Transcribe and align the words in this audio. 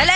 Hello. 0.00 0.14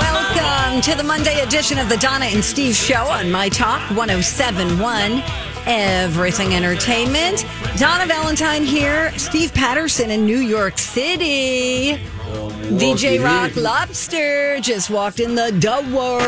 Welcome 0.00 0.80
to 0.80 0.96
the 0.96 1.04
Monday 1.04 1.40
edition 1.40 1.78
of 1.78 1.88
the 1.88 1.96
Donna 1.98 2.24
and 2.24 2.42
Steve 2.42 2.74
Show 2.74 3.04
on 3.04 3.30
My 3.30 3.48
Talk 3.48 3.80
1071. 3.90 5.22
Everything 5.66 6.54
Entertainment. 6.54 7.46
Donna 7.76 8.06
Valentine 8.06 8.64
here. 8.64 9.16
Steve 9.16 9.54
Patterson 9.54 10.10
in 10.10 10.26
New 10.26 10.38
York 10.40 10.78
City. 10.78 11.92
DJ 12.76 13.22
Rock 13.22 13.54
Lobster 13.54 14.58
just 14.58 14.90
walked 14.90 15.20
in 15.20 15.36
the 15.36 15.52
door. 15.52 16.20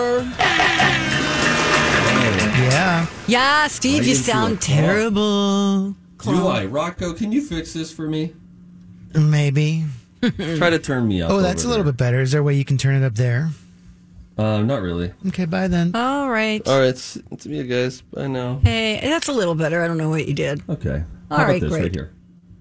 Yeah. 2.62 3.06
Yeah, 3.26 3.66
Steve, 3.66 4.02
Right 4.02 4.08
you 4.08 4.14
sound 4.14 4.60
terrible. 4.60 5.96
Do 6.22 6.46
I? 6.46 6.66
Rocco, 6.66 7.14
can 7.14 7.32
you 7.32 7.42
fix 7.42 7.72
this 7.72 7.92
for 7.92 8.06
me? 8.08 8.32
Maybe. 9.12 9.86
Try 10.56 10.70
to 10.70 10.78
turn 10.78 11.08
me 11.08 11.20
up. 11.22 11.30
Oh, 11.30 11.40
that's 11.40 11.64
a 11.64 11.66
over 11.66 11.76
little 11.78 11.92
bit 11.92 11.96
better. 11.98 12.20
Is 12.20 12.32
there 12.32 12.40
a 12.40 12.44
way 12.44 12.54
you 12.54 12.64
can 12.64 12.78
turn 12.78 12.94
it 12.94 13.04
up 13.04 13.14
there? 13.14 13.50
there. 14.36 14.46
Uh, 14.46 14.62
not 14.62 14.80
really. 14.82 15.12
Okay, 15.28 15.44
bye 15.44 15.68
then. 15.68 15.94
All 15.94 16.30
right. 16.30 16.66
All 16.66 16.78
right, 16.80 16.88
it's, 16.88 17.18
it's 17.30 17.46
me, 17.46 17.62
guys. 17.64 18.02
I 18.16 18.26
know. 18.28 18.60
Hey, 18.62 18.98
that's 19.02 19.28
a 19.28 19.32
little 19.32 19.54
better. 19.54 19.82
I 19.82 19.86
don't 19.88 19.98
know 19.98 20.08
what 20.10 20.26
you 20.26 20.34
did. 20.34 20.62
Okay. 20.68 21.04
All 21.30 21.38
How 21.38 21.44
about 21.44 21.60
this 21.60 21.70
great. 21.70 21.82
right 21.82 21.94
here? 21.94 22.12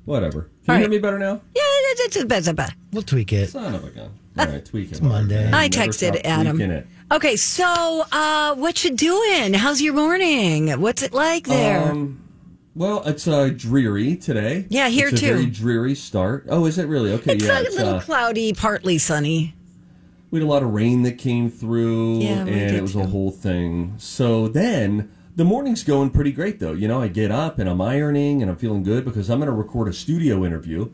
Whatever. 0.06 0.42
Can 0.42 0.50
All 0.50 0.50
you 0.68 0.72
right. 0.74 0.80
hear 0.82 0.90
me 0.90 0.98
better 1.00 1.20
now? 1.20 1.42
Yeah, 1.56 1.62
it's, 1.64 2.16
it's 2.16 2.26
better, 2.26 2.54
better. 2.54 2.74
We'll 2.92 3.04
tweak 3.04 3.32
it. 3.34 3.50
Son 3.50 3.74
of 3.76 3.84
a 3.84 3.90
gun. 3.90 4.10
All 4.38 4.46
right, 4.48 4.66
tweak 4.66 4.92
it. 4.92 5.02
Monday. 5.02 5.44
man. 5.46 5.54
I 5.54 5.68
Never 5.68 5.74
texted 5.92 6.14
stop 6.16 6.22
Adam. 6.26 6.58
tweaking 6.58 6.72
It. 6.72 6.88
Okay, 7.12 7.36
so 7.36 8.04
uh, 8.12 8.56
what 8.56 8.84
you 8.84 8.92
doing? 8.92 9.54
How's 9.54 9.82
your 9.82 9.94
morning? 9.94 10.70
What's 10.82 11.04
it 11.04 11.14
like 11.14 11.48
there? 11.48 11.92
Um, 11.92 12.22
well, 12.76 13.04
it's 13.06 13.28
uh, 13.28 13.50
dreary 13.56 14.16
today. 14.16 14.66
Yeah, 14.70 14.90
here 14.90 15.10
it's 15.10 15.22
a 15.22 15.26
too. 15.26 15.34
Very 15.34 15.46
dreary 15.48 15.96
start. 15.96 16.46
Oh, 16.50 16.66
is 16.66 16.78
it 16.78 16.88
really? 16.88 17.12
Okay, 17.14 17.34
it's 17.34 17.44
yeah. 17.46 17.60
a 17.60 17.64
it's, 17.64 17.76
little 17.76 17.96
uh, 17.96 18.02
cloudy, 18.02 18.54
partly 18.54 18.98
sunny. 18.98 19.54
we 20.30 20.40
had 20.40 20.46
a 20.46 20.50
lot 20.50 20.64
of 20.64 20.70
rain 20.74 21.04
that 21.04 21.18
came 21.18 21.50
through, 21.50 22.20
Yeah, 22.20 22.42
and 22.46 22.50
it 22.50 22.82
was 22.82 22.94
too. 22.94 23.02
a 23.02 23.06
whole 23.08 23.32
thing. 23.32 23.96
So 23.98 24.48
then 24.48 25.12
the 25.36 25.44
morning's 25.44 25.84
going 25.84 26.12
pretty 26.12 26.32
great, 26.32 26.60
though. 26.60 26.74
You 26.74 26.88
know, 26.88 27.02
I 27.02 27.08
get 27.10 27.32
up 27.32 27.60
and 27.60 27.70
I'm 27.70 27.82
ironing 27.82 28.42
and 28.42 28.50
I'm 28.50 28.58
feeling 28.58 28.84
good 28.84 29.04
because 29.06 29.30
I'm 29.30 29.40
going 29.40 29.50
to 29.52 29.56
record 29.56 29.88
a 29.88 29.94
studio 29.94 30.46
interview. 30.46 30.90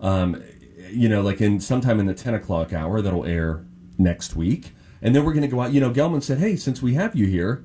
Um, 0.00 0.42
you 0.90 1.08
know, 1.08 1.22
like 1.22 1.40
in 1.40 1.60
sometime 1.60 1.98
in 2.00 2.06
the 2.06 2.14
10 2.14 2.34
o'clock 2.34 2.72
hour 2.74 3.00
that'll 3.00 3.24
air 3.24 3.64
next 3.96 4.36
week, 4.36 4.72
and 5.00 5.14
then 5.16 5.24
we're 5.24 5.32
going 5.32 5.42
to 5.42 5.48
go 5.48 5.60
out. 5.62 5.72
You 5.72 5.80
know, 5.80 5.90
Gelman 5.90 6.22
said, 6.22 6.38
"Hey, 6.38 6.56
since 6.56 6.82
we 6.82 6.94
have 6.94 7.14
you 7.16 7.26
here." 7.26 7.64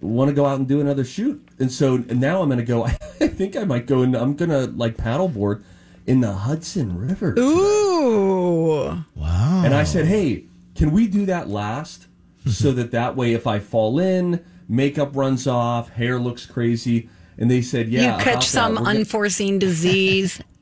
Want 0.00 0.28
to 0.28 0.34
go 0.34 0.44
out 0.44 0.58
and 0.58 0.68
do 0.68 0.82
another 0.82 1.02
shoot, 1.02 1.43
and 1.58 1.70
so 1.70 1.98
now 1.98 2.42
I'm 2.42 2.48
going 2.48 2.58
to 2.58 2.64
go. 2.64 2.84
I 3.20 3.28
think 3.28 3.56
I 3.56 3.64
might 3.64 3.86
go 3.86 4.02
and 4.02 4.14
I'm 4.14 4.34
going 4.34 4.50
to 4.50 4.66
like 4.76 4.96
paddleboard 4.96 5.62
in 6.06 6.20
the 6.20 6.32
Hudson 6.32 6.98
River. 6.98 7.34
today. 7.34 7.46
Ooh. 7.46 9.04
Wow. 9.14 9.62
And 9.64 9.74
I 9.74 9.84
said, 9.84 10.06
hey, 10.06 10.46
can 10.74 10.90
we 10.90 11.06
do 11.06 11.26
that 11.26 11.48
last? 11.48 12.06
so 12.46 12.72
that 12.72 12.90
that 12.90 13.16
way, 13.16 13.32
if 13.32 13.46
I 13.46 13.58
fall 13.58 13.98
in, 13.98 14.44
makeup 14.68 15.16
runs 15.16 15.46
off, 15.46 15.90
hair 15.90 16.18
looks 16.18 16.46
crazy. 16.46 17.08
And 17.38 17.50
they 17.50 17.62
said, 17.62 17.88
yeah. 17.88 18.16
you 18.16 18.22
catch 18.22 18.46
some 18.46 18.78
unforeseen 18.78 19.58
disease. 19.58 20.40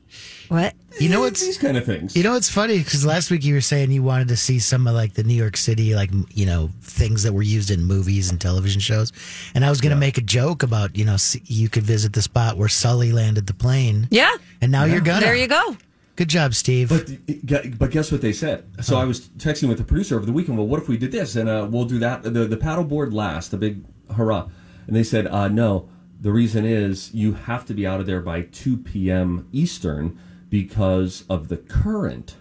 what? 0.49 0.73
You 0.99 1.09
know 1.09 1.27
These 1.27 1.57
kind 1.57 1.75
of 1.77 1.85
things. 1.85 2.15
you 2.15 2.21
know 2.21 2.33
what's 2.33 2.49
funny 2.49 2.77
because 2.77 3.03
last 3.05 3.31
week 3.31 3.43
you 3.43 3.55
were 3.55 3.61
saying 3.61 3.89
you 3.91 4.03
wanted 4.03 4.27
to 4.27 4.37
see 4.37 4.59
some 4.59 4.85
of 4.85 4.93
like 4.93 5.13
the 5.13 5.23
New 5.23 5.33
York 5.33 5.57
City 5.57 5.95
like 5.95 6.11
you 6.33 6.45
know 6.45 6.69
things 6.81 7.23
that 7.23 7.33
were 7.33 7.41
used 7.41 7.71
in 7.71 7.83
movies 7.83 8.29
and 8.29 8.39
television 8.39 8.79
shows, 8.79 9.11
and 9.55 9.65
I 9.65 9.69
was 9.69 9.81
going 9.81 9.89
to 9.91 9.99
make 9.99 10.17
a 10.19 10.21
joke 10.21 10.61
about 10.61 10.95
you 10.95 11.05
know 11.05 11.17
you 11.45 11.67
could 11.69 11.83
visit 11.83 12.13
the 12.13 12.21
spot 12.21 12.57
where 12.57 12.69
Sully 12.69 13.11
landed 13.11 13.47
the 13.47 13.53
plane, 13.55 14.07
Yeah. 14.11 14.31
and 14.61 14.71
now 14.71 14.83
you're 14.85 15.01
gonna. 15.01 15.21
There 15.21 15.35
you 15.35 15.47
go. 15.47 15.77
Good 16.15 16.29
job, 16.29 16.53
Steve. 16.53 16.89
But 16.89 17.79
but 17.79 17.89
guess 17.89 18.11
what 18.11 18.21
they 18.21 18.33
said? 18.33 18.65
So 18.81 18.97
I 18.97 19.03
was 19.05 19.21
texting 19.39 19.69
with 19.69 19.79
the 19.79 19.83
producer 19.83 20.15
over 20.15 20.27
the 20.27 20.31
weekend. 20.33 20.59
Well, 20.59 20.67
what 20.67 20.79
if 20.79 20.87
we 20.87 20.95
did 20.97 21.11
this 21.11 21.35
and 21.35 21.49
uh, 21.49 21.67
we'll 21.69 21.85
do 21.85 21.97
that 21.99 22.21
the 22.21 22.29
the 22.29 22.57
paddleboard 22.57 23.13
last, 23.13 23.49
the 23.49 23.57
big 23.57 23.83
hurrah. 24.15 24.47
And 24.85 24.95
they 24.95 25.03
said, 25.03 25.27
uh, 25.27 25.47
no. 25.47 25.87
The 26.23 26.31
reason 26.31 26.65
is 26.65 27.13
you 27.13 27.33
have 27.33 27.65
to 27.65 27.73
be 27.73 27.85
out 27.85 27.99
of 27.99 28.05
there 28.05 28.21
by 28.21 28.43
two 28.43 28.77
p.m. 28.77 29.49
Eastern 29.51 30.17
because 30.49 31.25
of 31.29 31.49
the 31.49 31.57
current. 31.57 32.37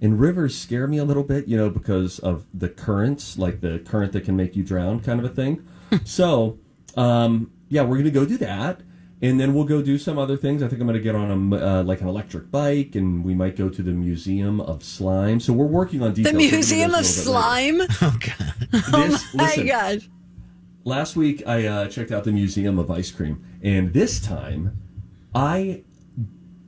And 0.00 0.20
rivers 0.20 0.56
scare 0.56 0.86
me 0.86 0.98
a 0.98 1.04
little 1.04 1.24
bit, 1.24 1.48
you 1.48 1.56
know, 1.56 1.68
because 1.68 2.20
of 2.20 2.46
the 2.54 2.68
currents, 2.68 3.36
like 3.36 3.62
the 3.62 3.80
current 3.80 4.12
that 4.12 4.24
can 4.24 4.36
make 4.36 4.54
you 4.54 4.62
drown, 4.62 5.00
kind 5.00 5.18
of 5.18 5.24
a 5.24 5.28
thing. 5.28 5.66
so, 6.04 6.60
um, 6.96 7.50
yeah, 7.68 7.82
we're 7.82 7.96
gonna 7.96 8.10
go 8.10 8.24
do 8.24 8.38
that, 8.38 8.82
and 9.20 9.40
then 9.40 9.54
we'll 9.54 9.64
go 9.64 9.82
do 9.82 9.98
some 9.98 10.18
other 10.18 10.36
things. 10.36 10.62
I 10.62 10.68
think 10.68 10.80
I'm 10.80 10.86
gonna 10.86 11.00
get 11.00 11.16
on 11.16 11.52
a 11.52 11.56
uh, 11.56 11.82
like 11.82 12.02
an 12.02 12.06
electric 12.06 12.52
bike, 12.52 12.94
and 12.94 13.24
we 13.24 13.34
might 13.34 13.56
go 13.56 13.68
to 13.68 13.82
the 13.82 13.90
Museum 13.90 14.60
of 14.60 14.84
Slime. 14.84 15.40
So 15.40 15.52
we're 15.52 15.66
working 15.66 16.00
on 16.00 16.12
details. 16.12 16.32
We'll 16.32 16.48
Museum 16.52 16.90
of 16.94 16.98
those 16.98 17.26
a 17.26 17.32
little 17.32 17.78
bit 17.78 17.90
Slime. 17.90 17.96
oh 18.02 18.18
God. 18.20 18.54
later. 18.72 19.08
This, 19.10 19.34
My 19.34 19.44
listen, 19.44 19.66
gosh. 19.66 20.08
Last 20.86 21.16
week 21.16 21.42
I 21.46 21.66
uh, 21.66 21.88
checked 21.88 22.12
out 22.12 22.24
the 22.24 22.32
Museum 22.32 22.78
of 22.78 22.90
Ice 22.90 23.10
Cream, 23.10 23.44
and 23.62 23.92
this 23.92 24.20
time 24.20 24.78
I 25.34 25.82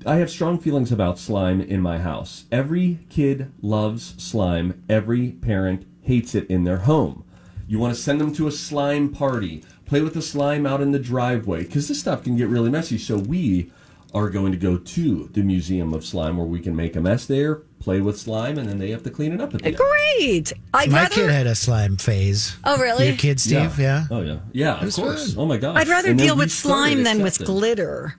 I 0.05 0.17
have 0.17 0.31
strong 0.31 0.59
feelings 0.59 0.93
about 0.93 1.19
slime 1.19 1.61
in 1.61 1.81
my 1.81 1.99
house. 1.99 2.45
Every 2.53 3.07
kid 3.09 3.53
loves 3.63 4.23
slime. 4.23 4.85
Every 4.89 5.33
parent 5.33 5.87
hates 6.03 6.35
it 6.35 6.49
in 6.51 6.65
their 6.65 6.79
home. 6.79 7.25
You 7.67 7.79
want 7.79 7.95
to 7.95 8.01
send 8.01 8.21
them 8.21 8.33
to 8.35 8.47
a 8.47 8.53
slime 8.53 9.13
party, 9.13 9.65
play 9.87 10.01
with 10.01 10.15
the 10.15 10.23
slime 10.23 10.67
out 10.67 10.81
in 10.81 10.93
the 10.93 10.99
driveway, 10.99 11.65
because 11.65 11.89
this 11.89 12.01
stuff 12.01 12.23
can 12.23 12.37
get 12.37 12.49
really 12.49 12.71
messy. 12.71 12.99
So 12.99 13.17
we 13.17 13.73
are 14.15 14.31
going 14.31 14.53
to 14.53 14.59
go 14.59 14.79
to 14.79 15.29
the 15.33 15.43
Museum 15.43 15.93
of 15.93 16.07
Slime 16.07 16.39
where 16.39 16.47
we 16.47 16.61
can 16.61 16.75
make 16.75 16.97
a 16.97 17.01
mess 17.01 17.27
there, 17.27 17.63
play 17.81 18.01
with 18.01 18.19
slime, 18.19 18.59
and 18.59 18.69
then 18.69 18.79
they 18.79 18.91
have 18.91 19.03
to 19.05 19.11
clean 19.11 19.33
it 19.33 19.41
up 19.41 19.55
at 19.55 19.61
the 19.63 19.69
end. 19.69 19.77
Great. 19.77 20.53
I'd 20.75 20.91
My 20.91 21.03
rather. 21.03 21.15
kid 21.15 21.31
had 21.31 21.47
a 21.47 21.55
slime 21.55 21.97
phase. 21.97 22.57
oh, 22.65 22.79
really? 22.79 23.09
Your 23.09 23.17
kid, 23.17 23.41
Steve? 23.41 23.79
Yeah. 23.79 24.05
Oh 24.11 24.21
yeah. 24.23 24.39
Yeah, 24.53 24.75
of 24.85 24.93
course. 24.95 25.35
fun. 25.35 25.43
Oh 25.43 25.47
my 25.47 25.57
god. 25.57 25.77
I'd 25.77 25.89
rather 25.89 26.11
And 26.11 26.19
deal 26.19 26.37
with 26.37 26.51
slime 26.53 27.05
than 27.05 27.23
with 27.23 27.39
glitter. 27.45 28.17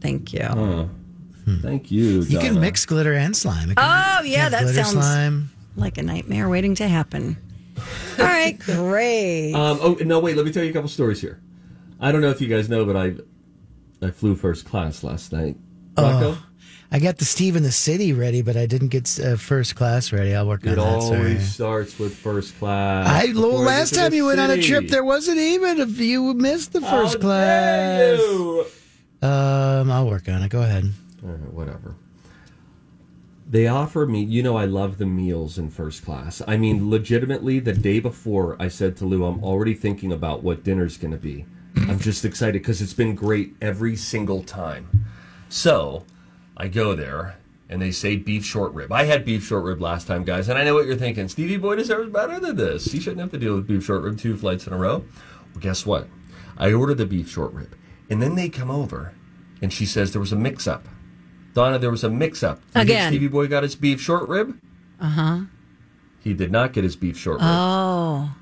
Thank 0.00 0.32
you. 0.32 0.88
Thank 1.62 1.90
you. 1.90 2.22
You 2.22 2.38
can 2.38 2.60
mix 2.60 2.84
glitter 2.86 3.12
and 3.14 3.36
slime. 3.36 3.74
Can- 3.74 3.78
Oh, 3.78 4.22
yeah, 4.24 4.48
that 4.48 4.68
sounds 4.68 4.90
slime. 4.92 5.50
like 5.76 5.96
a 5.98 6.02
nightmare 6.02 6.48
waiting 6.48 6.74
to 6.76 6.88
happen. 6.88 7.36
All 8.18 8.24
right, 8.24 8.58
great. 8.64 9.52
Um, 9.52 9.78
oh 9.82 9.94
no! 10.00 10.18
Wait, 10.18 10.36
let 10.36 10.46
me 10.46 10.52
tell 10.52 10.64
you 10.64 10.70
a 10.70 10.72
couple 10.72 10.88
stories 10.88 11.20
here. 11.20 11.40
I 12.00 12.10
don't 12.10 12.20
know 12.22 12.30
if 12.30 12.40
you 12.40 12.48
guys 12.48 12.68
know, 12.68 12.84
but 12.86 12.96
I 12.96 13.14
I 14.04 14.10
flew 14.10 14.34
first 14.34 14.64
class 14.64 15.04
last 15.04 15.32
night. 15.32 15.56
Rocco, 15.98 16.32
Oh, 16.32 16.42
I 16.90 17.00
got 17.00 17.18
the 17.18 17.24
Steve 17.24 17.56
in 17.56 17.62
the 17.62 17.72
City 17.72 18.12
ready, 18.12 18.42
but 18.42 18.56
I 18.56 18.66
didn't 18.66 18.88
get 18.88 19.18
uh, 19.18 19.36
first 19.36 19.74
class 19.74 20.12
ready. 20.12 20.34
I'll 20.34 20.46
work 20.46 20.66
on 20.66 20.76
that. 20.76 20.78
it 20.78 20.80
always 20.80 21.52
starts 21.52 21.98
with 21.98 22.14
first 22.16 22.56
class. 22.58 23.08
I 23.08 23.32
well, 23.32 23.52
last 23.60 23.94
time 23.94 24.14
you 24.14 24.26
went 24.26 24.40
on 24.40 24.50
a 24.50 24.62
trip, 24.62 24.88
there 24.88 25.04
wasn't 25.04 25.38
even 25.38 25.80
if 25.80 25.98
you 25.98 26.32
missed 26.34 26.72
the 26.72 26.80
first 26.80 27.14
dare 27.14 27.20
class. 27.20 28.18
you? 28.20 28.66
Um, 29.22 29.90
I'll 29.90 30.06
work 30.06 30.28
on 30.28 30.42
it. 30.42 30.48
Go 30.48 30.62
ahead. 30.62 30.84
All 31.24 31.30
right, 31.30 31.52
whatever. 31.52 31.96
They 33.48 33.68
offer 33.68 34.06
me, 34.06 34.24
you 34.24 34.42
know, 34.42 34.56
I 34.56 34.64
love 34.64 34.98
the 34.98 35.06
meals 35.06 35.56
in 35.56 35.70
first 35.70 36.04
class. 36.04 36.42
I 36.48 36.56
mean, 36.56 36.90
legitimately, 36.90 37.60
the 37.60 37.72
day 37.72 38.00
before, 38.00 38.56
I 38.60 38.66
said 38.68 38.96
to 38.98 39.04
Lou, 39.06 39.24
I'm 39.24 39.42
already 39.42 39.74
thinking 39.74 40.12
about 40.12 40.42
what 40.42 40.64
dinner's 40.64 40.96
going 40.96 41.12
to 41.12 41.18
be. 41.18 41.46
I'm 41.76 41.98
just 42.00 42.24
excited 42.24 42.54
because 42.62 42.82
it's 42.82 42.94
been 42.94 43.14
great 43.14 43.54
every 43.60 43.94
single 43.94 44.42
time. 44.42 44.88
So 45.48 46.04
I 46.56 46.68
go 46.68 46.94
there, 46.94 47.36
and 47.68 47.82
they 47.82 47.90
say 47.90 48.16
beef 48.16 48.44
short 48.44 48.72
rib. 48.72 48.92
I 48.92 49.04
had 49.04 49.24
beef 49.24 49.44
short 49.44 49.64
rib 49.64 49.80
last 49.80 50.06
time, 50.06 50.24
guys, 50.24 50.48
and 50.48 50.58
I 50.58 50.64
know 50.64 50.74
what 50.74 50.86
you're 50.86 50.96
thinking. 50.96 51.28
Stevie 51.28 51.56
Boy 51.56 51.76
deserves 51.76 52.10
better 52.10 52.40
than 52.40 52.56
this. 52.56 52.86
He 52.92 53.00
shouldn't 53.00 53.20
have 53.20 53.30
to 53.32 53.38
deal 53.38 53.54
with 53.54 53.66
beef 53.66 53.84
short 53.84 54.02
rib 54.02 54.18
two 54.18 54.36
flights 54.36 54.66
in 54.66 54.72
a 54.72 54.76
row. 54.78 55.04
Well, 55.52 55.60
guess 55.60 55.84
what? 55.84 56.08
I 56.56 56.72
ordered 56.72 56.98
the 56.98 57.06
beef 57.06 57.30
short 57.30 57.52
rib, 57.52 57.76
and 58.08 58.22
then 58.22 58.34
they 58.34 58.48
come 58.48 58.70
over, 58.70 59.12
and 59.60 59.72
she 59.72 59.84
says 59.84 60.12
there 60.12 60.20
was 60.20 60.32
a 60.32 60.36
mix 60.36 60.66
up. 60.66 60.88
Donna, 61.52 61.78
there 61.78 61.90
was 61.90 62.04
a 62.04 62.10
mix 62.10 62.42
up. 62.42 62.60
Again. 62.74 63.10
Stevie 63.10 63.28
Boy 63.28 63.46
got 63.46 63.62
his 63.62 63.74
beef 63.74 64.00
short 64.00 64.28
rib? 64.28 64.58
Uh 65.00 65.08
huh. 65.08 65.40
He 66.20 66.34
did 66.34 66.50
not 66.50 66.72
get 66.72 66.84
his 66.84 66.96
beef 66.96 67.18
short 67.18 67.38
rib. 67.38 67.48
Oh. 67.48 68.34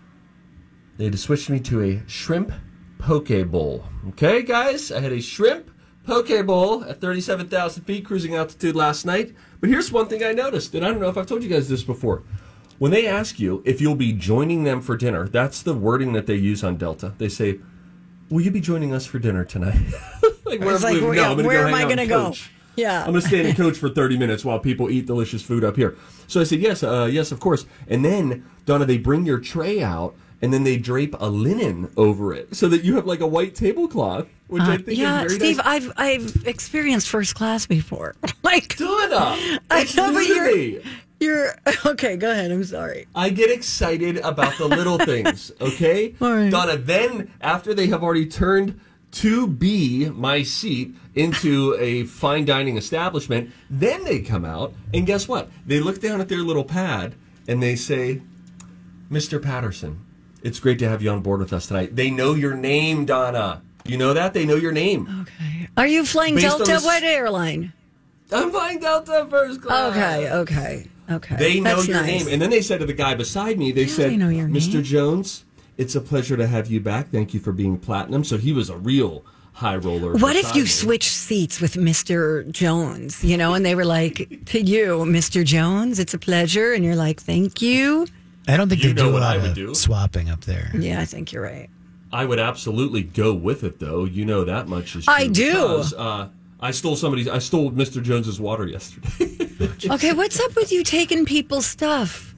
They 0.97 1.05
had 1.05 1.13
to 1.13 1.19
switch 1.19 1.51
me 1.51 1.59
to 1.61 1.83
a 1.83 2.03
shrimp 2.07 2.53
poke 2.99 3.51
bowl. 3.51 3.85
Okay, 4.11 4.43
guys, 4.43 4.93
I 4.93 5.01
had 5.01 5.13
a 5.13 5.21
shrimp 5.21 5.71
poke 6.07 6.47
bowl 6.47 6.85
at 6.85 7.01
37,000 7.01 7.85
feet 7.85 8.05
cruising 8.05 8.35
altitude 8.35 8.77
last 8.77 9.05
night. 9.05 9.35
But 9.61 9.71
here's 9.71 9.91
one 9.91 10.07
thing 10.07 10.23
I 10.23 10.33
noticed, 10.33 10.75
and 10.75 10.85
I 10.85 10.91
don't 10.91 11.01
know 11.01 11.09
if 11.09 11.17
I've 11.17 11.27
told 11.27 11.43
you 11.43 11.49
guys 11.49 11.69
this 11.69 11.83
before. 11.83 12.23
When 12.79 12.91
they 12.91 13.07
ask 13.07 13.39
you 13.39 13.63
if 13.65 13.81
you'll 13.81 13.95
be 13.95 14.13
joining 14.13 14.65
them 14.65 14.81
for 14.81 14.97
dinner, 14.97 15.29
that's 15.29 15.63
the 15.63 15.75
wording 15.75 16.13
that 16.13 16.27
they 16.27 16.35
use 16.35 16.65
on 16.65 16.77
Delta. 16.77 17.15
They 17.19 17.29
say, 17.29 17.61
"Will 18.31 18.41
you 18.41 18.51
be 18.51 18.61
joining 18.61 18.93
us 18.93 19.07
for 19.07 19.19
dinner 19.19 19.45
tonight?" 19.45 19.77
like, 20.45 20.61
It's 20.61 20.83
like, 20.83 21.01
no, 21.01 21.07
where- 21.07 21.15
yeah, 21.15 21.31
I'm 21.31 21.37
where 21.45 21.63
go 21.63 21.69
am 21.69 21.75
I 21.75 21.89
gonna 21.89 22.07
go? 22.07 22.35
Yeah. 22.77 23.05
I'm 23.05 23.11
going 23.13 23.23
to 23.23 23.29
stand 23.29 23.47
and 23.47 23.57
coach 23.57 23.77
for 23.77 23.89
30 23.89 24.19
minutes 24.19 24.45
while 24.45 24.59
people 24.59 24.91
eat 24.91 25.07
delicious 25.07 25.43
food 25.43 25.65
up 25.65 25.77
here. 25.77 25.97
So 26.27 26.41
I 26.41 26.45
said, 26.45 26.61
yes, 26.61 26.83
uh, 26.83 27.09
yes, 27.11 27.31
of 27.31 27.41
course. 27.41 27.67
And 27.87 28.05
then, 28.05 28.45
Donna, 28.65 28.85
they 28.85 28.99
bring 28.99 29.25
your 29.25 29.39
tray 29.39 29.83
out 29.83 30.17
and 30.45 30.53
then 30.53 30.63
they 30.63 30.77
drape 30.77 31.15
a 31.19 31.29
linen 31.31 31.91
over 31.97 32.35
it 32.35 32.55
so 32.55 32.69
that 32.69 32.85
you 32.85 32.97
have 32.97 33.07
like 33.07 33.21
a 33.21 33.27
white 33.27 33.55
tablecloth, 33.55 34.27
which 34.49 34.63
I 34.63 34.75
Uh, 34.75 34.79
think 34.79 34.99
yeah, 34.99 35.23
is 35.25 35.33
very 35.33 35.39
Steve, 35.41 35.57
nice. 35.57 35.67
I've 35.67 35.93
I've 35.97 36.43
experienced 36.47 37.09
first 37.09 37.35
class 37.35 37.65
before. 37.65 38.15
like 38.43 38.77
Donna, 38.77 39.37
I 39.71 39.85
know, 39.97 40.13
but 40.13 40.27
you're- 40.27 40.83
you're 41.21 41.55
okay. 41.87 42.17
Go 42.19 42.31
ahead. 42.31 42.51
I'm 42.51 42.63
sorry. 42.65 43.07
I 43.15 43.31
get 43.31 43.51
excited 43.51 44.19
about 44.19 44.59
the 44.59 44.69
little 44.69 44.99
things, 45.13 45.51
okay? 45.63 46.15
All 46.21 46.35
right. 46.35 46.51
Donna, 46.51 46.77
then 46.77 47.31
after 47.41 47.73
they 47.73 47.87
have 47.87 48.03
already 48.03 48.27
turned 48.27 48.79
to 49.13 49.47
be 49.47 50.11
my 50.11 50.43
seat 50.43 50.95
into 51.15 51.75
a 51.79 52.05
fine 52.05 52.45
dining 52.45 52.77
establishment, 52.77 53.51
then 53.71 54.05
they 54.05 54.21
come 54.21 54.45
out 54.45 54.75
and 54.93 55.07
guess 55.07 55.27
what? 55.27 55.49
They 55.67 55.81
look 55.81 56.03
down 56.03 56.21
at 56.21 56.29
their 56.29 56.43
little 56.43 56.65
pad 56.65 57.15
and 57.49 57.63
they 57.63 57.77
say, 57.77 58.21
Mr. 59.11 59.41
Patterson, 59.41 60.01
it's 60.45 60.61
great 60.61 60.79
to 60.79 60.89
have 60.89 61.03
you 61.03 61.11
on 61.11 61.21
board 61.23 61.41
with 61.41 61.53
us 61.53 61.67
tonight. 61.67 61.97
They 61.97 62.11
know 62.11 62.35
your 62.35 62.55
name, 62.55 63.05
Donna. 63.07 63.63
You 63.85 63.99
know 63.99 64.15
that? 64.15 64.35
They 64.35 64.45
know 64.45 64.55
your 64.57 64.73
name. 64.73 65.09
Okay. 65.23 65.69
Are 65.77 65.87
you 65.87 66.05
flying 66.05 66.37
Based 66.37 66.47
Delta? 66.47 66.65
this- 66.65 66.85
What 66.85 67.03
airline? 67.03 67.73
I'm 68.31 68.51
flying 68.51 68.79
Delta 68.79 69.27
first 69.29 69.61
class. 69.63 69.91
Okay. 69.97 70.31
Okay. 70.31 70.87
Okay. 71.11 71.37
They 71.37 71.61
know 71.61 71.77
That's 71.77 71.89
your 71.89 71.97
nice. 72.01 72.25
name. 72.25 72.33
And 72.33 72.41
then 72.41 72.51
they 72.51 72.63
said 72.63 72.81
to 72.81 72.87
the 72.87 72.93
guy 72.95 73.15
beside 73.15 73.59
me, 73.59 73.73
they 73.73 73.83
Yeah, 73.83 73.93
said, 73.95 74.11
they 74.13 74.17
know 74.17 74.31
your 74.31 74.49
Mr. 74.49 74.75
name." 74.75 74.83
Jones, 74.85 75.45
it's 75.77 75.95
a 75.95 76.01
pleasure 76.01 76.37
to 76.37 76.47
have 76.47 76.71
you 76.71 76.81
back. 76.81 77.11
Thank 77.11 77.35
you 77.35 77.41
for 77.41 77.53
being 77.53 77.77
platinum. 77.79 78.25
So 78.25 78.39
he 78.39 78.53
was 78.53 78.71
a 78.71 78.77
real 78.77 79.23
high 79.53 79.77
roller. 79.77 80.13
What 80.15 80.35
if 80.37 80.43
beside 80.43 80.57
you 80.57 80.63
me. 80.63 80.69
switch 80.69 81.11
seats 81.11 81.61
with 81.61 81.75
Mr. 81.75 82.51
Jones, 82.51 83.23
you 83.23 83.37
know, 83.37 83.53
and 83.55 83.65
they 83.65 83.75
were 83.75 83.85
like, 83.85 84.41
to 84.47 84.61
you, 84.61 85.05
Mr. 85.07 85.45
Jones, 85.45 85.99
it's 85.99 86.15
a 86.15 86.19
pleasure. 86.19 86.73
And 86.73 86.85
you're 86.85 86.97
like, 86.97 87.21
thank 87.21 87.61
you. 87.63 88.07
I 88.47 88.57
don't 88.57 88.69
think 88.69 88.83
You 88.83 88.93
they 88.93 89.03
know 89.03 89.09
do 89.09 89.11
a 89.11 89.13
what 89.15 89.23
I 89.23 89.35
lot 89.35 89.43
would 89.43 89.51
of 89.51 89.57
do. 89.57 89.75
swapping 89.75 90.29
up 90.31 90.43
there. 90.45 90.71
Yeah, 90.75 91.01
I 91.01 91.05
think 91.05 91.33
you're 91.33 91.43
right. 91.43 91.71
I 92.13 92.25
would 92.25 92.39
absolutely 92.39 93.03
go 93.03 93.33
with 93.35 93.65
it, 93.65 93.81
though. 93.81 94.05
You 94.05 94.25
know 94.25 94.45
that 94.45 94.69
much 94.69 94.95
is 94.97 95.05
true. 95.07 95.15
I 95.15 95.27
do. 95.27 95.51
because, 95.53 95.95
uh, 95.95 96.29
I 96.61 96.71
stole 96.71 96.97
somebody's. 96.97 97.29
I 97.29 97.39
stole 97.39 97.71
Mr. 97.73 98.03
Jones's 98.03 98.41
water 98.41 98.67
yesterday. 98.67 99.49
Okay, 99.91 100.13
what's 100.13 100.41
up 100.41 100.55
with 100.57 100.73
you 100.73 100.83
taking 100.85 101.25
people's 101.25 101.67
stuff? 101.67 102.35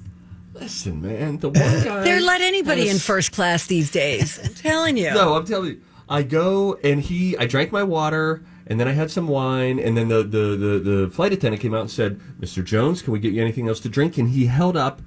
Listen, 0.55 1.03
man, 1.03 1.39
the 1.39 1.49
one 1.51 1.83
guy. 1.85 2.03
They're 2.03 2.21
let 2.21 2.41
anybody 2.41 2.87
had 2.87 2.95
in 2.97 2.99
first 3.01 3.33
class 3.33 3.67
these 3.67 3.91
days. 3.91 4.39
I'm 4.43 4.55
telling 4.55 4.97
you. 4.97 5.11
No, 5.13 5.35
I'm 5.35 5.45
telling 5.45 5.71
you. 5.73 5.81
I 6.09 6.23
go 6.23 6.75
and 6.83 7.01
he. 7.01 7.37
I 7.37 7.47
drank 7.47 7.73
my 7.73 7.83
water, 7.83 8.43
and 8.67 8.81
then 8.81 8.89
I 8.89 8.93
had 8.93 9.11
some 9.11 9.29
wine, 9.29 9.79
and 9.79 9.97
then 9.97 10.09
the 10.09 10.23
the 10.23 10.57
the, 10.57 10.79
the 10.79 11.11
flight 11.11 11.33
attendant 11.33 11.61
came 11.63 11.75
out 11.75 11.83
and 11.83 11.91
said, 11.91 12.19
"Mr. 12.41 12.65
Jones, 12.65 13.03
can 13.03 13.13
we 13.13 13.19
get 13.19 13.33
you 13.33 13.43
anything 13.43 13.69
else 13.69 13.81
to 13.81 13.89
drink?" 13.89 14.17
And 14.19 14.31
he 14.31 14.47
held 14.47 14.77
up, 14.77 15.03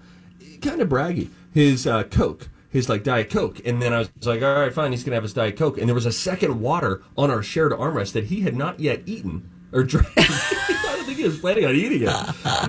kind 0.61 0.81
of 0.81 0.89
braggy, 0.89 1.29
his 1.53 1.85
uh, 1.87 2.03
Coke. 2.03 2.49
His 2.71 2.87
like 2.87 3.03
Diet 3.03 3.31
Coke, 3.31 3.59
and 3.65 3.81
then 3.81 3.93
I 3.93 3.97
was 3.99 4.09
like, 4.21 4.43
"All 4.43 4.53
right, 4.53 4.71
fine." 4.71 4.91
He's 4.91 5.03
gonna 5.03 5.15
have 5.15 5.23
his 5.23 5.33
Diet 5.33 5.57
Coke, 5.57 5.79
and 5.79 5.87
there 5.87 5.95
was 5.95 6.05
a 6.05 6.11
second 6.11 6.61
water 6.61 7.01
on 7.17 7.31
our 7.31 7.41
shared 7.41 7.71
armrest 7.71 8.11
that 8.13 8.25
he 8.25 8.41
had 8.41 8.55
not 8.55 8.79
yet 8.79 9.01
eaten 9.07 9.49
or 9.73 9.81
drank. 9.85 10.07
I 10.15 10.93
don't 10.95 11.05
think 11.05 11.17
he 11.17 11.23
was 11.23 11.39
planning 11.39 11.65
on 11.65 11.73
eating 11.73 12.03
it. 12.03 12.09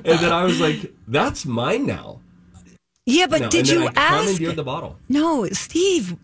And 0.07 0.19
then 0.19 0.33
I 0.33 0.45
was 0.45 0.59
like, 0.59 0.91
"That's 1.07 1.45
mine 1.45 1.85
now." 1.87 2.21
yeah, 3.05 3.27
but 3.27 3.43
No, 3.43 3.49
did 3.51 3.69
you 3.69 3.89
I 3.89 3.93
ask? 3.95 4.41
the 4.41 4.65
bottle? 4.65 4.97
No, 5.11 5.45
Steve, 5.49 6.17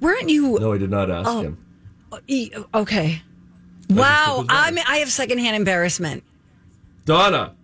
weren't 0.00 0.28
you? 0.28 0.56
No, 0.60 0.72
I 0.72 0.78
did 0.78 0.90
not 0.90 1.10
Oh. 1.10 1.14
ask 1.14 1.30
him. 1.42 1.58
E- 2.28 2.50
Okay. 2.74 3.22
took 3.88 3.98
Wow. 3.98 4.44
I'm, 4.48 4.78
I 4.86 4.98
have 4.98 5.10
secondhand 5.10 5.56
embarrassment. 5.56 6.22
Donna, 7.06 7.56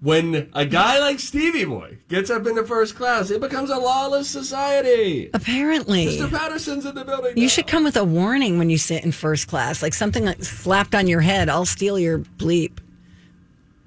when 0.00 0.50
a 0.54 0.66
guy 0.66 0.98
like 1.00 1.20
Stevie 1.20 1.64
Boy 1.64 1.98
gets 2.08 2.30
up 2.30 2.46
into 2.46 2.64
first 2.64 2.96
class, 2.96 3.30
it 3.30 3.40
becomes 3.40 3.70
a 3.70 3.76
lawless 3.76 4.28
society. 4.28 5.30
Apparently, 5.32 6.18
Mr. 6.18 6.30
Patterson's 6.30 6.84
in 6.84 6.94
the 6.94 7.04
building. 7.04 7.36
you 7.36 7.44
now. 7.44 7.48
should 7.48 7.66
come 7.66 7.84
with 7.84 7.96
a 7.96 8.04
warning 8.04 8.58
when 8.58 8.70
you 8.70 8.78
sit 8.78 9.04
in 9.04 9.12
first 9.12 9.48
class, 9.48 9.82
like 9.82 9.94
something 9.94 10.24
like 10.24 10.42
slapped 10.44 10.94
on 10.94 11.06
your 11.06 11.20
head. 11.20 11.48
I'll 11.48 11.64
steal 11.64 11.98
your 11.98 12.18
bleep. 12.18 12.78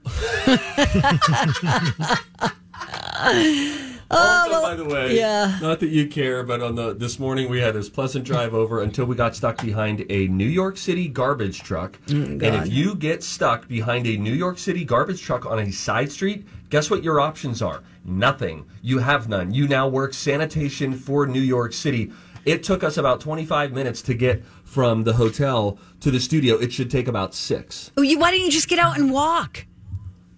Also, 4.11 4.61
by 4.61 4.75
the 4.75 4.85
way, 4.85 5.15
yeah. 5.15 5.59
not 5.61 5.79
that 5.79 5.89
you 5.89 6.07
care, 6.07 6.43
but 6.43 6.61
on 6.61 6.73
the 6.75 6.95
this 6.95 7.19
morning 7.19 7.47
we 7.49 7.59
had 7.59 7.75
this 7.75 7.89
pleasant 7.89 8.25
drive 8.25 8.55
over 8.55 8.81
until 8.81 9.05
we 9.05 9.15
got 9.15 9.35
stuck 9.35 9.61
behind 9.61 10.03
a 10.09 10.27
New 10.27 10.47
York 10.47 10.77
City 10.77 11.07
garbage 11.07 11.61
truck. 11.61 11.99
Mm, 12.07 12.41
and 12.41 12.55
if 12.55 12.73
you 12.73 12.95
get 12.95 13.23
stuck 13.23 13.67
behind 13.67 14.07
a 14.07 14.17
New 14.17 14.33
York 14.33 14.57
City 14.57 14.83
garbage 14.83 15.21
truck 15.21 15.45
on 15.45 15.59
a 15.59 15.71
side 15.71 16.11
street, 16.11 16.47
guess 16.69 16.89
what 16.89 17.03
your 17.03 17.19
options 17.19 17.61
are? 17.61 17.83
Nothing. 18.03 18.65
You 18.81 18.97
have 18.97 19.29
none. 19.29 19.53
You 19.53 19.67
now 19.67 19.87
work 19.87 20.13
sanitation 20.15 20.93
for 20.93 21.27
New 21.27 21.41
York 21.41 21.73
City. 21.73 22.11
It 22.45 22.63
took 22.63 22.83
us 22.83 22.97
about 22.97 23.21
25 23.21 23.73
minutes 23.73 24.01
to 24.03 24.15
get 24.15 24.43
from 24.63 25.03
the 25.03 25.13
hotel 25.13 25.77
to 25.99 26.09
the 26.09 26.19
studio. 26.19 26.55
It 26.55 26.71
should 26.71 26.89
take 26.89 27.07
about 27.07 27.35
six. 27.35 27.91
Oh, 27.97 28.01
you, 28.01 28.17
why 28.17 28.31
don't 28.31 28.39
you 28.39 28.49
just 28.49 28.69
get 28.69 28.79
out 28.79 28.97
and 28.97 29.11
walk? 29.11 29.67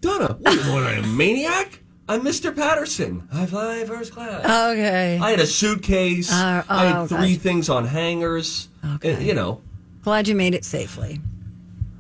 Donna, 0.02 0.36
what, 0.40 0.44
what 0.44 0.84
am 0.84 0.88
I, 0.88 0.92
a 0.94 1.08
maniac? 1.08 1.81
I'm 2.10 2.22
Mr. 2.22 2.54
Patterson. 2.56 3.28
I 3.32 3.46
fly 3.46 3.86
first 3.86 4.12
class. 4.12 4.44
Okay. 4.44 5.18
I 5.22 5.32
had 5.32 5.40
a 5.40 5.46
suitcase. 5.48 6.32
Uh, 6.32 6.64
I 6.68 6.86
had 6.86 7.08
three 7.08 7.34
gotcha. 7.34 7.40
things 7.40 7.70
on 7.70 7.86
hangers. 7.86 8.70
Okay. 8.96 9.14
And, 9.14 9.26
you 9.26 9.34
know, 9.34 9.62
Glad 10.04 10.28
you 10.28 10.36
made 10.36 10.56
it 10.56 10.66
safely. 10.66 11.22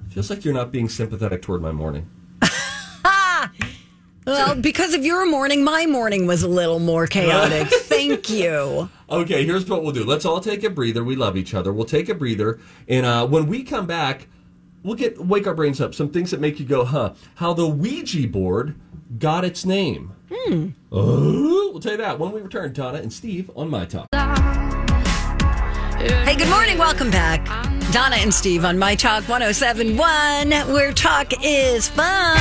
feels 0.09 0.29
like 0.29 0.43
you're 0.43 0.53
not 0.55 0.71
being 0.71 0.89
sympathetic 0.89 1.41
toward 1.41 1.61
my 1.61 1.71
morning. 1.71 2.09
Well, 4.23 4.53
because 4.55 4.93
of 4.93 5.03
your 5.03 5.25
morning, 5.25 5.63
my 5.63 5.87
morning 5.87 6.27
was 6.27 6.43
a 6.43 6.47
little 6.47 6.77
more 6.77 7.07
chaotic. 7.07 7.67
Thank 7.71 8.29
you. 8.29 8.87
Okay, 9.09 9.43
here's 9.45 9.67
what 9.67 9.81
we'll 9.81 9.91
do. 9.93 10.03
Let's 10.03 10.25
all 10.25 10.39
take 10.39 10.63
a 10.63 10.69
breather. 10.69 11.03
We 11.03 11.15
love 11.15 11.35
each 11.35 11.55
other. 11.55 11.73
We'll 11.73 11.85
take 11.85 12.07
a 12.07 12.13
breather, 12.13 12.59
and 12.87 13.03
uh, 13.03 13.25
when 13.25 13.47
we 13.47 13.63
come 13.63 13.87
back, 13.87 14.27
we'll 14.83 14.95
get 14.95 15.17
wake 15.17 15.47
our 15.47 15.55
brains 15.55 15.81
up. 15.81 15.95
Some 15.95 16.09
things 16.11 16.29
that 16.31 16.39
make 16.39 16.59
you 16.59 16.67
go, 16.67 16.85
"Huh?" 16.85 17.13
How 17.35 17.53
the 17.53 17.67
Ouija 17.67 18.27
board 18.27 18.75
got 19.17 19.43
its 19.45 19.65
name. 19.65 20.13
Hmm. 20.31 20.69
Oh, 20.91 21.69
we'll 21.71 21.79
tell 21.79 21.93
you 21.93 21.97
that 21.97 22.19
when 22.19 22.31
we 22.31 22.41
return. 22.41 22.73
Donna 22.73 22.99
and 22.99 23.11
Steve 23.11 23.49
on 23.55 23.69
my 23.69 23.85
talk. 23.85 24.07
Hey, 26.01 26.35
good 26.35 26.49
morning. 26.49 26.77
Welcome 26.77 27.11
back. 27.11 27.45
Donna 27.91 28.15
and 28.17 28.33
Steve 28.33 28.63
on 28.63 28.79
My 28.79 28.95
Talk 28.95 29.27
1071, 29.27 30.51
where 30.73 30.93
talk 30.93 31.33
is 31.43 31.89
fun. 31.89 32.37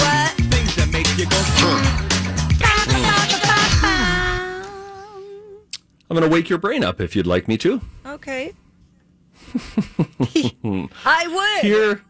What? 0.00 0.32
Things 0.50 0.74
that 0.76 0.90
make 0.92 1.06
you 1.16 1.26
go. 1.26 1.36
I'm 6.10 6.16
going 6.18 6.28
to 6.28 6.34
wake 6.34 6.50
your 6.50 6.58
brain 6.58 6.84
up 6.84 7.00
if 7.00 7.16
you'd 7.16 7.26
like 7.26 7.48
me 7.48 7.56
to. 7.58 7.80
Okay. 8.04 8.52
I 11.04 11.26
would. 11.28 11.64
Here, 11.64 12.02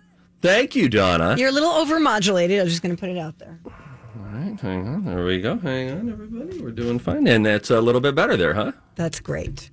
thank 0.44 0.76
you, 0.76 0.88
Donna. 0.88 1.36
You're 1.38 1.48
a 1.48 1.52
little 1.52 1.72
overmodulated. 1.72 2.60
I'm 2.60 2.68
just 2.68 2.82
going 2.82 2.94
to 2.94 3.00
put 3.00 3.08
it 3.08 3.18
out 3.18 3.38
there. 3.38 3.58
All 3.64 3.72
right, 4.16 4.60
hang 4.60 4.86
on. 4.86 5.04
There 5.04 5.24
we 5.24 5.40
go. 5.40 5.56
Hang 5.58 5.90
on, 5.90 6.12
everybody. 6.12 6.60
We're 6.60 6.70
doing 6.70 6.98
fine. 6.98 7.26
And 7.26 7.46
that's 7.46 7.70
a 7.70 7.80
little 7.80 8.00
bit 8.00 8.14
better 8.14 8.36
there, 8.36 8.54
huh? 8.54 8.72
That's 8.94 9.20
great. 9.20 9.70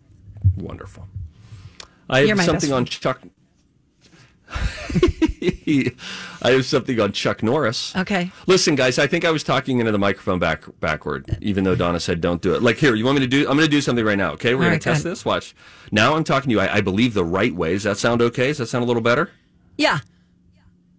Wonderful. 0.58 1.08
I 2.10 2.22
You're 2.22 2.36
have 2.38 2.46
something 2.46 2.72
on 2.72 2.86
Chuck. 2.86 3.22
I 6.44 6.51
have 6.51 6.66
something 6.66 7.00
on 7.00 7.12
Chuck 7.12 7.44
Norris. 7.44 7.96
Okay. 7.96 8.32
Listen, 8.48 8.75
guys, 8.75 9.00
I 9.00 9.08
think 9.08 9.24
I 9.24 9.32
was 9.32 9.44
talking 9.44 9.80
into 9.80 9.92
the 9.92 10.00
microphone 10.00 10.40
back 10.40 10.63
backward, 10.80 11.38
even 11.42 11.63
though 11.63 11.75
Donna 11.75 12.00
said 12.00 12.20
don't 12.20 12.42
do 12.42 12.54
it. 12.54 12.62
Like, 12.62 12.78
here, 12.78 12.96
you 12.96 13.06
want 13.06 13.16
me 13.16 13.22
to 13.22 13.28
do? 13.28 13.42
I'm 13.42 13.56
going 13.58 13.68
to 13.68 13.72
do 13.72 13.82
something 13.82 14.04
right 14.04 14.18
now. 14.18 14.32
Okay, 14.32 14.54
we're 14.56 14.62
going 14.62 14.72
right, 14.72 14.82
to 14.82 14.90
test 14.90 15.06
ahead. 15.06 15.12
this. 15.12 15.25
Watch. 15.25 15.56
Now 15.92 16.16
I'm 16.16 16.24
talking 16.24 16.50
to 16.50 16.56
you. 16.56 16.60
I, 16.60 16.75
I 16.75 16.82
believe 16.82 17.13
the 17.13 17.24
right 17.25 17.54
way. 17.54 17.74
Does 17.74 17.84
that 17.84 17.98
sound 17.98 18.22
okay? 18.22 18.48
Does 18.48 18.58
that 18.58 18.68
sound 18.68 18.84
a 18.84 18.88
little 18.88 19.01
better? 19.01 19.32
Yeah. 19.78 20.00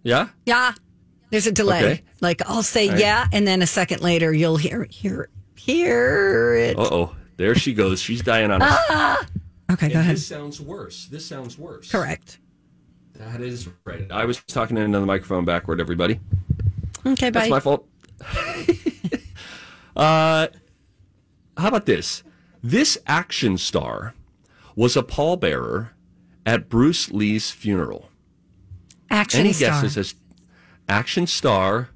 Yeah. 0.03 0.29
Yeah. 0.45 0.73
There's 1.29 1.47
a 1.47 1.51
delay. 1.51 1.83
Okay. 1.83 2.03
Like 2.21 2.41
I'll 2.47 2.61
say 2.61 2.89
right. 2.89 2.99
yeah, 2.99 3.27
and 3.31 3.47
then 3.47 3.61
a 3.63 3.67
second 3.67 4.01
later 4.01 4.31
you'll 4.31 4.57
hear 4.57 4.83
hear 4.89 5.29
hear 5.55 6.53
it. 6.53 6.77
Uh 6.77 6.87
oh, 6.91 7.15
there 7.37 7.55
she 7.55 7.73
goes. 7.73 7.99
She's 7.99 8.21
dying 8.21 8.51
on 8.51 8.61
us. 8.61 9.25
Okay, 9.71 9.87
go 9.87 9.93
And 9.93 10.01
ahead. 10.01 10.15
This 10.17 10.27
sounds 10.27 10.61
worse. 10.61 11.07
This 11.07 11.25
sounds 11.25 11.57
worse. 11.57 11.91
Correct. 11.91 12.37
That 13.15 13.41
is 13.41 13.67
right. 13.85 14.11
I 14.11 14.25
was 14.25 14.37
talking 14.43 14.77
into 14.77 14.99
the 14.99 15.05
microphone 15.05 15.45
backward, 15.45 15.79
everybody. 15.79 16.19
Okay, 17.05 17.31
bye. 17.31 17.47
That's 17.47 17.49
my 17.49 17.59
fault. 17.59 17.87
uh, 19.95 20.47
how 21.57 21.67
about 21.67 21.85
this? 21.85 22.23
This 22.61 22.97
action 23.07 23.57
star 23.57 24.13
was 24.75 24.95
a 24.95 25.03
pallbearer 25.03 25.89
at 26.45 26.69
Bruce 26.69 27.11
Lee's 27.11 27.51
funeral. 27.51 28.09
Action 29.13 29.41
Any 29.41 29.53
star. 29.53 29.69
guesses 29.69 29.95
as 29.97 30.15
action 30.89 31.27
star 31.27 31.89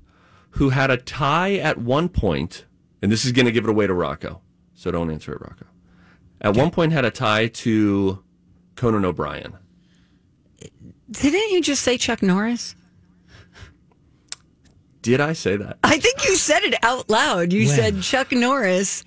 who 0.51 0.69
had 0.69 0.91
a 0.91 0.97
tie 0.97 1.55
at 1.55 1.77
one 1.79 2.09
point, 2.09 2.65
and 3.01 3.11
this 3.11 3.25
is 3.25 3.31
going 3.31 3.47
to 3.47 3.51
give 3.51 3.63
it 3.63 3.69
away 3.69 3.87
to 3.87 3.93
Rocco, 3.93 4.41
so 4.75 4.91
don't 4.91 5.09
answer 5.11 5.33
it, 5.33 5.41
Rocco. 5.41 5.65
At 6.41 6.55
one 6.55 6.69
point, 6.69 6.93
had 6.93 7.05
a 7.05 7.11
tie 7.11 7.47
to 7.47 8.23
Conan 8.75 9.03
O'Brien. 9.03 9.53
Didn't 11.09 11.51
you 11.51 11.61
just 11.61 11.81
say 11.81 11.97
Chuck 11.97 12.21
Norris? 12.21 12.75
Did 15.01 15.21
I 15.21 15.33
say 15.33 15.55
that? 15.57 15.77
I 15.83 15.97
think 15.97 16.23
you 16.27 16.35
said 16.35 16.63
it 16.63 16.75
out 16.83 17.09
loud. 17.09 17.51
You 17.53 17.65
When? 17.67 17.75
said 17.75 18.01
Chuck 18.01 18.31
Norris. 18.31 19.03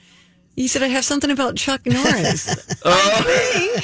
You 0.56 0.66
said 0.66 0.82
I 0.82 0.88
have 0.88 1.04
something 1.04 1.30
about 1.30 1.56
Chuck 1.56 1.86
Norris. 1.86 2.76
Oh. 2.84 2.90
I 2.92 3.82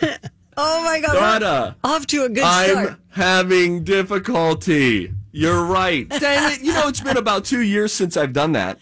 think. 0.00 0.10
oh 0.56 0.82
my 0.84 1.00
god! 1.00 1.40
Donna, 1.40 1.76
Off 1.84 2.06
to 2.08 2.24
a 2.24 2.28
good 2.28 2.44
I'm 2.44 2.70
start. 2.70 2.98
having 3.10 3.84
difficulty. 3.84 5.12
You're 5.32 5.64
right. 5.64 6.08
Dang 6.08 6.52
it. 6.52 6.60
You 6.62 6.72
know, 6.74 6.88
it's 6.88 7.00
been 7.00 7.16
about 7.16 7.44
two 7.44 7.60
years 7.60 7.92
since 7.92 8.16
I've 8.16 8.32
done 8.32 8.52
that. 8.52 8.78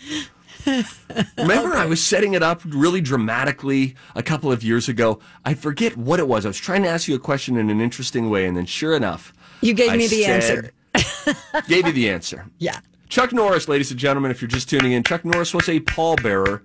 Remember, 1.39 1.75
I 1.75 1.87
was 1.87 2.03
setting 2.05 2.35
it 2.35 2.43
up 2.43 2.61
really 2.67 3.01
dramatically 3.01 3.95
a 4.15 4.23
couple 4.23 4.53
of 4.53 4.63
years 4.63 4.89
ago. 4.89 5.19
I 5.45 5.55
forget 5.55 5.97
what 5.97 6.21
it 6.21 6.29
was. 6.29 6.45
I 6.45 6.49
was 6.49 6.59
trying 6.59 6.83
to 6.83 6.89
ask 6.89 7.09
you 7.09 7.15
a 7.15 7.19
question 7.19 7.57
in 7.57 7.71
an 7.71 7.81
interesting 7.81 8.29
way, 8.31 8.47
and 8.47 8.57
then 8.57 8.67
sure 8.67 8.95
enough, 8.95 9.33
You 9.63 9.73
gave 9.75 9.91
I 9.93 9.97
me 9.97 10.07
the 10.07 10.23
said- 10.25 10.73
answer. 10.95 11.35
gave 11.69 11.87
you 11.87 11.93
the 11.93 12.11
answer. 12.11 12.47
Yeah. 12.59 12.79
Chuck 13.09 13.33
Norris, 13.33 13.69
ladies 13.69 13.91
and 13.91 13.99
gentlemen, 13.99 14.31
if 14.31 14.41
you're 14.43 14.49
just 14.49 14.69
tuning 14.69 14.93
in, 14.93 15.03
Chuck 15.03 15.25
Norris 15.25 15.55
was 15.55 15.69
a 15.69 15.81
pallbearer 15.81 16.61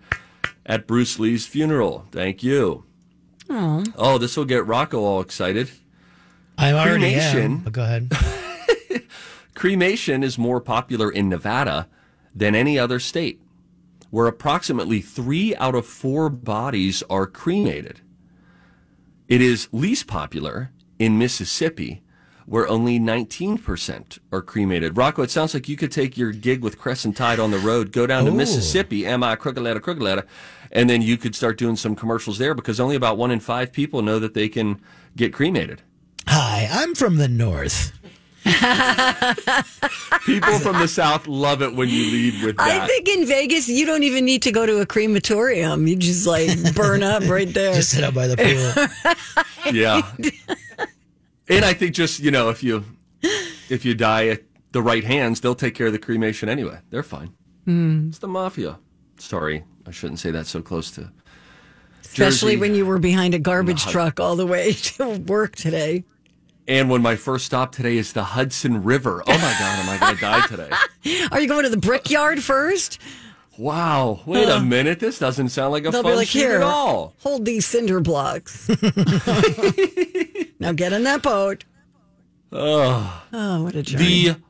at 0.65 0.87
Bruce 0.87 1.17
Lee's 1.19 1.45
funeral. 1.47 2.05
Thank 2.11 2.43
you. 2.43 2.83
Oh, 3.49 4.17
this 4.17 4.35
will 4.37 4.45
get 4.45 4.65
Rocco 4.65 4.99
all 4.99 5.21
excited. 5.21 5.69
I 6.57 6.71
already 6.71 7.13
Cremation. 7.13 7.51
am. 7.51 7.57
But 7.59 7.73
go 7.73 7.83
ahead. 7.83 8.11
Cremation 9.55 10.23
is 10.23 10.37
more 10.37 10.59
popular 10.61 11.11
in 11.11 11.29
Nevada 11.29 11.87
than 12.33 12.55
any 12.55 12.77
other 12.77 12.99
state, 12.99 13.41
where 14.09 14.27
approximately 14.27 15.01
three 15.01 15.55
out 15.55 15.75
of 15.75 15.85
four 15.85 16.29
bodies 16.29 17.03
are 17.09 17.27
cremated. 17.27 18.01
It 19.27 19.41
is 19.41 19.69
least 19.71 20.07
popular 20.07 20.71
in 20.99 21.17
Mississippi, 21.17 22.03
where 22.45 22.67
only 22.67 22.99
19% 22.99 24.19
are 24.31 24.41
cremated. 24.41 24.97
Rocco, 24.97 25.23
it 25.23 25.31
sounds 25.31 25.53
like 25.53 25.67
you 25.67 25.75
could 25.75 25.91
take 25.91 26.17
your 26.17 26.31
gig 26.31 26.61
with 26.61 26.77
Crescent 26.77 27.17
Tide 27.17 27.39
on 27.39 27.51
the 27.51 27.57
road, 27.57 27.91
go 27.91 28.05
down 28.05 28.25
to 28.25 28.31
Ooh. 28.31 28.35
Mississippi, 28.35 29.05
am 29.05 29.23
I 29.23 29.35
crooked 29.35 29.63
letter, 29.63 30.25
and 30.71 30.89
then 30.89 31.01
you 31.01 31.17
could 31.17 31.35
start 31.35 31.57
doing 31.57 31.75
some 31.75 31.95
commercials 31.95 32.37
there 32.37 32.53
because 32.53 32.79
only 32.79 32.95
about 32.95 33.17
one 33.17 33.31
in 33.31 33.39
five 33.39 33.71
people 33.71 34.01
know 34.01 34.19
that 34.19 34.33
they 34.33 34.49
can 34.49 34.81
get 35.15 35.33
cremated. 35.33 35.81
Hi, 36.27 36.67
I'm 36.71 36.95
from 36.95 37.17
the 37.17 37.27
north. 37.27 37.91
People 40.25 40.59
from 40.59 40.77
the 40.77 40.87
South 40.87 41.27
love 41.27 41.63
it 41.63 41.73
when 41.73 41.89
you 41.89 42.11
lead 42.11 42.43
with 42.43 42.57
that. 42.57 42.83
I 42.83 42.85
think 42.85 43.07
in 43.07 43.25
Vegas 43.25 43.67
you 43.67 43.87
don't 43.87 44.03
even 44.03 44.23
need 44.23 44.43
to 44.43 44.51
go 44.51 44.67
to 44.67 44.81
a 44.81 44.85
crematorium. 44.85 45.87
You 45.87 45.95
just 45.95 46.27
like 46.27 46.75
burn 46.75 47.01
up 47.01 47.27
right 47.27 47.47
there. 47.53 47.73
Just 47.73 47.89
sit 47.89 48.03
out 48.03 48.13
by 48.13 48.27
the 48.27 48.37
pool. 48.37 49.15
Yeah. 49.73 50.03
And 51.49 51.65
I 51.65 51.73
think 51.73 51.93
just, 51.95 52.19
you 52.19 52.31
know, 52.31 52.49
if 52.49 52.63
you 52.63 52.83
if 53.69 53.85
you 53.85 53.93
die 53.95 54.27
at 54.27 54.43
the 54.71 54.81
right 54.81 55.03
hands, 55.03 55.41
they'll 55.41 55.55
take 55.55 55.75
care 55.75 55.87
of 55.87 55.93
the 55.93 55.99
cremation 55.99 56.49
anyway. 56.49 56.79
They're 56.89 57.03
fine. 57.03 57.33
Hmm. 57.65 58.09
It's 58.09 58.19
the 58.19 58.27
mafia. 58.27 58.79
Sorry, 59.17 59.63
I 59.87 59.91
shouldn't 59.91 60.19
say 60.19 60.31
that 60.31 60.45
so 60.47 60.61
close 60.61 60.91
to 60.91 61.11
Especially 62.01 62.53
Jersey. 62.53 62.57
when 62.61 62.75
you 62.75 62.85
were 62.85 62.99
behind 62.99 63.33
a 63.33 63.39
garbage 63.39 63.85
truck 63.85 64.19
all 64.19 64.35
the 64.35 64.45
way 64.45 64.73
to 64.97 65.17
work 65.19 65.55
today. 65.55 66.03
And 66.67 66.89
when 66.89 67.01
my 67.01 67.15
first 67.15 67.45
stop 67.45 67.71
today 67.71 67.95
is 67.97 68.13
the 68.13 68.23
Hudson 68.23 68.83
River. 68.83 69.21
Oh 69.27 69.31
my 69.33 69.55
God, 69.59 69.79
am 69.79 69.89
I 69.89 69.97
going 69.99 70.15
to 70.15 70.21
die 70.21 70.47
today? 70.47 70.69
Are 71.31 71.39
you 71.39 71.47
going 71.47 71.63
to 71.63 71.69
the 71.69 71.77
brickyard 71.77 72.41
first? 72.43 72.99
Wow. 73.57 74.21
Wait 74.25 74.49
a 74.49 74.59
minute. 74.59 74.99
This 74.99 75.19
doesn't 75.19 75.49
sound 75.49 75.71
like 75.73 75.85
a 75.85 75.91
They'll 75.91 76.01
fun 76.03 76.11
be 76.13 76.15
like, 76.17 76.27
shoot 76.27 76.49
at 76.49 76.61
all. 76.63 77.13
hold 77.19 77.45
these 77.45 77.65
cinder 77.67 77.99
blocks. 78.01 78.67
now 80.65 80.71
get 80.71 80.93
in 80.93 81.03
that 81.03 81.21
boat. 81.21 81.63
Oh, 82.51 83.23
what 83.31 83.75
a 83.75 83.83
journey. 83.83 84.29
The 84.29 84.41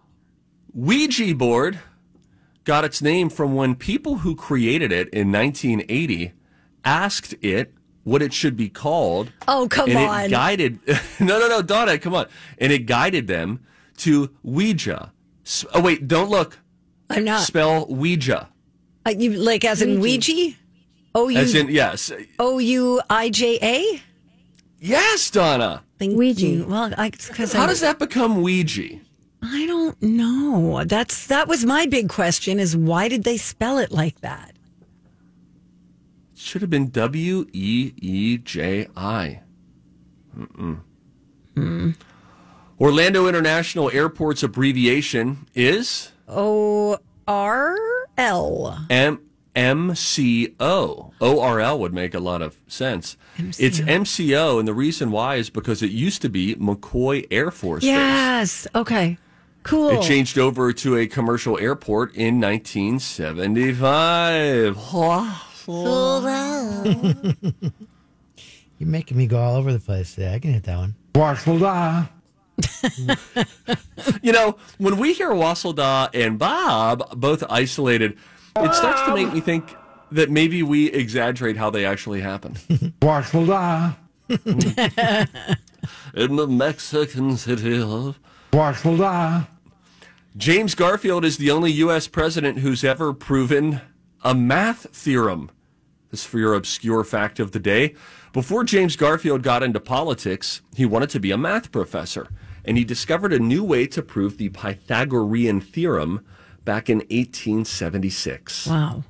Ouija 0.73 1.35
board 1.35 1.79
got 2.63 2.85
its 2.85 3.01
name 3.01 3.29
from 3.29 3.55
when 3.55 3.75
people 3.75 4.19
who 4.19 4.35
created 4.35 4.91
it 4.91 5.09
in 5.09 5.31
1980 5.31 6.31
asked 6.85 7.35
it 7.41 7.73
what 8.03 8.21
it 8.21 8.31
should 8.33 8.55
be 8.55 8.69
called. 8.69 9.31
oh, 9.47 9.67
come 9.69 9.89
and 9.89 9.97
on. 9.97 10.25
it 10.25 10.29
guided. 10.29 10.79
no, 11.19 11.39
no, 11.39 11.47
no, 11.47 11.61
Donna, 11.61 11.97
come 11.97 12.13
on. 12.13 12.27
And 12.59 12.71
it 12.71 12.85
guided 12.85 13.27
them 13.27 13.65
to 13.97 14.33
Ouija. 14.43 15.11
Oh 15.73 15.81
wait, 15.81 16.07
don't 16.07 16.29
look. 16.29 16.59
I'm 17.09 17.23
not. 17.23 17.41
Spell 17.41 17.87
Ouija. 17.87 18.49
Uh, 19.05 19.11
you 19.11 19.31
like 19.31 19.65
as 19.65 19.81
in 19.81 19.99
Ouija? 19.99 20.55
O 21.13 21.29
As 21.29 21.55
in 21.55 21.69
yes, 21.69 22.11
O 22.39 22.57
U 22.57 23.01
I 23.09 23.29
J 23.29 23.57
A. 23.61 24.01
yes, 24.79 25.29
Donna. 25.29 25.84
Ouija. 25.99 26.65
Well, 26.67 26.93
I 26.97 27.09
because 27.09 27.53
How 27.53 27.65
does 27.65 27.81
that 27.81 27.99
become 27.99 28.41
Ouija? 28.41 28.99
I 29.41 29.65
don't 29.65 30.01
know. 30.01 30.83
That's 30.85 31.27
that 31.27 31.47
was 31.47 31.65
my 31.65 31.85
big 31.85 32.09
question: 32.09 32.59
is 32.59 32.75
why 32.75 33.07
did 33.07 33.23
they 33.23 33.37
spell 33.37 33.77
it 33.77 33.91
like 33.91 34.21
that? 34.21 34.53
It 36.33 36.39
should 36.39 36.61
have 36.61 36.69
been 36.69 36.89
W 36.89 37.45
E 37.53 37.93
E 38.01 38.37
J 38.37 38.87
I. 38.95 39.41
Mm-mm. 40.37 40.79
Hmm. 41.55 41.91
Orlando 42.79 43.27
International 43.27 43.89
Airport's 43.91 44.43
abbreviation 44.43 45.47
is 45.55 46.11
O 46.27 46.97
R 47.27 47.77
L. 48.17 48.85
M 48.89 49.21
MCO. 49.55 51.11
ORL 51.19 51.79
would 51.79 51.93
make 51.93 52.13
a 52.13 52.19
lot 52.19 52.41
of 52.41 52.57
sense. 52.67 53.15
It's 53.37 53.79
MCO, 53.79 54.59
and 54.59 54.67
the 54.67 54.73
reason 54.73 55.11
why 55.11 55.35
is 55.35 55.49
because 55.49 55.81
it 55.81 55.91
used 55.91 56.21
to 56.23 56.29
be 56.29 56.55
McCoy 56.55 57.25
Air 57.31 57.51
Force 57.51 57.81
Base. 57.81 57.89
Yes. 57.89 58.67
Okay. 58.75 59.17
Cool. 59.63 59.99
It 59.99 60.03
changed 60.03 60.37
over 60.37 60.71
to 60.73 60.97
a 60.97 61.07
commercial 61.07 61.57
airport 61.57 62.13
in 62.15 62.39
1975. 62.39 64.75
You're 68.77 68.89
making 68.89 69.17
me 69.17 69.25
go 69.25 69.39
all 69.39 69.55
over 69.55 69.71
the 69.73 69.79
place. 69.79 70.17
Yeah, 70.17 70.33
I 70.33 70.39
can 70.39 70.53
hit 70.53 70.63
that 70.65 70.77
one. 70.77 70.95
You 74.21 74.31
know, 74.31 74.57
when 74.77 74.97
we 74.97 75.13
hear 75.13 75.31
Wasselda 75.31 76.09
and 76.13 76.37
Bob 76.37 77.19
both 77.19 77.43
isolated, 77.49 78.17
it 78.57 78.73
starts 78.73 79.01
to 79.03 79.13
make 79.13 79.33
me 79.33 79.41
think 79.41 79.75
that 80.11 80.29
maybe 80.29 80.63
we 80.63 80.91
exaggerate 80.91 81.57
how 81.57 81.69
they 81.69 81.85
actually 81.85 82.21
happened. 82.21 82.59
In 84.29 86.35
the 86.35 86.47
Mexican 86.47 87.37
city 87.37 87.81
of. 87.81 88.19
James 90.37 90.75
Garfield 90.75 91.25
is 91.25 91.37
the 91.37 91.51
only 91.51 91.71
U.S. 91.73 92.07
president 92.07 92.59
who's 92.59 92.83
ever 92.83 93.13
proven 93.13 93.81
a 94.23 94.33
math 94.33 94.87
theorem. 94.95 95.51
This 96.11 96.25
for 96.25 96.39
your 96.39 96.53
obscure 96.53 97.03
fact 97.03 97.39
of 97.39 97.51
the 97.51 97.59
day. 97.59 97.95
Before 98.33 98.63
James 98.63 98.95
Garfield 98.95 99.43
got 99.43 99.63
into 99.63 99.79
politics, 99.79 100.61
he 100.75 100.85
wanted 100.85 101.09
to 101.11 101.19
be 101.19 101.31
a 101.31 101.37
math 101.37 101.71
professor, 101.71 102.27
and 102.63 102.77
he 102.77 102.83
discovered 102.83 103.31
a 103.31 103.39
new 103.39 103.63
way 103.63 103.87
to 103.87 104.01
prove 104.01 104.37
the 104.37 104.49
Pythagorean 104.49 105.61
theorem 105.61 106.25
back 106.65 106.89
in 106.89 106.97
1876. 106.97 108.67
wow. 108.67 109.03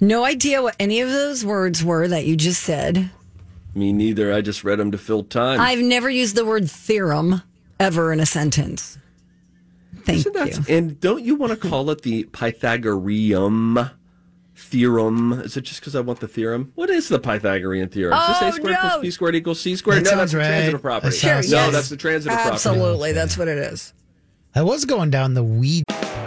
No 0.00 0.24
idea 0.24 0.62
what 0.62 0.74
any 0.80 1.00
of 1.00 1.10
those 1.10 1.44
words 1.44 1.84
were 1.84 2.08
that 2.08 2.26
you 2.26 2.36
just 2.36 2.62
said. 2.62 3.10
Me 3.74 3.92
neither. 3.92 4.32
I 4.32 4.40
just 4.40 4.64
read 4.64 4.78
them 4.80 4.90
to 4.90 4.98
fill 4.98 5.22
time. 5.22 5.60
I've 5.60 5.78
never 5.78 6.10
used 6.10 6.34
the 6.36 6.44
word 6.44 6.68
theorem 6.68 7.40
ever 7.78 8.12
in 8.12 8.18
a 8.20 8.26
sentence. 8.26 8.98
Thank 10.04 10.18
Isn't 10.18 10.32
that, 10.34 10.68
you. 10.68 10.76
and 10.76 10.98
don't 11.00 11.22
you 11.24 11.36
want 11.36 11.52
to 11.52 11.68
call 11.68 11.88
it 11.90 12.02
the 12.02 12.24
Pythagorean 12.24 13.90
theorem? 14.56 15.32
Is 15.34 15.56
it 15.56 15.60
just 15.62 15.80
because 15.80 15.94
I 15.94 16.00
want 16.00 16.18
the 16.18 16.26
theorem? 16.26 16.72
What 16.74 16.90
is 16.90 17.08
the 17.08 17.20
Pythagorean 17.20 17.88
theorem? 17.88 18.18
is 18.18 18.26
this 18.26 18.38
Oh, 18.42 18.48
a 18.48 18.52
squared 18.52 18.74
no. 18.74 18.80
plus 18.80 19.00
b 19.02 19.10
squared 19.12 19.34
equals 19.36 19.60
c 19.60 19.76
squared? 19.76 20.04
That 20.04 20.10
no, 20.10 20.16
that's 20.16 20.32
sounds 20.32 20.42
the 20.42 20.48
transitive 20.48 20.82
property. 20.82 21.10
That 21.10 21.16
sounds- 21.16 21.50
no, 21.52 21.56
yes. 21.58 21.72
that's 21.72 21.88
the 21.90 21.96
transitive 21.96 22.34
property. 22.36 22.54
Absolutely. 22.54 23.12
That's 23.12 23.38
what 23.38 23.46
it 23.46 23.58
is. 23.58 23.92
I 24.56 24.62
was 24.62 24.84
going 24.84 25.10
down 25.10 25.34
the 25.34 25.44
weed. 25.44 25.84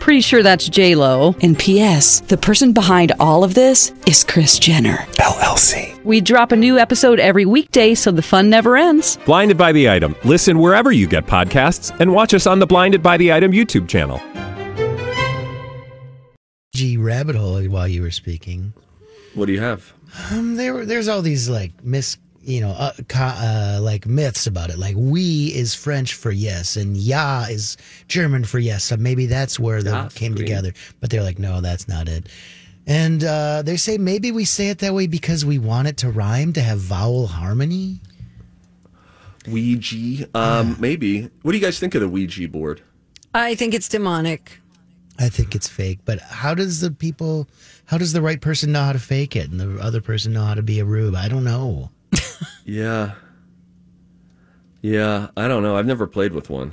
Pretty 0.00 0.20
sure 0.20 0.42
that's 0.42 0.68
J 0.68 0.94
Lo. 0.94 1.34
And 1.42 1.58
P.S. 1.58 2.20
The 2.20 2.36
person 2.36 2.72
behind 2.72 3.12
all 3.18 3.42
of 3.42 3.54
this 3.54 3.92
is 4.06 4.22
Kris 4.22 4.58
Jenner 4.58 4.98
LLC. 5.18 6.02
We 6.04 6.20
drop 6.20 6.52
a 6.52 6.56
new 6.56 6.78
episode 6.78 7.18
every 7.18 7.44
weekday, 7.44 7.94
so 7.94 8.12
the 8.12 8.22
fun 8.22 8.48
never 8.48 8.76
ends. 8.76 9.18
Blinded 9.26 9.58
by 9.58 9.72
the 9.72 9.90
item. 9.90 10.14
Listen 10.24 10.58
wherever 10.60 10.92
you 10.92 11.08
get 11.08 11.26
podcasts, 11.26 11.98
and 11.98 12.12
watch 12.12 12.34
us 12.34 12.46
on 12.46 12.60
the 12.60 12.66
Blinded 12.66 13.02
by 13.02 13.16
the 13.16 13.32
Item 13.32 13.50
YouTube 13.50 13.88
channel. 13.88 14.20
G 16.74 16.96
rabbit 16.96 17.34
hole 17.34 17.64
while 17.64 17.88
you 17.88 18.02
were 18.02 18.10
speaking. 18.10 18.74
What 19.34 19.46
do 19.46 19.52
you 19.52 19.60
have? 19.60 19.92
Um, 20.30 20.56
there, 20.56 20.86
there's 20.86 21.08
all 21.08 21.22
these 21.22 21.48
like 21.48 21.72
mis, 21.82 22.16
you 22.46 22.60
know, 22.60 22.70
uh, 22.70 22.92
co- 23.08 23.20
uh, 23.24 23.78
like 23.82 24.06
myths 24.06 24.46
about 24.46 24.70
it. 24.70 24.78
Like 24.78 24.94
we 24.96 25.46
is 25.54 25.74
French 25.74 26.14
for 26.14 26.30
yes, 26.30 26.76
and 26.76 26.96
ja 26.96 27.44
is 27.48 27.76
German 28.08 28.44
for 28.44 28.58
yes. 28.58 28.84
So 28.84 28.96
maybe 28.96 29.26
that's 29.26 29.58
where 29.58 29.82
they 29.82 29.90
Ja, 29.90 30.08
came 30.08 30.32
green. 30.34 30.46
together. 30.46 30.72
But 31.00 31.10
they're 31.10 31.22
like, 31.22 31.38
no, 31.38 31.60
that's 31.60 31.88
not 31.88 32.08
it. 32.08 32.28
And 32.86 33.24
uh, 33.24 33.62
they 33.62 33.76
say 33.76 33.98
maybe 33.98 34.30
we 34.30 34.44
say 34.44 34.68
it 34.68 34.78
that 34.78 34.94
way 34.94 35.06
because 35.08 35.44
we 35.44 35.58
want 35.58 35.88
it 35.88 35.96
to 35.98 36.10
rhyme 36.10 36.52
to 36.52 36.60
have 36.62 36.78
vowel 36.78 37.26
harmony. 37.26 38.00
Ouija? 39.48 40.28
Um, 40.34 40.76
maybe. 40.78 41.28
What 41.42 41.52
do 41.52 41.58
you 41.58 41.64
guys 41.64 41.78
think 41.78 41.94
of 41.94 42.00
the 42.00 42.08
Ouija 42.08 42.48
board? 42.48 42.82
I 43.34 43.54
think 43.54 43.74
it's 43.74 43.88
demonic. 43.88 44.60
I 45.18 45.28
think 45.30 45.54
it's 45.54 45.66
fake, 45.68 46.00
but 46.04 46.20
how 46.20 46.54
does 46.54 46.80
the 46.80 46.90
people, 46.90 47.48
how 47.86 47.96
does 47.96 48.12
the 48.12 48.20
right 48.20 48.38
person 48.40 48.70
know 48.72 48.82
how 48.84 48.92
to 48.92 48.98
fake 48.98 49.34
it, 49.34 49.50
and 49.50 49.58
the 49.58 49.78
other 49.80 50.02
person 50.02 50.34
know 50.34 50.44
how 50.44 50.52
to 50.54 50.62
be 50.62 50.78
a 50.78 50.84
rube? 50.84 51.14
I 51.14 51.28
don't 51.28 51.44
know. 51.44 51.90
Yeah. 52.64 53.12
Yeah, 54.82 55.28
I 55.36 55.48
don't 55.48 55.62
know. 55.62 55.76
I've 55.76 55.86
never 55.86 56.06
played 56.06 56.32
with 56.32 56.50
one. 56.50 56.72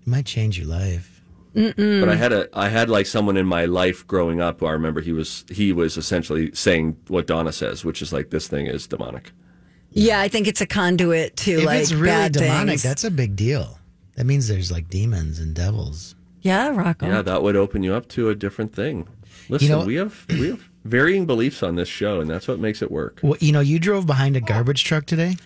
It 0.00 0.06
might 0.06 0.26
change 0.26 0.58
your 0.58 0.66
life. 0.68 1.14
But 1.54 2.08
I 2.08 2.14
had 2.14 2.32
a 2.32 2.48
I 2.56 2.68
had 2.68 2.88
like 2.88 3.06
someone 3.06 3.36
in 3.36 3.46
my 3.46 3.64
life 3.64 4.06
growing 4.06 4.40
up 4.40 4.60
who 4.60 4.66
I 4.66 4.72
remember 4.72 5.00
he 5.00 5.12
was 5.12 5.44
he 5.50 5.72
was 5.72 5.96
essentially 5.96 6.52
saying 6.54 6.96
what 7.08 7.26
Donna 7.26 7.50
says, 7.52 7.84
which 7.84 8.00
is 8.00 8.12
like 8.12 8.30
this 8.30 8.46
thing 8.46 8.66
is 8.66 8.86
demonic. 8.86 9.32
Yeah, 9.90 10.20
I 10.20 10.28
think 10.28 10.46
it's 10.46 10.60
a 10.60 10.66
conduit 10.66 11.36
to 11.38 11.52
If 11.58 11.64
like 11.64 11.80
it's 11.80 11.92
really 11.92 12.06
bad 12.06 12.32
demonic, 12.32 12.68
things. 12.72 12.82
that's 12.84 13.02
a 13.02 13.10
big 13.10 13.34
deal. 13.34 13.78
That 14.16 14.24
means 14.24 14.46
there's 14.46 14.70
like 14.70 14.88
demons 14.88 15.38
and 15.40 15.54
devils. 15.54 16.14
yeah, 16.42 16.68
Rocco. 16.68 17.06
Yeah, 17.08 17.22
that 17.22 17.42
would 17.42 17.56
open 17.56 17.82
you 17.82 17.94
up 17.94 18.08
to 18.10 18.28
a 18.28 18.34
different 18.36 18.72
thing. 18.74 19.08
Listen, 19.48 19.68
know- 19.70 19.84
we 19.84 19.96
have 19.96 20.26
we 20.28 20.48
have 20.50 20.68
varying 20.88 21.26
beliefs 21.26 21.62
on 21.62 21.76
this 21.76 21.88
show, 21.88 22.20
and 22.20 22.28
that's 22.28 22.48
what 22.48 22.58
makes 22.58 22.82
it 22.82 22.90
work. 22.90 23.20
Well, 23.22 23.36
you 23.40 23.52
know, 23.52 23.60
you 23.60 23.78
drove 23.78 24.06
behind 24.06 24.36
a 24.36 24.40
garbage 24.40 24.84
truck 24.84 25.06
today. 25.06 25.36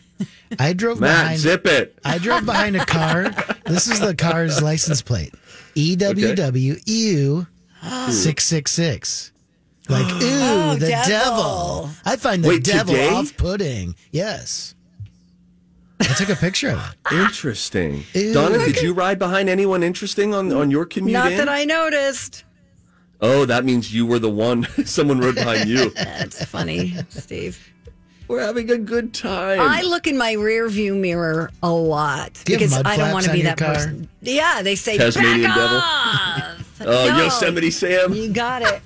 I 0.59 0.73
drove 0.73 1.01
Matt, 1.01 1.23
behind. 1.25 1.41
zip 1.41 1.67
it. 1.67 1.99
I 2.05 2.19
drove 2.19 2.47
behind 2.47 2.77
a 2.77 2.85
car. 2.87 3.31
This 3.67 3.89
is 3.89 3.99
the 4.01 4.15
car's 4.15 4.63
license 4.63 5.03
plate. 5.03 5.35
E 5.75 5.97
EWWU 5.97 7.47
six 8.11 8.45
six 8.45 8.71
six. 8.71 9.33
Like 9.89 10.07
ooh, 10.13 10.19
Oh, 10.23 10.75
the 10.79 10.87
devil. 10.89 11.09
devil. 11.09 11.91
I 12.05 12.17
find 12.17 12.45
the 12.45 12.49
Wait, 12.51 12.65
devil 12.65 12.95
today? 12.95 13.09
off-putting. 13.09 13.95
Yes. 14.13 14.75
I 16.01 16.05
took 16.15 16.29
a 16.31 16.37
picture 16.37 16.71
of 16.71 16.79
it. 17.11 17.15
Interesting. 17.17 18.05
Ew. 18.15 18.33
Donna, 18.35 18.59
did 18.59 18.81
you 18.83 18.93
ride 18.93 19.19
behind 19.19 19.49
anyone 19.49 19.83
interesting 19.83 20.35
on 20.35 20.53
on 20.53 20.71
your 20.71 20.85
commute? 20.85 21.13
Not 21.15 21.33
in? 21.33 21.39
that 21.39 21.49
I 21.49 21.65
noticed. 21.65 22.45
Oh, 23.23 23.45
that 23.45 23.65
means 23.65 23.95
you 23.95 24.05
were 24.05 24.19
the 24.19 24.29
one. 24.31 24.65
Someone 24.85 25.21
rode 25.21 25.37
behind 25.37 25.69
you. 25.69 25.91
That's 25.95 26.45
funny, 26.45 26.95
Steve. 27.09 27.69
We're 28.29 28.41
having 28.41 28.71
a 28.71 28.79
good 28.79 29.15
time. 29.15 29.61
I 29.61 29.83
look 29.83 30.07
in 30.07 30.17
my 30.19 30.33
rear 30.33 30.69
view 30.69 30.95
mirror 30.95 31.51
a 31.63 31.71
lot 31.71 32.35
Do 32.45 32.55
because 32.55 32.73
I 32.85 32.97
don't 32.97 33.13
want 33.13 33.27
to 33.27 33.33
be 33.33 33.43
that 33.43 33.59
car? 33.59 33.75
person. 33.75 34.09
Yeah, 34.23 34.63
they 34.63 34.75
say 34.75 34.97
Tasmanian 34.97 35.43
back 35.43 35.55
devil? 35.57 35.77
off. 35.79 36.81
oh, 36.81 37.09
No. 37.11 37.25
Yosemite 37.25 37.71
Sam. 37.71 38.13
You 38.15 38.33
got 38.33 38.63
it. 38.63 38.81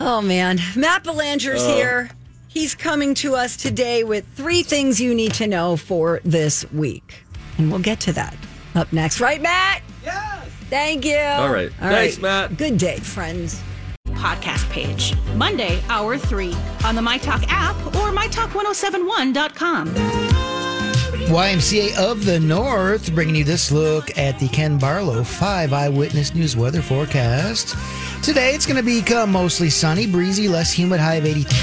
Oh 0.00 0.20
man, 0.22 0.58
Matt 0.76 1.04
Belanger's 1.04 1.62
Oh. 1.62 1.74
here. 1.74 2.10
He's 2.48 2.74
coming 2.74 3.14
to 3.16 3.34
us 3.34 3.56
today 3.56 4.04
with 4.04 4.24
three 4.34 4.62
things 4.62 5.00
you 5.00 5.14
need 5.14 5.34
to 5.34 5.46
know 5.48 5.76
for 5.76 6.20
this 6.24 6.70
week, 6.72 7.24
and 7.58 7.70
we'll 7.70 7.80
get 7.80 7.98
to 8.00 8.12
that 8.12 8.36
up 8.76 8.92
next. 8.92 9.20
Right, 9.20 9.42
Matt? 9.42 9.82
Yes. 10.04 10.48
Thank 10.74 11.04
you. 11.04 11.16
All 11.16 11.52
right. 11.52 11.72
Thanks, 11.74 12.18
Matt. 12.18 12.56
Good 12.56 12.78
day, 12.78 12.98
friends. 12.98 13.62
podcast 14.08 14.68
page. 14.70 15.14
Monday, 15.36 15.80
hour 15.88 16.18
three, 16.18 16.52
on 16.84 16.96
the 16.96 17.00
MyTalk 17.00 17.44
app 17.48 17.76
or 17.94 18.10
MyTalk1071.com. 18.10 19.88
YMCA 21.28 21.96
of 21.96 22.24
the 22.24 22.40
North 22.40 23.14
bringing 23.14 23.36
you 23.36 23.44
this 23.44 23.70
look 23.70 24.18
at 24.18 24.40
the 24.40 24.48
Ken 24.48 24.76
Barlow 24.76 25.22
5 25.22 25.72
Eyewitness 25.72 26.34
News 26.34 26.56
weather 26.56 26.82
forecast. 26.82 27.76
Today 28.24 28.52
it's 28.56 28.66
going 28.66 28.76
to 28.76 28.82
become 28.82 29.30
mostly 29.30 29.70
sunny, 29.70 30.08
breezy, 30.08 30.48
less 30.48 30.72
humid, 30.72 30.98
high 30.98 31.14
of 31.16 31.24
83. 31.24 31.56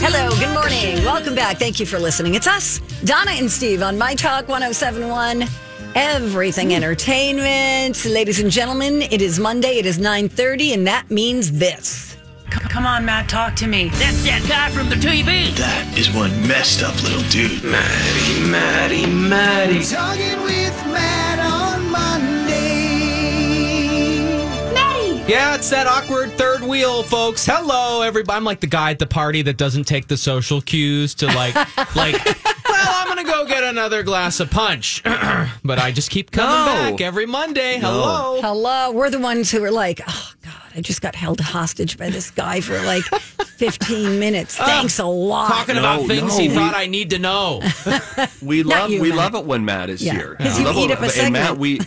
Hello, 0.00 0.30
good 0.30 0.52
morning. 0.52 1.04
Welcome 1.04 1.36
back. 1.36 1.58
Thank 1.58 1.78
you 1.78 1.86
for 1.86 2.00
listening. 2.00 2.34
It's 2.34 2.48
us, 2.48 2.80
Donna 3.04 3.30
and 3.30 3.48
Steve 3.48 3.82
on 3.82 3.96
My 3.96 4.16
Talk 4.16 4.48
1071. 4.48 5.46
Everything 5.96 6.74
Entertainment. 6.74 8.04
Ladies 8.04 8.38
and 8.38 8.50
gentlemen, 8.50 9.00
it 9.00 9.22
is 9.22 9.38
Monday. 9.40 9.78
It 9.78 9.86
is 9.86 9.96
9:30 9.96 10.74
and 10.74 10.86
that 10.86 11.10
means 11.10 11.52
this. 11.52 12.18
Come 12.50 12.84
on, 12.84 13.06
Matt, 13.06 13.30
talk 13.30 13.56
to 13.56 13.66
me. 13.66 13.88
That's 13.94 14.22
that 14.24 14.44
guy 14.46 14.68
from 14.76 14.90
the 14.90 14.96
TV. 14.96 15.56
That 15.56 15.96
is 15.96 16.10
one 16.12 16.30
messed 16.46 16.82
up 16.82 17.02
little 17.02 17.22
dude. 17.30 17.64
Maddie, 17.64 18.46
Maddie, 18.46 19.06
Maddie. 19.06 19.82
Talking 19.82 20.42
with 20.42 20.86
Matt 20.88 21.38
on 21.38 21.90
Monday. 21.90 22.44
Yeah, 25.26 25.54
it's 25.54 25.70
that 25.70 25.86
awkward 25.86 26.32
third 26.32 26.60
wheel, 26.60 27.04
folks. 27.04 27.46
Hello, 27.46 28.02
everybody. 28.02 28.36
I'm 28.36 28.44
like 28.44 28.60
the 28.60 28.66
guy 28.66 28.90
at 28.90 28.98
the 28.98 29.06
party 29.06 29.40
that 29.40 29.56
doesn't 29.56 29.84
take 29.84 30.08
the 30.08 30.18
social 30.18 30.60
cues 30.60 31.14
to 31.14 31.26
like, 31.28 31.54
like. 31.96 32.20
Well, 32.86 32.94
I'm 32.94 33.08
gonna 33.08 33.24
go 33.24 33.44
get 33.46 33.64
another 33.64 34.02
glass 34.04 34.38
of 34.38 34.48
punch, 34.50 35.02
but 35.64 35.78
I 35.80 35.90
just 35.92 36.10
keep 36.10 36.30
coming 36.30 36.50
No. 36.50 36.90
back 36.92 37.00
every 37.00 37.26
Monday. 37.26 37.78
Hello. 37.78 38.40
Hello. 38.40 38.92
We're 38.92 39.10
the 39.10 39.18
ones 39.18 39.50
who 39.50 39.62
are 39.64 39.72
like, 39.72 40.00
oh 40.06 40.32
God, 40.34 40.35
I 40.76 40.80
just 40.82 41.00
got 41.00 41.14
held 41.14 41.40
hostage 41.40 41.96
by 41.96 42.10
this 42.10 42.30
guy 42.30 42.60
for 42.60 42.78
like 42.82 43.02
15 43.04 44.20
minutes. 44.20 44.56
Thanks 44.58 44.98
a 44.98 45.06
lot. 45.06 45.48
Talking 45.48 45.78
about 45.78 46.02
No, 46.02 46.06
things 46.08 46.36
no, 46.36 46.38
he 46.38 46.48
we- 46.50 46.54
thought 46.54 46.74
I 46.74 46.86
need 46.86 47.10
to 47.10 47.18
know. 47.18 47.62
We 48.42 48.62
love 48.62 48.90
you, 48.90 49.00
we 49.00 49.08
Matt. 49.10 49.32
love 49.32 49.34
it 49.34 49.44
when 49.46 49.64
Matt 49.64 49.88
is 49.90 50.02
Yeah, 50.04 50.12
here. 50.14 50.34
'cause 50.38 50.54
We 50.54 50.60
you 50.60 50.64
love 50.66 50.76
eat 50.76 50.90
it- 50.90 50.98
up 50.98 51.00
a 51.00 51.20
and 51.22 51.32
Matt, 51.32 51.46
segment. 51.48 51.58
we 51.58 51.80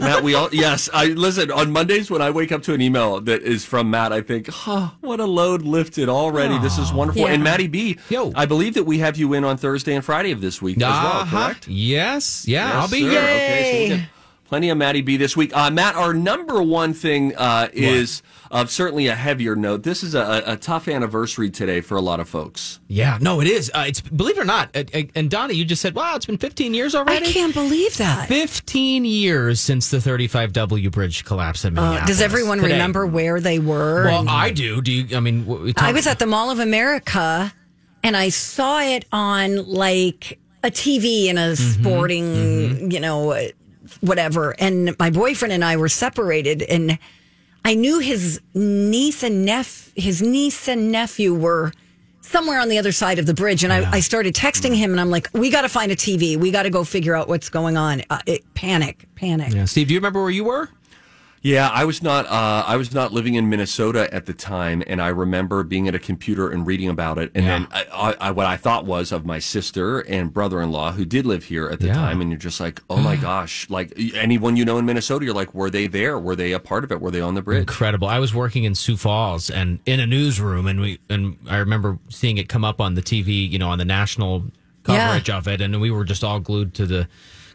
Matt, 0.00 0.22
we 0.22 0.34
all 0.34 0.48
yes. 0.52 0.88
I 0.92 1.06
listen 1.06 1.50
on 1.50 1.70
Mondays 1.72 2.10
when 2.10 2.20
I 2.20 2.30
wake 2.30 2.52
up 2.52 2.62
to 2.64 2.74
an 2.74 2.80
email 2.80 3.20
that 3.22 3.42
is 3.42 3.64
from 3.64 3.90
Matt. 3.90 4.12
I 4.12 4.20
think, 4.20 4.48
huh, 4.48 4.90
what 5.00 5.20
a 5.20 5.24
load 5.26 5.62
lifted 5.62 6.08
already. 6.08 6.58
This 6.58 6.76
is 6.78 6.92
wonderful. 6.92 7.22
Yeah. 7.22 7.28
And 7.28 7.42
Matty 7.44 7.68
B, 7.68 7.98
Yo. 8.10 8.32
I 8.34 8.46
believe 8.46 8.74
that 8.74 8.84
we 8.84 8.98
have 8.98 9.16
you 9.16 9.32
in 9.34 9.44
on 9.44 9.56
Thursday 9.56 9.94
and 9.94 10.04
Friday 10.04 10.32
of 10.32 10.40
this 10.40 10.60
week 10.60 10.76
as 10.78 10.82
well. 10.82 10.90
Uh-huh. 11.22 11.44
Correct? 11.46 11.68
Yes. 11.68 12.44
Yeah, 12.46 12.66
Yes, 12.66 12.74
I'll 12.74 12.88
be 12.88 13.00
sir. 13.02 13.10
here. 13.10 13.20
Okay, 13.20 13.70
so 13.72 13.78
we'll 13.88 13.98
get 13.98 14.08
plenty 14.54 14.68
of 14.70 14.78
Matty 14.78 15.00
B 15.00 15.16
this 15.16 15.36
week. 15.36 15.50
Uh, 15.52 15.68
Matt, 15.68 15.96
our 15.96 16.14
number 16.14 16.62
one 16.62 16.94
thing 16.94 17.34
uh, 17.34 17.66
is 17.72 18.22
of 18.52 18.70
certainly 18.70 19.08
a 19.08 19.14
heavier 19.16 19.56
note. 19.56 19.82
This 19.82 20.04
is 20.04 20.14
a, 20.14 20.44
a 20.46 20.56
tough 20.56 20.86
anniversary 20.86 21.50
today 21.50 21.80
for 21.80 21.96
a 21.96 22.00
lot 22.00 22.20
of 22.20 22.28
folks. 22.28 22.78
Yeah, 22.86 23.18
no, 23.20 23.40
it 23.40 23.48
is. 23.48 23.68
Uh, 23.74 23.86
it's 23.88 24.00
believe 24.00 24.38
it 24.38 24.42
or 24.42 24.44
not. 24.44 24.70
Uh, 24.76 24.84
uh, 24.94 25.02
and 25.16 25.28
Donna, 25.28 25.54
you 25.54 25.64
just 25.64 25.82
said, 25.82 25.96
"Wow, 25.96 26.14
it's 26.14 26.26
been 26.26 26.38
15 26.38 26.72
years 26.72 26.94
already." 26.94 27.26
I 27.26 27.32
can't 27.32 27.52
believe 27.52 27.96
that. 27.96 28.28
15 28.28 29.04
years 29.04 29.58
since 29.58 29.90
the 29.90 29.96
35W 29.96 30.92
bridge 30.92 31.24
collapse 31.24 31.64
in 31.64 31.76
Uh, 31.76 31.82
Minneapolis. 31.82 32.06
does 32.10 32.20
everyone 32.20 32.58
Today. 32.58 32.74
remember 32.74 33.08
where 33.08 33.40
they 33.40 33.58
were? 33.58 34.04
Well, 34.04 34.20
And- 34.20 34.30
I 34.30 34.50
do. 34.52 34.80
Do 34.82 34.92
you? 34.92 35.16
I 35.16 35.20
mean, 35.20 35.46
w- 35.46 35.70
I 35.70 35.72
talk- 35.72 35.94
was 35.96 36.06
at 36.06 36.20
the 36.20 36.26
Mall 36.26 36.52
of 36.52 36.60
America 36.60 37.52
and 38.04 38.16
I 38.16 38.28
saw 38.28 38.80
it 38.82 39.04
on 39.10 39.66
like 39.66 40.38
a 40.62 40.70
TV 40.70 41.26
in 41.26 41.38
a 41.38 41.54
Mm-hmm, 41.54 41.82
sporting, 41.82 42.90
you 42.92 43.00
know, 43.00 43.32
uh, 43.32 43.48
whatever. 44.00 44.54
And 44.58 44.96
my 44.98 45.10
boyfriend 45.10 45.52
and 45.52 45.64
I 45.64 45.76
were 45.76 45.88
separated, 45.88 46.62
and 46.62 46.98
I 47.64 47.74
knew 47.74 47.98
his 47.98 48.40
niece 48.54 49.22
and 49.22 49.46
neph 49.46 49.92
his 49.96 50.20
niece 50.20 50.68
and 50.68 50.90
nephew 50.90 51.34
were 51.34 51.72
somewhere 52.20 52.58
on 52.58 52.68
the 52.68 52.78
other 52.78 52.92
side 52.92 53.18
of 53.18 53.26
the 53.26 53.34
bridge. 53.34 53.64
And 53.64 53.72
I, 53.72 53.90
I 53.90 54.00
started 54.00 54.34
texting 54.34 54.74
him, 54.74 54.90
and 54.90 55.00
I'm 55.00 55.10
like, 55.10 55.28
"We 55.32 55.50
got 55.50 55.62
to 55.62 55.68
find 55.68 55.92
a 55.92 55.96
TV. 55.96 56.36
We 56.36 56.50
got 56.50 56.64
to 56.64 56.70
go 56.70 56.84
figure 56.84 57.14
out 57.14 57.28
what's 57.28 57.48
going 57.48 57.76
on." 57.76 58.02
Uh, 58.10 58.18
it, 58.26 58.42
panic, 58.54 59.06
panic. 59.14 59.52
Yeah. 59.52 59.64
Steve, 59.64 59.88
do 59.88 59.94
you 59.94 60.00
remember 60.00 60.20
where 60.22 60.30
you 60.30 60.44
were? 60.44 60.68
Yeah, 61.44 61.68
I 61.68 61.84
was 61.84 62.02
not. 62.02 62.24
Uh, 62.24 62.64
I 62.66 62.76
was 62.76 62.94
not 62.94 63.12
living 63.12 63.34
in 63.34 63.50
Minnesota 63.50 64.08
at 64.14 64.24
the 64.24 64.32
time, 64.32 64.82
and 64.86 65.02
I 65.02 65.08
remember 65.08 65.62
being 65.62 65.86
at 65.88 65.94
a 65.94 65.98
computer 65.98 66.48
and 66.48 66.66
reading 66.66 66.88
about 66.88 67.18
it. 67.18 67.30
And 67.34 67.44
Yeah. 67.44 67.58
then 67.58 67.68
I, 67.70 67.84
I, 67.92 68.28
I, 68.28 68.30
what 68.30 68.46
I 68.46 68.56
thought 68.56 68.86
was 68.86 69.12
of 69.12 69.26
my 69.26 69.38
sister 69.40 70.00
and 70.00 70.32
brother-in-law 70.32 70.92
who 70.92 71.04
did 71.04 71.26
live 71.26 71.44
here 71.44 71.68
at 71.68 71.80
the 71.80 71.88
Yeah. 71.88 71.96
time, 71.96 72.22
and 72.22 72.30
you're 72.30 72.38
just 72.38 72.60
like, 72.60 72.80
oh 72.88 72.96
my 72.96 73.16
gosh! 73.16 73.68
Like 73.68 73.92
anyone 74.14 74.56
you 74.56 74.64
know 74.64 74.78
in 74.78 74.86
Minnesota, 74.86 75.26
you're 75.26 75.34
like, 75.34 75.52
were 75.52 75.68
they 75.68 75.86
there? 75.86 76.18
Were 76.18 76.34
they 76.34 76.52
a 76.52 76.58
part 76.58 76.82
of 76.82 76.90
it? 76.90 77.02
Were 77.02 77.10
they 77.10 77.20
on 77.20 77.34
the 77.34 77.42
bridge? 77.42 77.58
Incredible. 77.60 78.08
I 78.08 78.20
was 78.20 78.34
working 78.34 78.64
in 78.64 78.74
Sioux 78.74 78.96
Falls 78.96 79.50
and 79.50 79.80
in 79.84 80.00
a 80.00 80.06
newsroom, 80.06 80.66
and 80.66 80.80
we 80.80 80.98
and 81.10 81.36
I 81.46 81.58
remember 81.58 81.98
seeing 82.08 82.38
it 82.38 82.48
come 82.48 82.64
up 82.64 82.80
on 82.80 82.94
the 82.94 83.02
TV, 83.02 83.46
you 83.50 83.58
know, 83.58 83.68
on 83.68 83.76
the 83.76 83.84
national 83.84 84.44
coverage 84.82 85.28
of 85.28 85.46
it, 85.46 85.60
and 85.60 85.78
we 85.78 85.90
were 85.90 86.04
just 86.04 86.24
all 86.24 86.40
glued 86.40 86.72
to 86.72 86.86
the 86.86 87.06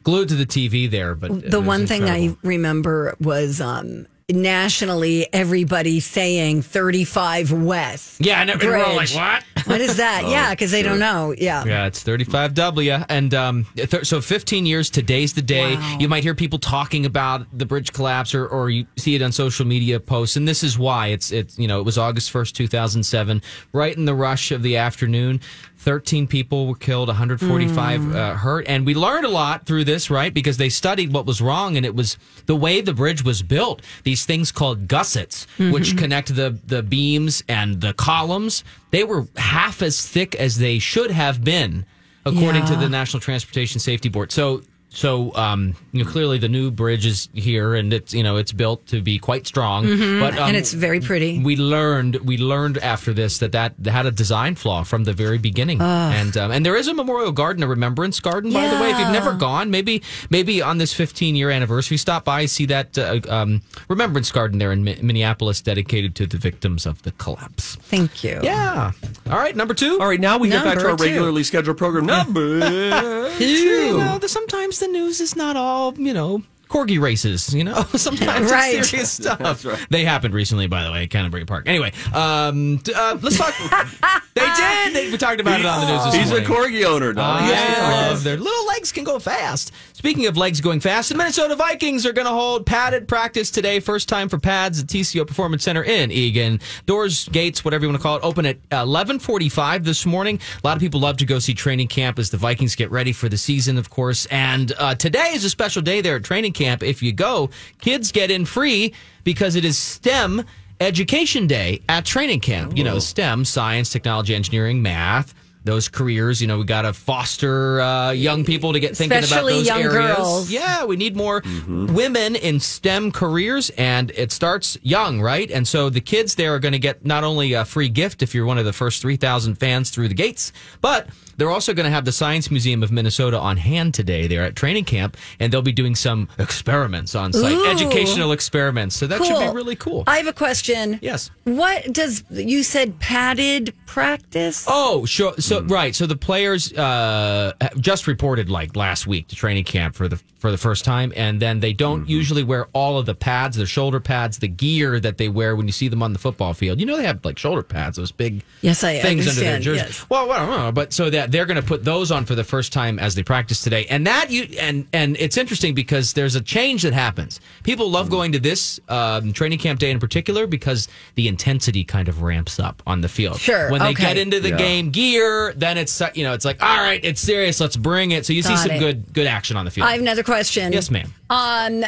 glued 0.03 0.29
to 0.29 0.35
the 0.35 0.45
TV 0.45 0.89
there. 0.89 1.15
But 1.15 1.49
the 1.49 1.61
one 1.61 1.87
thing 1.87 2.01
incredible. 2.03 2.37
I 2.43 2.47
remember 2.47 3.15
was 3.19 3.61
um, 3.61 4.07
nationally 4.29 5.27
everybody 5.33 5.99
saying 5.99 6.61
35 6.61 7.51
West. 7.51 8.23
Yeah, 8.23 8.41
and 8.41 8.61
we're 8.61 8.77
all 8.77 8.95
like, 8.95 9.09
what? 9.11 9.43
What 9.65 9.81
is 9.81 9.97
that? 9.97 10.19
Oh, 10.29 10.31
yeah, 10.31 10.49
because 10.49 10.71
they 10.71 10.81
sure. 10.81 10.91
don't 10.91 10.99
know. 10.99 11.33
Yeah. 11.37 11.63
Yeah, 11.63 11.85
it's 11.85 12.03
35W. 12.03 13.05
And 13.09 13.33
um, 13.33 13.65
th- 13.75 14.05
so 14.05 14.19
15 14.19 14.65
years, 14.65 14.89
today's 14.89 15.33
the 15.33 15.41
day. 15.41 15.77
You 15.97 16.09
might 16.09 16.23
hear 16.23 16.35
people 16.35 16.59
talking 16.59 17.05
about 17.05 17.45
the 17.57 17.65
bridge 17.65 17.93
collapse 17.93 18.35
or, 18.35 18.45
or 18.45 18.69
you 18.69 18.85
see 18.97 19.15
it 19.15 19.21
on 19.21 19.31
social 19.31 19.65
media 19.65 19.99
posts. 19.99 20.35
And 20.35 20.47
this 20.47 20.63
is 20.63 20.77
why 20.77 21.07
it's, 21.07 21.31
it's, 21.31 21.57
you 21.57 21.67
know, 21.67 21.79
it 21.79 21.83
was 21.83 21.97
August 21.97 22.33
1st, 22.33 22.53
2007, 22.53 23.41
right 23.71 23.95
in 23.95 24.05
the 24.05 24.13
rush 24.13 24.51
of 24.51 24.61
the 24.61 24.77
afternoon. 24.77 25.39
13 25.79 26.27
people 26.27 26.67
were 26.67 26.75
killed, 26.75 27.07
145 27.07 28.13
uh, 28.15 28.33
hurt. 28.35 28.65
And 28.67 28.85
we 28.85 28.93
learned 28.93 29.25
a 29.25 29.29
lot 29.29 29.65
through 29.65 29.85
this, 29.85 30.09
right? 30.09 30.33
Because 30.33 30.57
they 30.57 30.67
studied 30.69 31.13
what 31.13 31.25
was 31.25 31.41
wrong. 31.41 31.77
And 31.77 31.85
it 31.85 31.95
was 31.95 32.17
the 32.47 32.55
way 32.55 32.81
the 32.81 32.93
bridge 32.93 33.23
was 33.23 33.41
built. 33.41 33.81
These 34.03 34.25
things 34.25 34.51
called 34.51 34.87
gussets, 34.89 35.47
which 35.57 35.93
Mhm. 35.93 35.97
connect 35.97 36.35
the, 36.35 36.59
the 36.67 36.83
beams 36.83 37.43
and 37.47 37.79
the 37.79 37.93
columns. 37.93 38.63
They 38.91 39.05
were 39.05 39.27
half 39.37 39.81
as 39.81 40.05
thick 40.05 40.35
as 40.35 40.57
they 40.57 40.79
should 40.79 41.11
have 41.11 41.43
been, 41.45 41.85
according 42.25 42.65
to 42.65 42.75
the 42.75 42.89
National 42.89 43.21
Transportation 43.21 43.79
Safety 43.79 44.09
Board. 44.09 44.31
So, 44.33 44.61
so 44.91 45.33
um, 45.35 45.75
you 45.91 46.03
know, 46.03 46.09
clearly 46.09 46.39
the 46.39 46.49
new 46.49 46.71
bridge 46.71 47.05
is 47.05 47.29
here, 47.33 47.75
and 47.75 47.93
it's 47.93 48.13
you 48.13 48.23
know 48.23 48.37
it's 48.37 48.51
built 48.51 48.85
to 48.87 49.01
be 49.01 49.19
quite 49.19 49.45
strong. 49.45 49.85
Mhm. 49.85 50.19
But 50.19 50.33
um, 50.37 50.47
and 50.49 50.57
it's 50.57 50.73
very 50.73 50.99
pretty. 50.99 51.39
we 51.39 51.55
learned 51.55 52.15
we 52.17 52.37
learned 52.37 52.79
after 52.79 53.13
this 53.13 53.37
that 53.37 53.51
that 53.51 53.73
had 53.85 54.05
a 54.07 54.11
design 54.11 54.55
flaw 54.55 54.83
from 54.83 55.03
the 55.03 55.13
very 55.13 55.37
beginning, 55.37 55.79
Ugh. 55.79 56.13
and 56.15 56.35
um, 56.37 56.51
and 56.51 56.65
there 56.65 56.75
is 56.75 56.87
a 56.87 56.93
memorial 56.93 57.31
garden, 57.31 57.61
a 57.63 57.67
remembrance 57.67 58.19
garden, 58.19 58.51
by 58.51 58.67
the 58.67 58.81
way. 58.81 58.89
If 58.89 58.99
you've 58.99 59.11
never 59.11 59.33
gone, 59.33 59.69
maybe 59.69 60.01
maybe 60.31 60.61
on 60.61 60.79
this 60.79 60.91
15 60.93 61.35
year 61.35 61.51
anniversary, 61.51 61.97
stop 61.97 62.25
by 62.25 62.45
see 62.47 62.65
that 62.65 62.97
uh, 62.97 63.19
um, 63.29 63.61
remembrance 63.89 64.31
garden 64.31 64.57
there 64.57 64.71
in 64.71 64.83
Mi- 64.83 64.97
Minneapolis, 65.01 65.61
dedicated 65.61 66.15
to 66.15 66.25
the 66.25 66.37
victims 66.37 66.85
of 66.87 67.03
the 67.03 67.11
collapse. 67.13 67.75
Thank 67.75 68.23
you. 68.23 68.39
Yeah. 68.41 68.91
All 69.29 69.37
right, 69.37 69.55
number 69.55 69.73
two. 69.75 69.99
All 70.01 70.07
right, 70.07 70.19
now 70.19 70.37
we 70.39 70.49
get 70.49 70.63
back 70.63 70.79
to 70.79 70.89
our 70.89 70.97
two. 70.97 71.03
regularly 71.03 71.43
scheduled 71.43 71.77
program. 71.77 72.07
Number 72.07 72.57
You 73.39 73.97
know, 73.97 74.17
the- 74.17 74.27
sometimes 74.27 74.78
the 74.79 74.87
news 74.87 75.21
is 75.21 75.35
not 75.35 75.55
all, 75.55 75.93
you 75.97 76.13
know, 76.13 76.43
corgi 76.69 76.99
races, 77.01 77.53
you 77.53 77.63
know? 77.63 77.81
Sometimes 77.95 78.51
Right. 78.51 78.75
it's 78.75 78.89
serious 78.89 79.11
stuff. 79.19 79.39
That's 79.39 79.65
right. 79.65 79.85
They 79.89 80.05
happened 80.05 80.33
recently, 80.33 80.67
by 80.67 80.83
the 80.83 80.91
way, 80.91 81.03
at 81.03 81.09
Canterbury 81.09 81.45
Park. 81.45 81.67
Anyway, 81.67 81.91
um, 82.13 82.79
uh, 82.95 83.17
let's 83.21 83.37
talk. 83.37 83.53
they 84.35 84.41
did. 84.55 84.93
They, 84.93 85.11
we 85.11 85.17
talked 85.17 85.41
about 85.41 85.59
it 85.59 85.65
on 85.65 85.81
the 85.81 85.91
news 85.91 86.05
this 86.05 86.15
He's 86.15 86.31
a 86.31 86.47
morning. 86.49 86.81
corgi 86.81 86.85
owner, 86.85 87.11
Don. 87.13 87.43
He 87.43 87.49
has 87.51 87.77
to 87.77 87.83
I 87.83 88.07
love 88.09 88.23
their 88.23 88.37
little 88.37 88.67
legs 88.67 88.91
can 88.91 89.03
go 89.03 89.19
fast. 89.19 89.71
Speaking 89.93 90.27
of 90.27 90.37
legs 90.37 90.61
going 90.61 90.79
fast, 90.79 91.09
the 91.09 91.15
Minnesota 91.15 91.55
Vikings 91.55 92.05
are 92.05 92.13
going 92.13 92.25
to 92.27 92.31
hold 92.31 92.65
padded 92.65 93.07
practice 93.07 93.51
today. 93.51 93.79
First 93.79 94.07
time 94.07 94.29
for 94.29 94.37
pads 94.37 94.79
at 94.81 94.87
TCO 94.87 95.27
Performance 95.27 95.63
Center 95.63 95.83
in 95.83 96.11
Eagan. 96.11 96.59
Doors, 96.85 97.27
gates, 97.29 97.65
whatever 97.65 97.83
you 97.83 97.89
want 97.89 97.99
to 97.99 98.03
call 98.03 98.15
it, 98.15 98.23
open 98.23 98.45
at 98.45 98.57
11:45 98.69 99.83
this 99.83 100.05
morning. 100.05 100.39
A 100.63 100.67
lot 100.67 100.77
of 100.77 100.81
people 100.81 100.99
love 100.99 101.17
to 101.17 101.25
go 101.25 101.39
see 101.39 101.53
training 101.53 101.87
camp 101.87 102.19
as 102.19 102.29
the 102.29 102.37
Vikings 102.37 102.75
get 102.75 102.91
ready 102.91 103.11
for 103.11 103.27
the 103.27 103.37
season, 103.37 103.77
of 103.77 103.89
course. 103.89 104.25
And 104.27 104.71
uh, 104.77 104.95
today 104.95 105.31
is 105.33 105.43
a 105.43 105.49
special 105.49 105.81
day 105.81 106.01
there 106.01 106.15
at 106.17 106.23
training 106.23 106.53
camp. 106.53 106.58
Camp 106.59 106.83
if 106.83 107.01
you 107.01 107.13
go, 107.13 107.49
kids 107.79 108.11
get 108.11 108.29
in 108.29 108.43
free 108.45 108.93
because 109.23 109.55
it 109.55 109.63
is 109.63 109.77
STEM 109.77 110.43
Education 110.81 111.47
Day 111.47 111.81
at 111.87 112.05
training 112.05 112.41
camp. 112.41 112.77
You 112.77 112.83
know, 112.83 112.99
STEM, 112.99 113.45
science, 113.45 113.89
technology, 113.89 114.35
engineering, 114.35 114.81
math. 114.81 115.33
Those 115.65 115.89
careers, 115.89 116.41
you 116.41 116.47
know, 116.47 116.57
we 116.57 116.63
got 116.63 116.83
to 116.83 116.93
foster 116.93 117.81
uh, 117.81 118.11
young 118.11 118.43
people 118.45 118.73
to 118.73 118.79
get 118.79 118.95
thinking 118.95 119.19
Especially 119.19 119.53
about 119.53 119.57
those 119.57 119.67
young 119.67 119.81
areas. 119.81 120.17
girls. 120.17 120.51
Yeah, 120.51 120.85
we 120.85 120.95
need 120.95 121.15
more 121.17 121.43
women 121.67 122.35
in 122.37 122.59
STEM 122.59 123.11
careers, 123.11 123.69
and 123.71 124.09
it 124.15 124.31
starts 124.31 124.77
young, 124.81 125.21
right? 125.21 125.51
And 125.51 125.67
so 125.67 125.89
the 125.89 126.01
kids 126.01 126.35
there 126.35 126.55
are 126.55 126.59
going 126.59 126.71
to 126.71 126.79
get 126.79 127.05
not 127.05 127.23
only 127.25 127.53
a 127.53 127.65
free 127.65 127.89
gift 127.89 128.21
if 128.23 128.33
you're 128.33 128.45
one 128.45 128.57
of 128.57 128.65
the 128.65 128.73
first 128.73 129.01
3,000 129.01 129.55
fans 129.55 129.89
through 129.91 130.07
the 130.07 130.13
gates, 130.15 130.53
but 130.81 131.07
they're 131.39 131.49
also 131.51 131.73
going 131.73 131.85
to 131.85 131.89
have 131.91 132.05
the 132.05 132.11
Science 132.11 132.51
Museum 132.51 132.83
of 132.83 132.91
Minnesota 132.91 133.39
on 133.39 133.57
hand 133.57 133.93
today. 133.93 134.27
They're 134.27 134.43
at 134.43 134.55
training 134.55 134.85
camp, 134.85 135.17
and 135.39 135.51
they'll 135.51 135.61
be 135.61 135.71
doing 135.71 135.95
some 135.95 136.27
experiments 136.37 137.15
on 137.15 137.33
site, 137.33 137.53
Ooh. 137.53 137.65
educational 137.65 138.31
experiments. 138.31 138.95
So 138.95 139.07
that 139.07 139.23
should 139.25 139.39
be 139.39 139.47
really 139.55 139.75
cool. 139.75 140.03
I 140.07 140.17
have 140.17 140.27
a 140.27 140.33
question. 140.33 140.99
Yes. 141.01 141.31
What 141.45 141.91
does 141.93 142.23
you 142.29 142.63
said 142.63 142.99
padded 142.99 143.73
practice? 143.85 144.65
Oh, 144.67 145.05
sure. 145.05 145.33
So 145.39 145.61
Hmm. 145.61 145.67
right. 145.67 145.95
So 145.95 146.05
the 146.05 146.15
players 146.15 146.71
uh, 146.73 147.53
just 147.79 148.07
reported 148.07 148.49
like 148.49 148.75
last 148.75 149.07
week 149.07 149.27
to 149.29 149.35
training 149.35 149.63
camp 149.63 149.95
for 149.95 150.07
the 150.07 150.19
for 150.39 150.51
the 150.51 150.57
first 150.57 150.85
time, 150.85 151.11
and 151.17 151.41
then 151.41 151.59
they 151.59 151.73
don't 151.73 152.01
Mm-hmm. 152.03 152.09
usually 152.11 152.43
wear 152.43 152.67
all 152.71 152.97
of 152.97 153.05
the 153.05 153.13
pads, 153.15 153.57
the 153.57 153.65
shoulder 153.65 153.99
pads, 153.99 154.37
the 154.39 154.47
gear 154.47 154.97
that 155.01 155.17
they 155.17 155.27
wear 155.27 155.53
when 155.53 155.65
you 155.67 155.73
see 155.73 155.89
them 155.89 156.01
on 156.01 156.13
the 156.13 156.19
football 156.19 156.53
field. 156.53 156.79
You 156.79 156.85
know 156.85 156.95
they 156.95 157.03
have 157.05 157.25
like 157.25 157.37
shoulder 157.37 157.61
pads, 157.63 157.97
those 157.97 158.11
big 158.13 158.41
Yes, 158.61 158.81
I 158.83 158.99
things 158.99 159.27
under 159.27 159.39
their 159.41 159.55
understand, 159.55 159.63
jersey. 159.63 159.85
yes. 159.99 160.05
Well, 160.09 160.29
well, 160.29 160.41
I 160.41 160.45
don't 160.45 160.57
know, 160.65 160.71
but 160.71 160.93
so 160.93 161.09
that 161.09 161.28
they're 161.31 161.45
going 161.45 161.61
to 161.61 161.65
put 161.65 161.83
those 161.85 162.11
on 162.11 162.25
for 162.25 162.35
the 162.35 162.43
first 162.43 162.73
time 162.73 162.99
as 162.99 163.15
they 163.15 163.23
practice 163.23 163.61
today, 163.63 163.85
and 163.89 164.05
that 164.07 164.31
you 164.31 164.43
and 164.59 164.87
and 164.93 165.15
it's 165.17 165.37
interesting 165.37 165.73
because 165.73 166.13
there's 166.13 166.35
a 166.35 166.41
change 166.41 166.83
that 166.83 166.93
happens. 166.93 167.39
People 167.63 167.89
love 167.89 168.09
going 168.09 168.31
to 168.33 168.39
this 168.39 168.79
um, 168.89 169.33
training 169.33 169.59
camp 169.59 169.79
day 169.79 169.91
in 169.91 169.99
particular 169.99 170.47
because 170.47 170.87
the 171.15 171.27
intensity 171.27 171.83
kind 171.83 172.07
of 172.07 172.21
ramps 172.21 172.59
up 172.59 172.81
on 172.87 173.01
the 173.01 173.09
field. 173.09 173.39
Sure, 173.39 173.71
when 173.71 173.81
they 173.81 173.89
okay. 173.89 174.03
get 174.03 174.17
into 174.17 174.39
the 174.39 174.49
Yeah. 174.49 174.57
game 174.57 174.89
gear, 174.91 175.53
then 175.55 175.77
it's 175.77 176.01
you 176.15 176.23
know 176.23 176.33
it's 176.33 176.45
like 176.45 176.61
all 176.61 176.77
right, 176.77 176.99
it's 177.03 177.21
serious, 177.21 177.59
let's 177.59 177.77
bring 177.77 178.11
it. 178.11 178.25
So 178.25 178.33
you 178.33 178.41
see 178.41 178.55
some 178.57 178.71
it. 178.71 178.79
good 178.79 179.13
good 179.13 179.27
action 179.27 179.57
on 179.57 179.65
the 179.65 179.71
field. 179.71 179.87
I 179.87 179.91
have 179.93 180.01
another 180.01 180.23
question. 180.23 180.71
yes, 180.73 180.89
ma'am. 180.91 181.13
Um, 181.29 181.85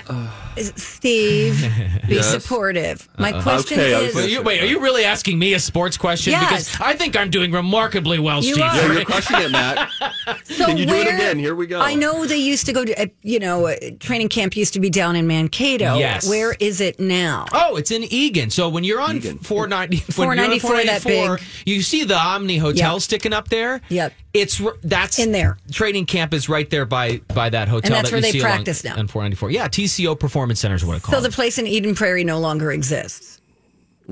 Steve, 0.76 1.60
be 2.08 2.16
Yes? 2.16 2.30
supportive. 2.30 3.08
My 3.18 3.32
Uh-uh. 3.32 3.42
question 3.42 3.80
Okay, 3.80 3.94
is. 4.06 4.14
was 4.14 4.24
Wait, 4.26 4.32
you, 4.32 4.42
wait, 4.44 4.62
are 4.62 4.66
you 4.68 4.80
really 4.80 5.04
asking 5.04 5.40
me 5.40 5.54
a 5.54 5.60
sports 5.60 5.98
question? 5.98 6.32
Yes. 6.34 6.70
Because 6.72 6.82
I 6.82 6.94
think 6.96 7.16
I'm 7.18 7.30
doing 7.32 7.52
remarkably 7.52 8.20
well, 8.20 8.44
You 8.44 8.54
Steve. 8.54 8.64
are. 8.66 8.76
Yeah, 8.76 8.92
you're 8.94 9.06
crushing 9.06 9.40
it, 9.42 9.52
Matt. 9.52 9.90
So 10.44 10.66
Can 10.68 10.78
you 10.78 10.86
do 10.86 10.94
it 10.96 11.08
again? 11.08 11.40
Here 11.40 11.56
we 11.56 11.66
go. 11.66 11.80
I 11.82 11.96
know 11.96 12.26
they 12.28 12.38
used 12.38 12.66
to 12.68 12.74
go 12.74 12.86
to, 12.86 13.02
uh, 13.02 13.06
you 13.24 13.40
know, 13.40 13.66
uh, 13.68 13.76
training 14.00 14.30
camp 14.30 14.56
used 14.56 14.74
to 14.74 14.80
be 14.80 14.90
down 14.90 15.16
in 15.16 15.26
Mankato. 15.26 15.98
Yes. 15.98 16.30
Where 16.30 16.56
is 16.60 16.80
it 16.80 17.00
now? 17.00 17.46
Oh, 17.52 17.76
it's 17.78 17.90
in 17.90 18.04
Eagan. 18.04 18.50
So 18.52 18.70
when 18.70 18.84
you're 18.84 19.02
on 19.02 19.18
Eagan. 19.18 19.40
490, 19.40 19.98
when 19.98 20.28
494, 20.28 20.70
you're 20.72 20.80
on 20.80 20.86
that 20.86 21.04
big- 21.04 21.48
you 21.66 21.82
see 21.82 22.04
the 22.04 22.16
Omni 22.18 22.58
Hotel 22.58 22.94
Yep. 22.94 23.02
sticking 23.02 23.34
up 23.34 23.50
there. 23.50 23.82
Yep. 23.90 24.14
It's 24.34 24.62
that's 24.84 25.20
In 25.20 25.32
there. 25.34 25.58
Training 25.72 26.06
camp 26.06 26.34
is 26.34 26.48
right 26.48 26.70
there 26.70 26.86
by 26.86 27.18
by 27.34 27.50
that 27.50 27.68
hotel. 27.68 27.88
And 27.88 27.96
that's 27.96 28.10
that 28.10 28.16
where 28.16 28.20
you 28.20 28.22
they 28.22 28.32
see 28.32 28.40
along- 28.40 28.52
practice 28.52 28.84
now. 28.84 28.98
On 28.98 29.08
494. 29.08 29.52
Yeah, 29.52 29.68
TCO 29.68 30.18
Performance 30.18 30.60
Center 30.62 30.76
is 30.76 30.86
what 30.86 30.98
it 30.98 31.04
So 31.06 31.20
the 31.20 31.30
place 31.30 31.58
in 31.58 31.68
Eden 31.68 31.96
Prairie 31.96 32.24
no 32.24 32.40
longer 32.40 32.72
exists. 32.72 33.31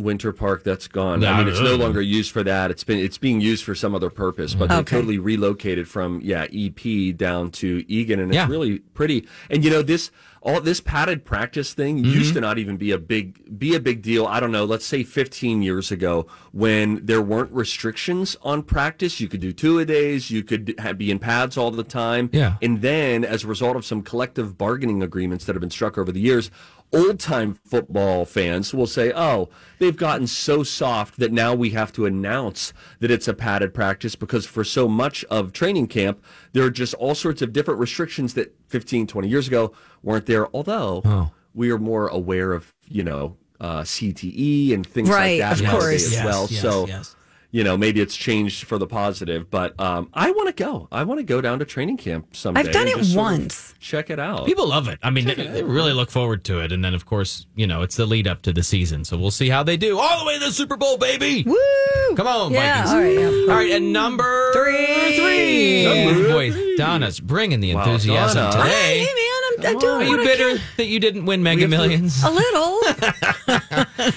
Winter 0.03 0.31
Park, 0.33 0.63
that's 0.63 0.87
gone. 0.87 1.21
Yeah, 1.21 1.33
I 1.33 1.39
mean, 1.39 1.47
it's 1.47 1.59
no 1.61 1.75
longer 1.75 2.01
used 2.01 2.31
for 2.31 2.43
that. 2.43 2.71
It's 2.71 2.83
been 2.83 2.99
it's 2.99 3.17
being 3.17 3.41
used 3.41 3.63
for 3.63 3.75
some 3.75 3.93
other 3.95 4.09
purpose, 4.09 4.55
but 4.55 4.69
they 4.69 4.75
Okay. 4.75 4.95
totally 4.97 5.17
relocated 5.17 5.87
from 5.87 6.21
yeah 6.23 6.45
EP 6.53 7.11
down 7.15 7.51
to 7.51 7.83
Eagan, 7.87 8.19
and 8.19 8.29
it's 8.31 8.35
Yeah. 8.35 8.47
really 8.47 8.79
pretty. 8.93 9.25
And 9.49 9.63
you 9.63 9.69
know 9.69 9.81
this 9.81 10.11
all 10.41 10.61
this 10.61 10.79
padded 10.79 11.25
practice 11.25 11.73
thing 11.73 11.97
Mm-hmm. 11.97 12.13
used 12.13 12.33
to 12.33 12.39
not 12.39 12.57
even 12.57 12.77
be 12.77 12.91
a 12.91 12.97
big 12.97 13.59
be 13.59 13.75
a 13.75 13.79
big 13.79 14.01
deal. 14.01 14.25
I 14.25 14.39
don't 14.39 14.53
know. 14.53 14.63
Let's 14.63 14.85
say 14.85 15.03
15 15.03 15.61
years 15.61 15.91
ago, 15.91 16.27
when 16.53 17.05
there 17.05 17.21
weren't 17.21 17.51
restrictions 17.51 18.37
on 18.41 18.63
practice, 18.63 19.19
you 19.19 19.27
could 19.27 19.41
do 19.41 19.51
two 19.51 19.79
a 19.79 19.85
days, 19.85 20.31
you 20.31 20.43
could 20.43 20.75
ha- 20.79 20.93
be 20.93 21.11
in 21.11 21.19
pads 21.19 21.57
all 21.57 21.71
the 21.71 21.83
time. 21.83 22.29
Yeah. 22.31 22.55
And 22.61 22.81
then, 22.81 23.25
as 23.25 23.43
a 23.43 23.47
result 23.47 23.75
of 23.75 23.85
some 23.85 24.01
collective 24.01 24.57
bargaining 24.57 25.03
agreements 25.03 25.43
that 25.45 25.55
have 25.55 25.61
been 25.61 25.69
struck 25.69 25.97
over 25.97 26.11
the 26.11 26.21
years, 26.21 26.49
Old 26.91 27.19
time 27.19 27.53
football 27.53 28.25
fans 28.25 28.73
will 28.73 28.87
say, 28.87 29.11
oh, 29.15 29.49
they've 29.77 29.95
gotten 29.95 30.25
so 30.25 30.63
soft 30.63 31.19
that 31.19 31.31
now 31.31 31.53
we 31.53 31.69
have 31.69 31.91
to 31.93 32.07
announce 32.07 32.73
that 32.99 33.11
it's 33.11 33.27
a 33.27 33.33
padded 33.35 33.75
practice 33.75 34.15
because 34.15 34.47
for 34.47 34.63
so 34.63 34.87
much 34.87 35.23
of 35.25 35.53
training 35.53 35.85
camp, 35.85 36.23
there 36.53 36.63
are 36.63 36.71
just 36.71 36.95
all 36.95 37.13
sorts 37.13 37.43
of 37.43 37.53
different 37.53 37.79
restrictions 37.79 38.33
that 38.33 38.55
15, 38.69 39.05
20 39.05 39.27
years 39.27 39.47
ago 39.47 39.71
weren't 40.01 40.25
there. 40.25 40.47
Although 40.55 41.03
Oh. 41.05 41.31
we 41.53 41.69
are 41.69 41.77
more 41.77 42.07
aware 42.07 42.53
of, 42.53 42.73
you 42.87 43.03
know, 43.03 43.37
uh, 43.61 43.81
CTE 43.83 44.73
and 44.73 44.83
things 44.87 45.09
Right, 45.09 45.39
like 45.41 45.49
that 45.49 45.57
of 45.57 45.61
nowadays 45.61 45.81
course. 45.81 46.05
as 46.07 46.11
Yes, 46.13 46.25
well. 46.25 46.47
yes, 46.49 46.61
so, 46.61 46.87
yes. 46.87 47.15
You 47.51 47.63
know, 47.63 47.75
maybe 47.75 47.99
it's 47.99 48.15
changed 48.15 48.65
for 48.65 48.77
the 48.77 48.85
positive, 48.85 49.49
but 49.49 49.79
um, 49.79 50.09
I 50.13 50.29
want 50.31 50.47
to 50.49 50.53
go. 50.63 50.87
I 50.91 51.03
want 51.03 51.19
to 51.19 51.23
go 51.23 51.41
down 51.41 51.59
to 51.59 51.65
training 51.65 51.97
camp 51.97 52.35
someday. 52.35 52.59
I've 52.61 52.71
done 52.71 52.87
it 52.87 52.97
just 52.97 53.13
sort 53.13 53.25
of 53.33 53.39
once. 53.39 53.73
Check 53.79 54.09
it 54.11 54.19
out. 54.19 54.45
People 54.45 54.67
love 54.67 54.87
it. 54.87 54.99
I 55.01 55.09
mean, 55.09 55.25
they, 55.25 55.33
they 55.35 55.63
really 55.63 55.93
look 55.93 56.11
forward 56.11 56.43
to 56.45 56.59
it. 56.63 56.71
And 56.71 56.83
then, 56.85 56.93
of 56.93 57.05
course, 57.05 57.47
you 57.55 57.65
know, 57.65 57.81
it's 57.81 57.95
the 57.95 58.05
lead 58.05 58.27
up 58.27 58.43
to 58.43 58.53
the 58.53 58.61
season. 58.61 59.03
So 59.03 59.17
we'll 59.17 59.31
see 59.31 59.49
how 59.49 59.63
they 59.63 59.77
do. 59.77 59.97
All 59.97 60.19
the 60.19 60.25
way 60.25 60.37
to 60.37 60.45
the 60.45 60.51
Super 60.51 60.77
Bowl, 60.77 60.97
baby. 60.97 61.43
Woo! 61.47 61.55
Come 62.15 62.27
on, 62.27 62.51
Yeah, 62.53 62.83
Vikings. 62.85 62.91
all 62.93 62.99
right, 63.01 63.13
yeah. 63.47 63.51
All 63.53 63.57
right, 63.59 63.71
and 63.71 63.93
number 63.93 64.53
Three. 64.53 65.17
three. 65.17 65.85
Number 65.85 66.29
Boy, 66.29 66.51
three. 66.51 66.77
Donna's 66.77 67.19
bringing 67.19 67.59
the 67.61 67.73
Wow, 67.73 67.83
enthusiasm 67.83 68.43
Donna. 68.51 68.63
today. 68.63 68.99
Hey, 68.99 69.05
man, 69.63 69.75
I'm, 69.75 69.77
I'm 69.77 69.85
Are 69.85 70.03
you 70.03 70.09
what 70.11 70.19
I 70.21 70.23
bitter 70.25 70.49
can. 70.57 70.61
that 70.77 70.85
you 70.85 70.99
didn't 70.99 71.25
win 71.25 71.43
Mega 71.43 71.61
have 71.61 71.69
to- 71.71 71.77
Millions? 71.77 72.23
A 72.23 72.29
little. 72.29 72.79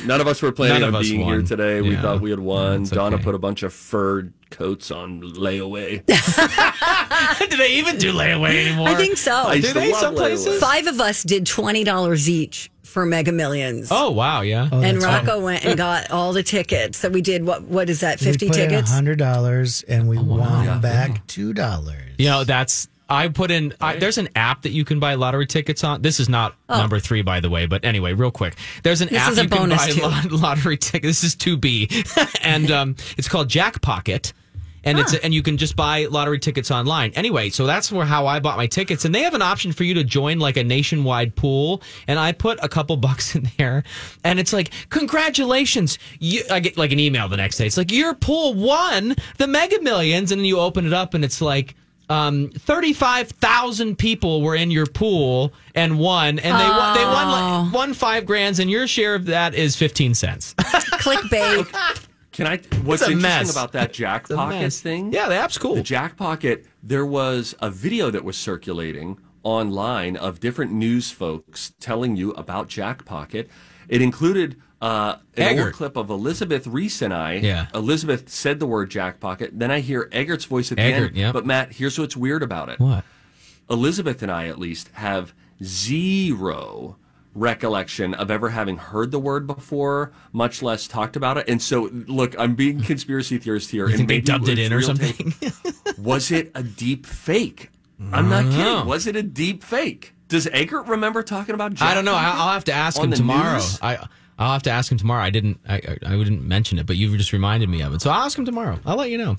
None 0.07 0.21
of 0.21 0.27
us 0.27 0.43
were 0.43 0.53
planning 0.53 0.81
None 0.81 0.89
of 0.91 0.95
on 0.95 1.01
us 1.03 1.09
being 1.09 1.25
here 1.25 1.37
won. 1.37 1.45
today. 1.45 1.81
We 1.81 1.91
Yeah. 1.93 2.03
thought 2.03 2.21
we 2.21 2.31
had 2.31 2.41
won. 2.41 2.79
That's 2.85 2.91
Donna 2.91 3.17
okay. 3.17 3.25
put 3.25 3.35
a 3.35 3.39
bunch 3.39 3.63
of 3.63 3.73
furred 3.73 4.33
coats 4.51 4.91
on 4.91 5.23
layaway. 5.23 6.05
do 7.51 7.57
they 7.57 7.73
even 7.75 7.99
do 7.99 8.13
layaway 8.13 8.67
anymore? 8.67 8.89
I 8.89 8.95
think 8.95 9.17
so. 9.17 9.33
I 9.33 9.55
used 9.55 9.69
Do 9.69 9.73
to 9.75 9.81
they 9.81 9.93
love 9.93 10.01
some 10.01 10.15
places? 10.15 10.61
Five 10.61 10.87
of 10.87 11.01
us 11.01 11.23
did 11.23 11.47
twenty 11.47 11.85
dollars 11.85 12.29
each 12.29 12.71
for 12.83 13.07
Mega 13.07 13.33
Millions. 13.33 13.89
Oh 13.91 14.11
wow, 14.11 14.43
yeah. 14.43 14.69
Oh, 14.71 14.81
and 14.83 15.01
that's 15.01 15.05
Rocco 15.05 15.41
went 15.41 15.65
and 15.65 15.77
got 15.77 16.11
all 16.11 16.33
the 16.33 16.43
tickets. 16.43 16.99
So 16.99 17.09
we 17.09 17.23
did 17.23 17.45
what? 17.47 17.63
What 17.63 17.89
is 17.89 18.01
that? 18.01 18.21
Fifty 18.21 18.47
we 18.47 18.51
put 18.51 18.57
tickets. 18.57 18.91
hundred 18.91 19.19
dollars 19.19 19.83
and 19.85 20.09
we 20.09 20.19
oh, 20.19 20.23
won 20.23 20.65
Yeah. 20.65 20.79
back 20.79 21.27
two 21.27 21.53
dollars. 21.55 21.99
You 22.19 22.27
know, 22.29 22.45
that's 22.45 22.89
I 23.13 23.29
put 23.29 23.51
in. 23.51 23.75
I, 23.81 23.97
there's 23.97 24.17
an 24.17 24.31
app 24.35 24.63
that 24.63 24.71
you 24.71 24.85
can 24.85 24.99
buy 24.99 25.15
lottery 25.15 25.47
tickets 25.47 25.85
on. 25.85 26.01
This 26.01 26.19
is 26.19 26.29
not 26.31 26.55
number 26.69 26.99
three, 26.99 27.21
by 27.21 27.41
the 27.41 27.51
way. 27.51 27.67
But 27.67 27.85
anyway, 27.85 28.15
real 28.15 28.31
quick, 28.31 28.57
there's 28.83 29.03
an 29.03 29.09
Oh. 29.09 29.13
This 29.13 29.21
app 29.21 29.33
is 29.33 29.39
a 29.39 29.43
you 29.43 29.49
can 29.49 29.59
bonus, 29.59 29.99
buy 30.01 30.23
too. 30.23 30.29
lottery 30.37 30.77
tickets. 30.79 31.21
This 31.21 31.25
is 31.25 31.35
two 31.37 31.59
B, 31.59 31.91
and 32.43 32.71
um, 32.71 32.97
it's 33.19 33.29
called 33.29 33.49
Jackpocket. 33.49 34.33
And 34.85 34.99
it's 34.99 35.15
and 35.15 35.33
you 35.33 35.43
can 35.43 35.59
just 35.59 35.77
buy 35.77 36.07
lottery 36.07 36.41
tickets 36.41 36.73
online. 36.73 37.13
Anyway, 37.15 37.51
so 37.51 37.67
that's 37.67 37.93
where 37.93 38.05
how 38.05 38.27
I 38.27 38.41
bought 38.41 38.57
my 38.57 38.67
tickets. 38.67 39.05
And 39.05 39.15
they 39.15 39.23
have 39.23 39.35
an 39.35 39.43
option 39.43 39.71
for 39.71 39.85
you 39.85 39.95
to 39.95 40.03
join 40.03 40.41
like 40.41 40.57
a 40.57 40.65
nationwide 40.65 41.37
pool. 41.37 41.83
And 42.09 42.19
I 42.19 42.33
put 42.33 42.59
a 42.65 42.69
couple 42.69 42.97
bucks 43.09 43.37
in 43.37 43.49
there, 43.59 43.85
and 44.25 44.41
it's 44.41 44.53
like 44.53 44.73
congratulations. 44.89 45.99
You, 46.19 46.43
I 46.51 46.59
get 46.59 46.77
like 46.77 46.91
an 46.91 46.99
email 46.99 47.29
the 47.29 47.37
next 47.37 47.59
day. 47.59 47.67
It's 47.67 47.77
like 47.77 47.93
your 47.93 48.15
pool 48.15 48.55
won 48.55 49.15
the 49.39 49.47
Mega 49.47 49.81
Millions, 49.83 50.33
and 50.33 50.41
then 50.41 50.47
you 50.47 50.59
open 50.59 50.85
it 50.85 50.93
up, 50.93 51.15
and 51.15 51.25
it's 51.25 51.41
like 51.41 51.77
um, 52.13 52.51
35,000 52.51 53.97
people 53.97 54.43
were 54.43 54.55
in 54.55 54.71
your 54.71 54.87
pool 54.87 55.53
and 55.75 55.99
won, 55.99 56.39
and 56.39 56.61
they 56.61 56.69
won, 56.69 56.95
they 56.97 57.05
won, 57.05 57.29
like, 57.65 57.73
won 57.73 57.95
five 57.95 58.27
grands, 58.27 58.59
and 58.59 58.71
your 58.71 58.87
share 58.87 59.15
of 59.15 59.27
that 59.27 59.55
is 59.55 59.77
15 59.77 60.15
cents. 60.15 60.55
Clickbait. 60.59 62.07
Can 62.33 62.47
I? 62.47 62.57
What's 62.85 63.03
It's 63.03 63.11
a 63.11 63.13
interesting 63.13 63.21
mess. 63.21 63.53
about 63.53 63.73
that 63.73 63.93
Jackpocket 63.93 64.81
thing? 64.81 65.13
Yeah, 65.13 65.29
the 65.29 65.35
app's 65.35 65.59
cool. 65.59 65.75
The 65.75 65.83
Jackpocket. 65.83 66.65
There 66.83 67.05
was 67.07 67.55
a 67.61 67.71
video 67.71 68.11
that 68.11 68.25
was 68.25 68.37
circulating 68.37 69.19
online 69.43 70.17
of 70.17 70.41
different 70.41 70.73
news 70.73 71.11
folks 71.11 71.73
telling 71.81 72.17
you 72.17 72.31
about 72.33 72.69
Jackpocket. 72.69 73.49
It 73.89 74.01
included 74.01 74.57
uh, 74.83 75.17
an 75.37 75.43
Eggert. 75.43 75.65
old 75.67 75.73
clip 75.75 75.97
of 75.97 76.11
Elizabeth 76.11 76.67
Ries 76.67 77.01
and 77.01 77.15
I. 77.15 77.35
Yeah. 77.35 77.69
Elizabeth 77.73 78.29
said 78.29 78.59
the 78.59 78.67
word 78.67 78.91
Jackpocket. 78.91 79.51
Then 79.53 79.71
I 79.71 79.79
hear 79.79 80.09
Eggert's 80.11 80.45
voice 80.45 80.73
at 80.73 80.77
the 80.77 80.83
Eggert, 80.83 81.09
end. 81.11 81.17
yep. 81.17 81.33
But 81.33 81.47
Matt, 81.47 81.73
here's 81.73 81.99
what's 81.99 82.17
weird 82.17 82.43
about 82.43 82.69
it. 82.69 82.81
What? 82.81 83.05
Elizabeth 83.71 84.23
and 84.23 84.31
I, 84.33 84.49
at 84.49 84.59
least, 84.59 84.91
have 84.95 85.35
zero 85.63 86.97
recollection 87.33 88.13
of 88.13 88.31
ever 88.31 88.51
having 88.51 88.77
heard 88.77 89.13
the 89.13 89.21
word 89.21 89.47
before, 89.47 90.13
much 90.33 90.63
less 90.63 90.89
talked 90.89 91.15
about 91.15 91.39
it. 91.39 91.49
And 91.49 91.63
so, 91.63 91.89
look, 91.93 92.35
I'm 92.37 92.57
being 92.57 92.81
conspiracy 92.83 93.39
theorist 93.39 93.71
here. 93.71 93.87
You 93.87 93.95
and 93.95 93.99
think 93.99 94.09
they 94.09 94.21
dubbed 94.21 94.49
it 94.49 94.59
in 94.59 94.73
or 94.73 94.83
something? 94.83 95.33
was 95.99 96.33
it 96.33 96.51
a 96.57 96.63
deep 96.65 97.07
fake? 97.07 97.71
I'm 98.11 98.29
not 98.29 98.47
know. 98.47 98.51
kidding. 98.51 98.87
Was 98.89 99.07
it 99.07 99.15
a 99.15 99.23
deep 99.23 99.63
fake? 99.63 100.13
Does 100.27 100.49
Eggert 100.49 100.89
remember 100.89 101.23
talking 101.23 101.55
about? 101.55 101.75
Jack 101.75 101.89
I 101.89 101.95
don't 101.95 102.05
know. 102.05 102.15
I'll 102.17 102.53
have 102.53 102.65
to 102.65 102.73
ask 102.73 103.01
him 103.01 103.13
tomorrow. 103.13 103.55
news? 103.55 103.79
I 103.81 104.09
I'll 104.39 104.53
have 104.53 104.63
to 104.65 104.71
ask 104.71 104.91
him 104.91 104.99
tomorrow. 104.99 105.23
I 105.23 105.31
didn't. 105.31 105.61
I 105.69 105.77
I 105.77 105.99
I 106.07 106.17
didn't 106.17 106.47
mention 106.47 106.79
it, 106.79 106.87
but 106.87 106.97
you 106.97 107.17
just 107.17 107.33
reminded 107.33 107.69
me 107.69 107.83
of 107.83 107.95
it. 107.95 108.03
So 108.03 108.11
I'll 108.11 108.25
ask 108.25 108.39
him 108.39 108.45
tomorrow. 108.45 108.79
I'll 108.85 108.97
let 108.97 109.11
you 109.11 109.19
know. 109.19 109.37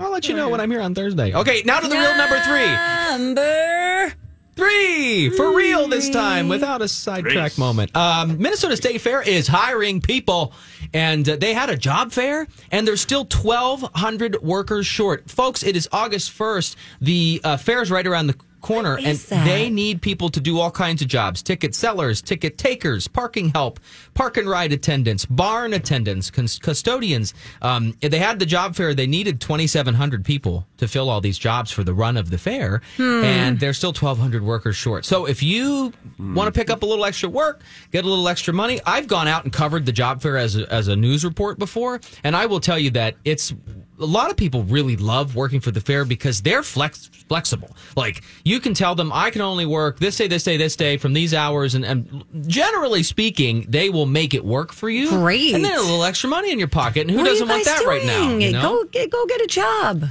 I'll 0.00 0.10
let 0.10 0.28
you 0.28 0.34
know 0.34 0.48
when 0.48 0.60
I'm 0.60 0.70
here 0.70 0.80
on 0.80 0.94
Thursday. 0.94 1.32
Okay, 1.34 1.62
now 1.64 1.80
to 1.80 1.88
the 1.88 1.96
real 1.96 2.16
number 2.16 2.40
three. 2.40 2.66
Number 3.10 4.14
Three 4.54 5.30
for 5.30 5.56
real 5.56 5.88
this 5.88 6.10
time 6.10 6.48
without 6.48 6.82
a 6.82 6.88
sidetrack 6.88 7.56
moment. 7.56 7.96
Um, 7.96 8.36
Minnesota 8.36 8.76
State 8.76 9.00
Fair 9.00 9.22
is 9.22 9.48
hiring 9.48 10.02
people, 10.02 10.52
and 10.92 11.26
uh, 11.26 11.36
they 11.36 11.54
had 11.54 11.70
a 11.70 11.76
job 11.76 12.12
fair, 12.12 12.46
and 12.70 12.86
there's 12.86 13.00
still 13.00 13.24
1,200 13.24 14.42
workers 14.42 14.86
short. 14.86 15.30
Folks, 15.30 15.62
it 15.62 15.74
is 15.74 15.88
August 15.90 16.36
1st. 16.36 16.76
The 17.00 17.40
uh, 17.42 17.56
fair's 17.56 17.90
right 17.90 18.06
around 18.06 18.26
the 18.26 18.36
corner, 18.62 18.96
and 18.96 19.18
that? 19.18 19.44
they 19.44 19.68
need 19.68 20.00
people 20.00 20.28
to 20.30 20.40
do 20.40 20.58
all 20.58 20.70
kinds 20.70 21.02
of 21.02 21.08
jobs 21.08 21.42
ticket 21.42 21.74
sellers, 21.74 22.22
ticket 22.22 22.56
takers, 22.56 23.08
parking 23.08 23.50
help, 23.50 23.80
park 24.14 24.36
and 24.36 24.48
ride 24.48 24.72
attendants, 24.72 25.26
barn 25.26 25.72
attendants, 25.72 26.30
custodians. 26.30 27.34
Um, 27.60 27.94
they 28.00 28.18
had 28.18 28.38
the 28.38 28.46
job 28.46 28.74
fair, 28.74 28.94
they 28.94 29.06
needed 29.06 29.40
2,700 29.40 30.24
people 30.24 30.66
to 30.78 30.88
fill 30.88 31.10
all 31.10 31.20
these 31.20 31.38
jobs 31.38 31.70
for 31.70 31.84
the 31.84 31.94
run 31.94 32.16
of 32.16 32.30
the 32.30 32.38
fair, 32.38 32.80
and 32.98 33.58
they're 33.60 33.74
still 33.74 33.92
1,200 33.92 34.42
workers 34.42 34.76
short. 34.76 35.04
So 35.04 35.26
if 35.26 35.42
you 35.42 35.92
want 36.18 36.52
to 36.52 36.58
pick 36.58 36.70
up 36.70 36.82
a 36.82 36.86
little 36.86 37.04
extra 37.04 37.28
work, 37.28 37.62
get 37.90 38.04
a 38.04 38.08
little 38.08 38.28
extra 38.28 38.54
money, 38.54 38.80
I've 38.86 39.06
gone 39.08 39.28
out 39.28 39.44
and 39.44 39.52
covered 39.52 39.86
the 39.86 39.92
job 39.92 40.22
fair 40.22 40.36
as 40.36 40.56
a, 40.56 40.72
as 40.72 40.88
a 40.88 40.96
news 40.96 41.24
report 41.24 41.58
before, 41.58 42.00
and 42.24 42.36
I 42.36 42.46
will 42.46 42.60
tell 42.60 42.78
you 42.78 42.90
that 42.90 43.16
it's 43.24 43.52
a 44.00 44.06
lot 44.06 44.30
of 44.30 44.36
people 44.36 44.64
really 44.64 44.96
love 44.96 45.36
working 45.36 45.60
for 45.60 45.70
the 45.70 45.80
fair 45.80 46.04
because 46.04 46.42
they're 46.42 46.62
flex 46.62 47.06
flexible. 47.28 47.74
Like 47.96 48.22
you 48.44 48.58
can 48.60 48.74
tell 48.74 48.94
them, 48.94 49.12
I 49.12 49.30
can 49.30 49.40
only 49.42 49.64
work 49.66 49.98
this 49.98 50.16
day, 50.16 50.26
this 50.26 50.44
day, 50.44 50.56
this 50.56 50.76
day 50.76 50.96
from 50.96 51.12
these 51.12 51.32
hours, 51.34 51.74
and, 51.74 51.84
and 51.84 52.24
generally 52.46 53.02
speaking, 53.02 53.64
they 53.68 53.90
will 53.90 54.06
make 54.06 54.34
it 54.34 54.44
work 54.44 54.72
for 54.72 54.90
you. 54.90 55.08
Great. 55.10 55.54
and 55.54 55.64
then 55.64 55.78
a 55.78 55.82
little 55.82 56.04
extra 56.04 56.28
money 56.28 56.50
in 56.52 56.58
your 56.58 56.68
pocket. 56.68 57.02
And 57.02 57.10
who 57.10 57.18
what 57.18 57.24
doesn't 57.24 57.48
want 57.48 57.64
guys 57.64 57.78
that 57.78 57.86
right 57.86 58.04
now? 58.04 58.36
You 58.36 58.52
know? 58.52 58.62
Go 58.62 58.84
get 58.84 59.10
go 59.10 59.24
get 59.26 59.40
a 59.40 59.46
job. 59.46 60.04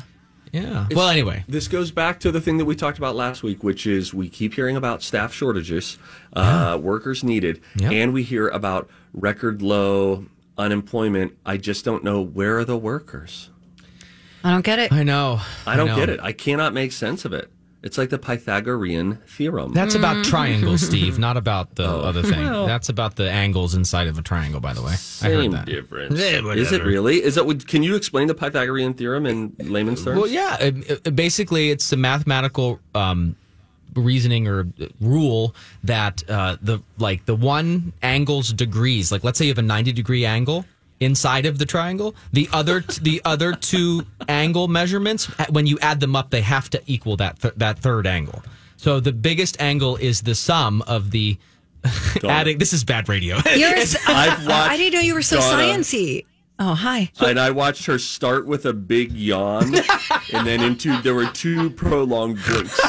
yeah. 0.54 0.88
Well, 0.92 1.10
anyway, 1.10 1.44
This 1.48 1.68
goes 1.68 1.92
back 1.92 2.20
to 2.22 2.32
the 2.32 2.40
thing 2.42 2.58
that 2.58 2.66
we 2.66 2.76
talked 2.76 2.98
about 2.98 3.16
last 3.16 3.42
week, 3.44 3.64
which 3.64 3.86
is 3.88 4.14
we 4.14 4.30
keep 4.30 4.54
hearing 4.54 4.78
about 4.78 5.02
staff 5.04 5.34
shortages, 5.34 5.98
uh, 6.34 6.78
workers 6.82 7.24
needed, 7.24 7.62
Yep. 7.78 7.92
and 7.92 8.14
we 8.14 8.24
hear 8.24 8.48
about 8.48 8.90
record 9.14 9.62
low 9.62 10.26
unemployment. 10.58 11.38
I 11.46 11.58
just 11.58 11.84
don't 11.86 12.04
know 12.04 12.22
where 12.22 12.58
are 12.60 12.66
the 12.66 12.78
workers. 12.78 13.50
I 14.44 14.52
don't 14.52 14.66
get 14.66 14.80
it. 14.80 14.92
I 14.92 15.04
know. 15.04 15.40
I 15.68 15.76
don't 15.76 15.88
know. 15.88 15.96
get 15.96 16.10
it. 16.10 16.20
I 16.22 16.32
cannot 16.34 16.74
make 16.74 16.92
sense 16.92 17.26
of 17.26 17.34
it. 17.34 17.52
It's 17.84 17.98
like 17.98 18.12
the 18.12 18.20
Pythagorean 18.20 19.18
theorem. 19.28 19.74
That's 19.74 19.96
about 19.96 20.24
triangles, 20.24 20.82
Steve, 20.86 21.18
not 21.18 21.36
about 21.36 21.76
the 21.76 21.88
Oh. 21.88 22.02
other 22.02 22.22
thing. 22.22 22.40
Well. 22.46 22.68
That's 22.68 22.90
about 22.90 23.16
the 23.16 23.28
angles 23.32 23.74
inside 23.74 24.06
of 24.08 24.20
a 24.20 24.22
triangle, 24.22 24.60
by 24.62 24.74
the 24.74 24.84
way. 24.84 24.92
I 24.92 24.96
Same 24.96 25.52
heard 25.52 25.62
that. 25.62 25.66
difference. 25.66 26.20
Yeah, 26.20 26.46
Is 26.54 26.72
it 26.72 26.84
really? 26.84 27.24
Is 27.24 27.36
that? 27.36 27.66
Can 27.68 27.82
you 27.82 27.96
explain 27.96 28.28
the 28.28 28.36
Pythagorean 28.36 28.94
theorem 28.94 29.26
in 29.26 29.56
layman's 29.60 30.04
terms? 30.04 30.20
Well, 30.20 30.28
yeah. 30.30 30.58
It, 30.62 30.92
it- 31.08 31.16
basically, 31.16 31.72
it's 31.72 31.92
a 31.92 31.98
mathematical 31.98 32.80
um, 32.94 33.36
reasoning 33.96 34.48
or 34.48 34.68
rule 35.00 35.56
that 35.84 36.24
uh, 36.30 36.58
the 36.62 36.82
like 37.00 37.26
the 37.26 37.36
one 37.36 37.94
angle's 38.04 38.54
degrees. 38.54 39.12
Like, 39.12 39.24
let's 39.24 39.40
say 39.40 39.46
you 39.46 39.52
have 39.52 39.58
a 39.58 39.64
ninety 39.64 39.92
degree 39.92 40.24
angle 40.24 40.66
inside 41.02 41.46
of 41.46 41.58
the 41.58 41.66
triangle. 41.66 42.16
The 42.32 42.48
other 42.54 42.80
the 43.02 43.22
other 43.26 43.52
two 43.54 44.06
angle 44.30 44.70
measurements, 44.70 45.26
when 45.50 45.68
you 45.68 45.78
add 45.82 46.00
them 46.00 46.16
up, 46.16 46.30
they 46.30 46.42
have 46.42 46.70
to 46.70 46.82
equal 46.86 47.18
that 47.18 47.42
th- 47.42 47.56
that 47.58 47.80
third 47.80 48.08
angle. 48.08 48.42
So 48.78 49.00
the 49.02 49.12
biggest 49.12 49.62
angle 49.62 49.98
is 49.98 50.22
the 50.22 50.34
sum 50.36 50.82
of 50.88 51.12
the 51.12 51.38
adding. 52.24 52.58
This 52.58 52.74
is 52.74 52.84
bad 52.84 53.10
radio. 53.10 53.36
You're, 53.56 53.70
s- 53.76 53.98
I've 54.08 54.48
watched 54.48 54.72
I 54.72 54.78
didn't 54.78 54.94
know 54.94 55.02
you 55.02 55.14
were 55.16 55.22
so 55.22 55.38
Donna- 55.38 55.64
uh, 55.64 55.66
sciency. 55.76 56.26
Oh, 56.64 56.76
hi. 56.76 57.12
and 57.20 57.40
I 57.40 57.50
watched 57.50 57.88
her 57.88 57.98
start 57.98 58.46
with 58.46 58.68
a 58.68 58.74
big 58.74 59.12
yawn, 59.14 59.74
and 60.34 60.46
then 60.46 60.62
into 60.62 61.02
there 61.02 61.16
were 61.16 61.26
two 61.26 61.72
prolonged 61.72 62.38
blinks. 62.48 62.80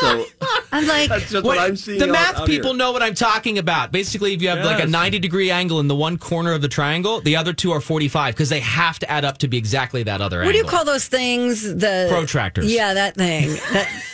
So 0.00 0.24
I'm 0.72 0.86
like, 0.86 1.08
That's 1.08 1.22
just 1.30 1.34
what, 1.34 1.44
What- 1.44 1.58
I'm 1.58 1.76
seeing. 1.76 1.98
the 1.98 2.06
out- 2.06 2.12
math 2.12 2.36
out 2.36 2.46
people 2.46 2.70
here. 2.70 2.78
know 2.78 2.92
what 2.92 3.02
I'm 3.02 3.14
talking 3.14 3.58
about. 3.58 3.90
Basically, 3.92 4.34
if 4.34 4.42
you 4.42 4.48
have 4.48 4.64
like 4.64 4.82
a 4.82 4.86
90 4.86 5.18
degree 5.18 5.50
angle 5.50 5.80
in 5.80 5.88
the 5.88 5.94
one 5.94 6.18
corner 6.18 6.52
of 6.52 6.62
the 6.62 6.68
triangle, 6.68 7.20
the 7.20 7.36
other 7.36 7.52
two 7.52 7.72
are 7.72 7.80
45 7.80 8.34
because 8.34 8.48
they 8.48 8.60
have 8.60 8.98
to 9.00 9.10
add 9.10 9.24
up 9.24 9.38
to 9.38 9.48
be 9.48 9.56
exactly 9.56 10.02
that 10.04 10.20
other 10.20 10.38
what 10.38 10.46
angle. 10.48 10.52
do 10.52 10.58
you 10.58 10.64
call 10.70 10.84
those 10.84 11.06
things? 11.08 11.62
The 11.62 12.08
Protractors. 12.12 12.68
Yeah, 12.68 12.94
that 12.94 13.14
thing. 13.14 13.56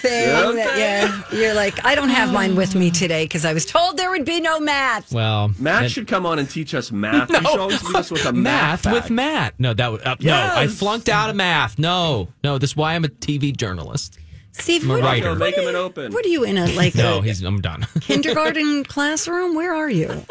That 0.04 0.10
thing. 0.10 0.56
that, 0.56 0.76
yeah. 0.78 1.22
You're 1.38 1.54
like, 1.54 1.82
I 1.82 1.94
don't 1.94 2.10
have 2.10 2.30
mine 2.30 2.56
with 2.56 2.74
me 2.74 2.90
today 2.90 3.24
because 3.24 3.46
I 3.46 3.54
was 3.54 3.64
told 3.64 3.96
there 3.96 4.10
would 4.10 4.26
be 4.26 4.38
no 4.38 4.60
math. 4.60 5.10
Well, 5.14 5.52
Matt 5.58 5.84
it- 5.84 5.88
should 5.92 6.06
come 6.06 6.26
on 6.26 6.38
and 6.38 6.48
teach 6.48 6.74
us 6.74 6.92
math. 6.92 7.30
You 7.34 7.36
should 7.36 7.46
always 7.60 7.82
leave 7.82 7.94
us 7.96 8.10
with 8.10 8.26
a 8.26 8.32
math, 8.34 8.84
math, 8.84 8.92
with. 8.94 9.10
Matt. 9.10 9.54
No, 9.58 9.72
that 9.72 9.90
would 9.92 10.02
uh, 10.06 10.16
no. 10.20 10.52
I 10.54 10.66
flunked 10.66 11.08
out 11.08 11.30
of 11.30 11.36
math. 11.36 11.78
No, 11.78 12.28
no. 12.42 12.58
This 12.58 12.70
is 12.70 12.76
why 12.76 12.94
I'm 12.94 13.04
a 13.04 13.08
TV 13.08 13.56
journalist. 13.56 14.18
Steve, 14.54 14.82
I'm 14.84 14.88
what, 14.88 15.02
writer. 15.02 15.32
Go 15.32 15.34
make 15.34 15.56
him 15.56 15.68
an 15.68 15.74
open. 15.76 16.12
what 16.12 16.24
are 16.24 16.28
you 16.28 16.44
in 16.44 16.56
a 16.58 16.66
like 16.74 16.94
No, 16.94 17.18
a 17.18 17.22
he's. 17.22 17.42
I'm 17.42 17.60
done. 17.60 17.86
kindergarten 18.00 18.84
classroom? 18.84 19.54
Where 19.54 19.74
are 19.74 19.90
you? 19.90 20.24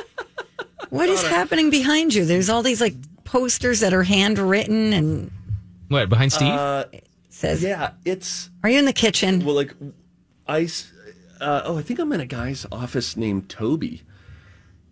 What 0.90 1.10
is 1.10 1.22
happening 1.24 1.70
behind 1.70 2.14
you? 2.14 2.24
There's 2.26 2.50
all 2.50 2.64
these 2.64 2.80
like 2.82 2.96
posters 3.26 3.80
that 3.82 3.94
are 3.94 4.04
handwritten 4.04 4.94
and 4.94 5.32
what 5.90 6.08
behind 6.10 6.32
Steve? 6.32 6.50
Uh, 6.54 6.86
says, 7.30 7.62
yeah, 7.64 7.92
it's 8.06 8.50
"Are 8.64 8.70
you 8.70 8.80
in 8.80 8.86
the 8.86 8.94
kitchen?" 8.94 9.44
well, 9.46 9.56
like 9.56 9.74
I. 10.48 10.62
s- 10.64 10.90
Uh, 11.42 11.62
oh, 11.66 11.78
I 11.78 11.82
think 11.82 12.00
I'm 12.00 12.12
in 12.14 12.22
a 12.22 12.26
guy's 12.26 12.66
office 12.72 13.18
named 13.18 13.50
Toby. 13.50 14.04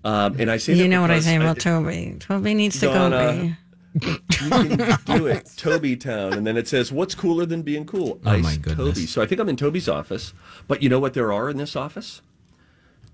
Um, 0.03 0.35
and 0.39 0.51
I 0.51 0.57
say 0.57 0.73
You 0.73 0.83
that 0.83 0.89
know 0.89 1.01
what 1.01 1.11
I 1.11 1.19
say 1.21 1.37
about 1.37 1.59
Toby. 1.59 2.17
Toby 2.19 2.53
needs 2.53 2.79
to 2.81 2.87
go. 2.87 2.93
Donna. 3.09 3.41
be. 3.43 3.55
You 3.93 4.17
can 4.29 4.97
do 5.05 5.25
it, 5.27 5.49
Toby 5.57 5.95
Town, 5.97 6.33
and 6.33 6.45
then 6.47 6.55
it 6.57 6.67
says, 6.67 6.91
"What's 6.91 7.13
cooler 7.15 7.45
than 7.45 7.61
being 7.61 7.85
cool?" 7.85 8.19
Oh, 8.25 8.31
Ice 8.31 8.43
my 8.43 8.55
goodness. 8.55 8.95
Toby. 8.95 9.05
So 9.05 9.21
I 9.21 9.25
think 9.25 9.41
I'm 9.41 9.49
in 9.49 9.55
Toby's 9.57 9.89
office, 9.89 10.33
but 10.67 10.81
you 10.81 10.89
know 10.89 10.99
what 10.99 11.13
there 11.13 11.31
are 11.33 11.49
in 11.49 11.57
this 11.57 11.75
office? 11.75 12.21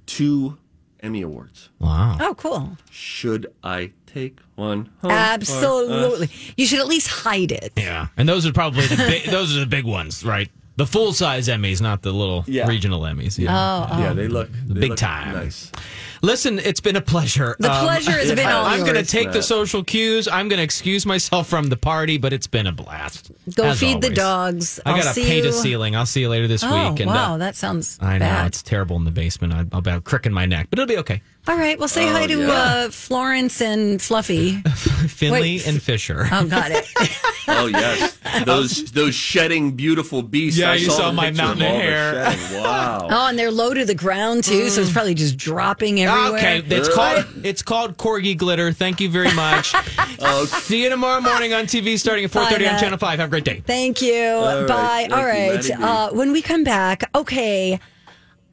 Two 0.06 0.58
Emmy 1.02 1.22
awards. 1.22 1.70
wow. 1.80 2.18
Oh, 2.20 2.34
cool. 2.36 2.78
Should 2.92 3.48
I 3.64 3.92
take 4.06 4.40
one? 4.56 4.86
home 5.02 5.10
for 5.10 5.12
Absolutely. 5.12 6.26
us? 6.28 6.52
You 6.58 6.66
should 6.66 6.80
at 6.80 6.88
least 6.88 7.08
hide 7.08 7.52
it. 7.52 7.74
Yeah, 7.76 8.08
and 8.18 8.28
those 8.28 8.46
are 8.46 8.54
probably 8.54 8.86
the 8.88 8.96
big, 8.98 9.26
those 9.30 9.56
are 9.56 9.60
the 9.60 9.66
big 9.66 9.86
ones, 9.86 10.24
right? 10.24 10.50
The 10.78 10.86
full 10.86 11.12
size 11.12 11.48
Emmys, 11.48 11.82
not 11.82 12.04
the 12.04 12.12
little 12.12 12.44
Yeah. 12.48 12.68
regional 12.68 13.02
Emmys. 13.02 13.38
Yeah. 13.38 13.50
Oh, 13.52 14.00
Yeah, 14.00 14.12
oh. 14.12 14.14
they 14.14 14.28
look 14.28 14.50
they 14.68 14.80
Big 14.82 14.90
look 14.92 15.00
time. 15.00 15.34
Nice. 15.34 15.72
Listen, 16.22 16.60
it's 16.60 16.80
been 16.80 16.96
a 16.96 17.02
pleasure. 17.02 17.56
The 17.60 17.70
pleasure 17.70 18.12
has 18.12 18.34
been 18.34 18.48
all 18.48 18.66
I'm 18.66 18.82
going 18.82 18.96
to 18.96 19.04
take 19.06 19.32
the 19.32 19.44
social 19.44 19.84
cues. 19.84 20.28
I'm 20.28 20.48
going 20.50 20.58
to 20.58 20.64
excuse 20.64 21.06
myself 21.06 21.48
from 21.48 21.68
the 21.68 21.78
party, 21.78 22.18
but 22.18 22.34
it's 22.34 22.48
been 22.48 22.68
a 22.68 22.72
blast. 22.72 23.32
Go 23.56 23.66
as 23.66 23.80
feed 23.80 24.02
the 24.02 24.10
dogs. 24.10 24.80
I 24.86 24.98
got 24.98 25.04
to 25.04 25.14
see 25.14 25.26
paint 25.26 25.44
you. 25.44 25.50
a 25.50 25.54
ceiling. 25.54 25.96
I'll 25.96 26.06
see 26.06 26.22
you 26.22 26.30
later 26.30 26.48
this 26.48 26.64
Oh, 26.64 26.92
week. 26.92 27.00
And, 27.02 27.10
wow. 27.10 27.36
uh, 27.36 27.38
that 27.38 27.56
sounds 27.56 27.98
I 28.02 28.14
know 28.14 28.20
bad. 28.20 28.48
it's 28.48 28.62
terrible 28.64 28.96
in 28.98 29.04
the 29.04 29.12
basement. 29.12 29.54
I, 29.54 29.66
I'll 29.72 29.82
be 29.82 30.00
cricking 30.02 30.34
my 30.34 30.46
neck, 30.46 30.68
but 30.70 30.80
it'll 30.80 30.88
be 30.88 30.98
okay. 31.00 31.22
All 31.48 31.56
right. 31.58 31.80
Well, 31.80 31.88
say 31.88 32.10
Oh, 32.10 32.12
hi 32.12 32.28
to 32.28 32.40
yeah. 32.42 32.50
uh, 32.52 32.90
Florence 32.90 33.62
and 33.62 34.02
Fluffy. 34.02 34.62
Finley 35.08 35.40
Wait. 35.42 35.68
and 35.68 35.82
Fisher. 35.82 36.28
Oh, 36.32 36.46
got 36.48 36.72
it. 36.72 36.88
Oh 37.50 37.68
yes, 37.68 38.18
those 38.44 38.92
those 38.92 39.16
shedding 39.16 39.72
beautiful 39.78 40.22
beasts. 40.22 40.60
Yeah, 40.60 40.72
I 40.72 40.76
you 40.76 40.90
saw 40.92 41.08
the 41.12 41.14
my 41.14 41.32
mountain 41.32 41.66
of 41.66 41.72
hair. 41.72 42.36
Wow. 42.62 43.08
Oh, 43.10 43.28
and 43.30 43.40
they're 43.40 43.52
low 43.52 43.74
to 43.74 43.86
the 43.86 43.96
ground 43.96 44.44
too, 44.44 44.68
so 44.68 44.82
it's 44.82 44.92
probably 44.92 45.14
just 45.14 45.38
dropping 45.38 45.98
everywhere. 46.08 46.40
Okay, 46.40 46.76
it's 46.76 46.90
called 46.94 47.26
it's 47.44 47.62
called 47.62 47.98
corgi 47.98 48.38
glitter. 48.38 48.72
Thank 48.72 49.00
you 49.00 49.10
very 49.10 49.34
much. 49.34 49.74
See 50.48 50.84
you 50.84 50.90
tomorrow 50.90 51.22
morning 51.22 51.54
on 51.54 51.66
TV, 51.66 51.98
starting 52.00 52.26
at 52.26 52.32
four 52.32 52.46
thirty 52.46 52.68
on 52.68 52.80
Channel 52.80 52.98
Five. 52.98 53.20
Have 53.20 53.30
a 53.30 53.32
great 53.32 53.44
day. 53.44 53.62
Thank 53.66 54.02
you. 54.02 54.14
right. 54.14 54.68
Bye. 54.68 55.08
Thank 55.10 55.14
All 55.14 55.20
you, 55.20 55.26
right. 55.26 55.56
Maddie 55.56 55.68
B. 55.76 55.84
Uh, 55.84 56.12
when 56.14 56.32
we 56.32 56.42
come 56.42 56.64
back, 56.64 57.04
okay. 57.16 57.80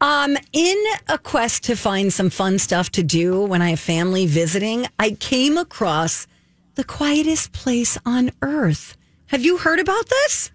Um, 0.01 0.37
in 0.53 0.85
a 1.09 1.17
quest 1.17 1.65
to 1.65 1.77
find 1.77 2.13
some 2.13 2.29
fun 2.29 2.59
stuff 2.59 2.91
to 2.91 3.03
do 3.03 3.43
when 3.43 3.63
I 3.63 3.71
have 3.71 3.81
family 3.81 4.27
visiting, 4.27 4.87
I 4.99 5.13
came 5.13 5.57
across 5.57 6.27
the 6.75 6.85
quietest 6.85 7.53
place 7.53 7.97
on 8.05 8.31
earth. 8.43 8.97
Have 9.29 9.45
you 9.45 9.57
heard 9.57 9.79
about 9.79 10.09
this? 10.09 10.51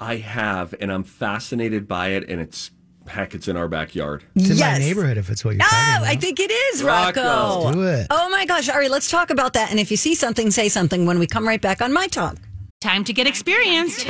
I 0.00 0.16
have, 0.16 0.74
and 0.80 0.90
I'm 0.90 1.04
fascinated 1.04 1.86
by 1.86 2.08
it, 2.08 2.28
and 2.28 2.40
it's 2.40 2.72
heck, 3.08 3.34
it's 3.34 3.48
in 3.48 3.56
our 3.56 3.68
backyard. 3.68 4.22
It's 4.34 4.50
in 4.50 4.56
Yes. 4.56 4.78
my 4.78 4.84
neighborhood 4.84 5.16
if 5.18 5.30
it's 5.30 5.44
what 5.44 5.54
you're 5.54 5.62
Oh, 5.64 5.68
talking 5.68 5.96
about. 5.96 6.08
I 6.08 6.16
think 6.16 6.40
it 6.40 6.50
is, 6.50 6.82
Rocco. 6.82 7.22
Rocco. 7.22 7.60
Let's 7.64 7.76
do 7.76 7.82
it. 7.84 8.06
Oh 8.10 8.28
my 8.30 8.44
gosh. 8.46 8.68
All 8.68 8.78
right, 8.78 8.90
let's 8.90 9.10
talk 9.10 9.30
about 9.30 9.52
that. 9.54 9.70
And 9.70 9.78
if 9.80 9.90
you 9.90 9.96
see 9.96 10.14
something, 10.14 10.50
say 10.50 10.68
something 10.68 11.06
when 11.06 11.18
we 11.18 11.26
come 11.26 11.46
right 11.46 11.60
back 11.60 11.82
on 11.82 11.92
My 11.92 12.06
Talk. 12.06 12.36
Time 12.80 13.04
to 13.04 13.12
get 13.12 13.26
experienced. 13.26 14.06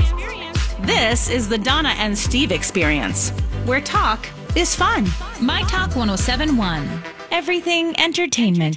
This 0.81 1.29
is 1.31 1.49
the 1.49 1.59
Donna 1.59 1.91
and 1.99 2.17
Steve 2.17 2.51
experience, 2.53 3.31
where 3.67 3.81
talk 3.81 4.27
is 4.57 4.75
fun. 4.75 5.07
My 5.41 5.63
Talk 5.63 5.95
1071. 5.95 6.89
Everything 7.31 7.99
entertainment. 8.01 8.77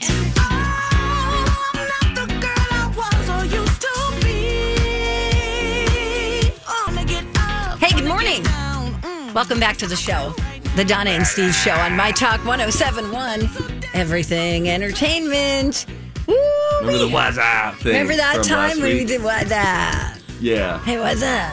Welcome 9.35 9.59
back 9.59 9.75
to 9.77 9.85
the 9.85 9.97
show. 9.97 10.33
The 10.77 10.85
Donna 10.85 11.09
and 11.09 11.27
Steve 11.27 11.53
show 11.53 11.73
on 11.73 11.93
My 11.93 12.11
Talk 12.11 12.45
1071. 12.45 13.49
Everything 13.93 14.69
entertainment. 14.69 15.85
Woo! 16.25 16.37
Remember 16.79 16.99
the 16.99 17.09
what's 17.09 17.37
up 17.37 17.75
thing? 17.75 17.91
Remember 17.91 18.15
that 18.15 18.37
from 18.37 18.45
time 18.45 18.79
when 18.79 18.93
we 18.93 19.03
did 19.03 19.21
what's 19.21 19.51
up? 19.51 20.13
Yeah. 20.39 20.81
Hey, 20.85 20.97
what's 21.01 21.21
up? 21.21 21.51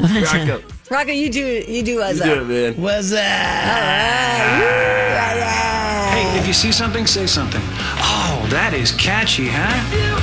Rocco, 0.00 0.60
Rocco, 0.90 1.12
you 1.12 1.30
do 1.30 1.64
you 1.68 1.84
do 1.84 1.98
what's 1.98 2.18
you 2.18 2.24
do 2.24 2.32
up. 2.32 2.38
it, 2.38 2.46
man. 2.46 2.82
What's 2.82 3.10
that? 3.10 4.08
Hey, 6.12 6.36
if 6.40 6.48
you 6.48 6.52
see 6.52 6.72
something, 6.72 7.06
say 7.06 7.28
something. 7.28 7.62
Oh, 7.62 8.44
that 8.50 8.74
is 8.74 8.90
catchy, 8.90 9.46
huh? 9.48 10.17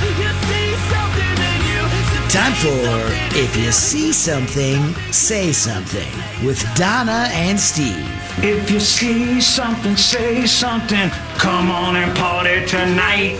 Time 2.36 2.52
for 2.52 3.38
If 3.38 3.56
You 3.56 3.72
See 3.72 4.12
Something, 4.12 4.92
Say 5.10 5.52
Something 5.52 6.06
with 6.44 6.62
Donna 6.74 7.30
and 7.32 7.58
Steve. 7.58 8.06
If 8.44 8.70
you 8.70 8.78
see 8.78 9.40
something, 9.40 9.96
say 9.96 10.44
something. 10.44 11.08
Come 11.38 11.70
on 11.70 11.96
and 11.96 12.14
party 12.14 12.66
tonight. 12.66 13.38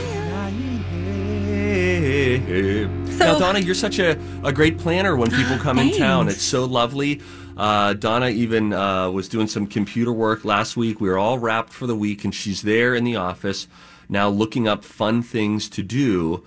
now, 3.18 3.38
Donna, 3.38 3.58
you're 3.58 3.74
such 3.74 3.98
a, 3.98 4.18
a 4.42 4.50
great 4.50 4.78
planner 4.78 5.14
when 5.14 5.30
people 5.30 5.58
come 5.58 5.78
in 5.78 5.94
town. 5.98 6.28
It's 6.28 6.40
so 6.40 6.64
lovely. 6.64 7.20
Uh, 7.54 7.92
Donna 7.92 8.30
even 8.30 8.72
uh, 8.72 9.10
was 9.10 9.28
doing 9.28 9.46
some 9.46 9.66
computer 9.66 10.12
work 10.12 10.42
last 10.46 10.74
week. 10.74 11.02
We 11.02 11.10
were 11.10 11.18
all 11.18 11.38
wrapped 11.38 11.74
for 11.74 11.86
the 11.86 11.94
week, 11.94 12.24
and 12.24 12.34
she's 12.34 12.62
there 12.62 12.94
in 12.94 13.04
the 13.04 13.16
office 13.16 13.68
now 14.08 14.28
looking 14.28 14.68
up 14.68 14.84
fun 14.84 15.22
things 15.22 15.68
to 15.70 15.82
do 15.82 16.44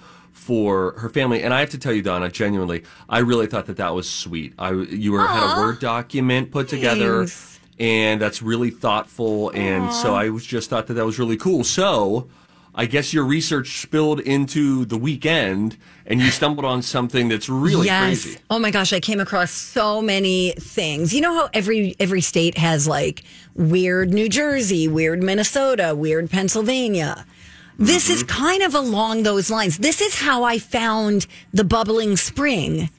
for 0.50 0.94
her 0.98 1.10
family. 1.10 1.44
And 1.44 1.54
I 1.54 1.60
have 1.60 1.70
to 1.70 1.78
tell 1.78 1.94
you, 1.94 2.02
Donna, 2.02 2.28
genuinely, 2.28 2.82
I 3.08 3.20
really 3.20 3.46
thought 3.46 3.68
that 3.68 3.78
that 3.78 3.94
was 3.94 4.10
sweet. 4.10 4.56
I 4.58 4.72
you 4.72 5.12
were 5.12 5.20
had 5.20 5.44
a 5.44 5.46
uh-huh. 5.46 5.62
word 5.62 5.80
document 5.80 6.50
put 6.50 6.68
together. 6.68 7.20
Thanks. 7.20 7.60
and 7.80 8.20
that's 8.20 8.42
really 8.42 8.72
thoughtful. 8.72 9.52
And 9.52 9.94
so 9.94 10.16
I 10.16 10.30
was 10.30 10.44
just 10.44 10.72
thought 10.72 10.88
that 10.88 10.96
that 10.96 11.06
was 11.06 11.20
really 11.20 11.38
cool. 11.38 11.64
So 11.64 12.30
I 12.74 12.88
guess 12.88 13.14
your 13.14 13.26
research 13.26 13.80
spilled 13.80 14.22
into 14.22 14.86
the 14.86 14.98
weekend, 14.98 15.78
and 16.08 16.20
you 16.20 16.32
stumbled 16.32 16.66
on 16.66 16.82
something 16.82 17.30
that's 17.30 17.48
really 17.48 17.86
yes. 17.86 18.24
crazy. 18.24 18.40
Oh 18.50 18.58
my 18.58 18.72
gosh, 18.72 18.92
I 18.92 19.00
came 19.00 19.20
across 19.20 19.52
so 19.52 20.02
many 20.02 20.54
things. 20.58 21.14
You 21.14 21.22
know 21.22 21.36
how 21.36 21.50
every 21.54 21.96
every 22.00 22.22
state 22.22 22.58
has 22.58 22.88
like 22.88 23.22
weird 23.54 24.10
New 24.16 24.30
Jersey, 24.30 24.88
weird 24.88 25.22
Minnesota, 25.22 25.94
weird 25.94 26.32
Pennsylvania. 26.32 27.24
This 27.80 28.10
is 28.10 28.24
Mm-hmm. 28.24 28.44
kind 28.44 28.62
of 28.64 28.76
along 28.76 29.24
those 29.24 29.50
lines. 29.50 29.78
This 29.78 30.02
is 30.02 30.14
how 30.20 30.44
I 30.44 30.60
found 30.60 31.26
the 31.54 31.64
bubbling 31.64 32.18
spring 32.18 32.90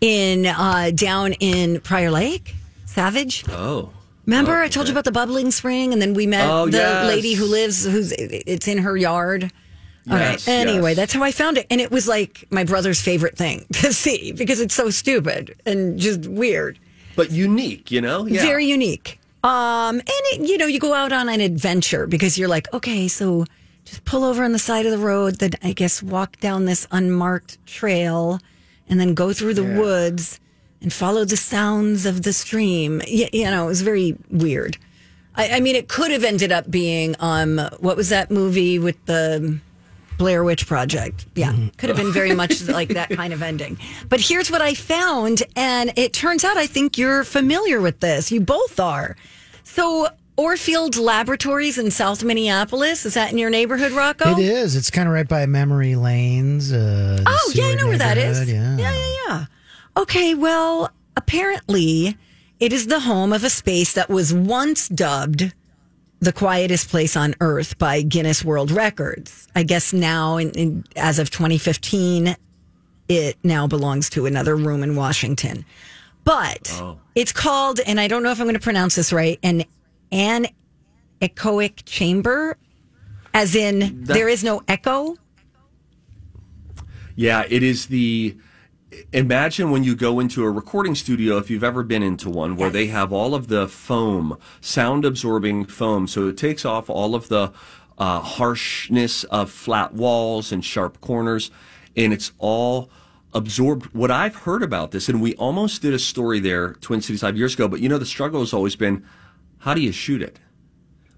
in 0.00 0.46
uh, 0.46 0.90
down 0.94 1.32
in 1.34 1.80
Prior 1.80 2.10
Lake, 2.10 2.54
Savage. 2.86 3.44
Oh, 3.48 3.90
Remember, 4.26 4.58
Oh, 4.58 4.64
I 4.64 4.68
told 4.68 4.88
you 4.88 4.92
about 4.92 5.04
the 5.04 5.12
bubbling 5.12 5.52
spring, 5.52 5.92
and 5.92 6.02
then 6.02 6.12
we 6.12 6.26
met 6.26 6.48
Oh, 6.50 6.66
the 6.66 6.78
yes. 6.78 7.06
lady 7.06 7.34
who 7.34 7.44
lives, 7.46 7.84
who's 7.84 8.12
it's 8.12 8.66
in 8.66 8.78
her 8.78 8.96
yard. 8.96 9.52
Yes, 10.04 10.46
okay. 10.48 10.60
Anyway, 10.60 10.90
yes. 10.90 10.96
that's 10.96 11.12
how 11.12 11.22
I 11.22 11.30
found 11.32 11.58
it, 11.58 11.66
and 11.70 11.80
it 11.80 11.90
was 11.92 12.06
like 12.08 12.44
my 12.50 12.64
brother's 12.64 13.00
favorite 13.00 13.36
thing 13.36 13.64
to 13.74 13.92
see 13.92 14.32
because 14.32 14.60
it's 14.60 14.74
so 14.74 14.90
stupid 14.90 15.54
and 15.64 15.98
just 15.98 16.26
weird, 16.26 16.78
but 17.14 17.30
unique, 17.30 17.90
you 17.92 18.00
know? 18.00 18.26
Yeah. 18.26 18.42
very 18.42 18.66
unique. 18.66 19.20
Um, 19.44 19.98
and 20.00 20.02
it, 20.32 20.48
you 20.48 20.58
know, 20.58 20.66
you 20.66 20.80
go 20.80 20.92
out 20.94 21.12
on 21.12 21.28
an 21.28 21.40
adventure 21.40 22.06
because 22.08 22.36
you're 22.36 22.48
like, 22.48 22.72
okay, 22.74 23.06
so 23.06 23.44
just 23.86 24.04
pull 24.04 24.24
over 24.24 24.44
on 24.44 24.52
the 24.52 24.58
side 24.58 24.84
of 24.84 24.92
the 24.92 24.98
road, 24.98 25.36
then 25.36 25.52
I 25.62 25.72
guess 25.72 26.02
walk 26.02 26.38
down 26.40 26.66
this 26.66 26.86
unmarked 26.90 27.64
trail, 27.66 28.40
and 28.88 29.00
then 29.00 29.14
go 29.14 29.32
through 29.32 29.54
the 29.54 29.64
woods 29.64 30.38
and 30.82 30.92
follow 30.92 31.24
the 31.24 31.36
sounds 31.36 32.04
of 32.04 32.22
the 32.22 32.32
stream. 32.32 33.00
You, 33.06 33.28
you 33.32 33.44
know, 33.44 33.64
it 33.64 33.68
was 33.68 33.82
very 33.82 34.16
weird. 34.30 34.76
I, 35.34 35.56
I 35.56 35.60
mean, 35.60 35.76
it 35.76 35.88
could 35.88 36.10
have 36.10 36.24
ended 36.24 36.52
up 36.52 36.70
being 36.70 37.16
um, 37.20 37.58
what 37.78 37.96
was 37.96 38.10
that 38.10 38.30
movie 38.30 38.78
with 38.78 39.02
the 39.06 39.58
Blair 40.18 40.44
Witch 40.44 40.66
Project. 40.66 41.26
Yeah, 41.34 41.54
could 41.76 41.88
have 41.88 41.96
been 41.96 42.12
very 42.12 42.34
much 42.34 42.62
like 42.68 42.90
that 42.90 43.10
kind 43.10 43.32
of 43.32 43.42
ending. 43.42 43.78
But 44.08 44.20
here's 44.20 44.50
what 44.50 44.62
I 44.62 44.74
found, 44.74 45.42
and 45.54 45.92
it 45.96 46.12
turns 46.12 46.44
out 46.44 46.56
I 46.56 46.66
think 46.66 46.98
you're 46.98 47.24
familiar 47.24 47.80
with 47.80 48.00
this. 48.00 48.32
You 48.32 48.40
both 48.40 48.80
are. 48.80 49.16
So, 49.64 50.08
Orfield 50.36 50.98
Laboratories 50.98 51.78
in 51.78 51.90
South 51.90 52.22
Minneapolis, 52.22 53.06
is 53.06 53.14
that 53.14 53.32
in 53.32 53.38
your 53.38 53.48
neighborhood, 53.48 53.92
Rocco? 53.92 54.32
It 54.32 54.38
is. 54.38 54.76
It's 54.76 54.90
kind 54.90 55.08
of 55.08 55.14
right 55.14 55.26
by 55.26 55.46
memory 55.46 55.96
lanes. 55.96 56.72
Uh, 56.72 57.16
the 57.20 57.24
Oh, 57.26 57.52
yeah, 57.54 57.64
I 57.64 57.74
know 57.74 57.86
where 57.86 57.98
that 57.98 58.18
is. 58.18 58.50
Yeah. 58.50 58.76
yeah, 58.76 58.92
yeah, 58.92 59.14
yeah. 59.28 59.44
Okay, 59.96 60.34
well, 60.34 60.90
apparently 61.16 62.18
it 62.60 62.72
is 62.72 62.86
the 62.86 63.00
home 63.00 63.32
of 63.32 63.44
a 63.44 63.50
space 63.50 63.94
that 63.94 64.10
was 64.10 64.34
once 64.34 64.88
dubbed 64.88 65.52
the 66.20 66.32
quietest 66.32 66.88
place 66.90 67.16
on 67.16 67.34
earth 67.40 67.78
by 67.78 68.02
Guinness 68.02 68.44
World 68.44 68.70
Records. 68.70 69.48
I 69.54 69.62
guess 69.62 69.92
now, 69.94 70.36
in, 70.36 70.50
in, 70.50 70.84
as 70.96 71.18
of 71.18 71.30
2015, 71.30 72.36
it 73.08 73.36
now 73.42 73.66
belongs 73.66 74.10
to 74.10 74.26
another 74.26 74.56
room 74.56 74.82
in 74.82 74.96
Washington. 74.96 75.64
But 76.24 76.72
it's 77.14 77.32
called, 77.32 77.80
and 77.86 78.00
I 78.00 78.08
don't 78.08 78.22
know 78.22 78.32
if 78.32 78.40
I'm 78.40 78.46
going 78.46 78.54
to 78.54 78.60
pronounce 78.60 78.96
this 78.96 79.12
right, 79.12 79.38
an 79.42 79.64
anechoic 80.16 81.84
chamber, 81.84 82.56
as 83.34 83.54
in 83.54 84.04
That- 84.04 84.14
there 84.14 84.28
is 84.28 84.42
no 84.42 84.62
echo. 84.66 85.16
Yeah, 87.14 87.44
it 87.48 87.62
is 87.62 87.86
the. 87.86 88.36
Imagine 89.12 89.70
when 89.70 89.84
you 89.84 89.94
go 89.94 90.20
into 90.20 90.44
a 90.44 90.50
recording 90.50 90.94
studio, 90.94 91.36
if 91.36 91.50
you've 91.50 91.64
ever 91.64 91.82
been 91.82 92.02
into 92.02 92.30
one, 92.30 92.56
where 92.56 92.70
they 92.70 92.86
have 92.86 93.12
all 93.12 93.34
of 93.34 93.48
the 93.48 93.68
foam, 93.68 94.38
sound 94.60 95.04
absorbing 95.04 95.66
foam. 95.66 96.06
So 96.06 96.28
it 96.28 96.38
takes 96.38 96.64
off 96.64 96.88
all 96.88 97.14
of 97.14 97.28
the 97.28 97.52
uh, 97.98 98.20
harshness 98.20 99.24
of 99.24 99.50
flat 99.50 99.92
walls 99.92 100.52
and 100.52 100.64
sharp 100.64 101.00
corners, 101.00 101.50
and 101.96 102.12
it's 102.12 102.32
all 102.38 102.88
absorbed. 103.34 103.86
What 103.92 104.10
I've 104.10 104.36
heard 104.36 104.62
about 104.62 104.92
this, 104.92 105.08
and 105.08 105.20
we 105.20 105.34
almost 105.34 105.82
did 105.82 105.92
a 105.92 105.98
story 105.98 106.40
there, 106.40 106.74
Twin 106.74 107.02
Cities, 107.02 107.20
five 107.20 107.36
years 107.36 107.54
ago, 107.54 107.68
but 107.68 107.80
you 107.80 107.88
know, 107.88 107.98
the 107.98 108.06
struggle 108.06 108.40
has 108.40 108.54
always 108.54 108.76
been 108.76 109.04
how 109.66 109.74
do 109.74 109.82
you 109.82 109.92
shoot 109.92 110.22
it? 110.22 110.38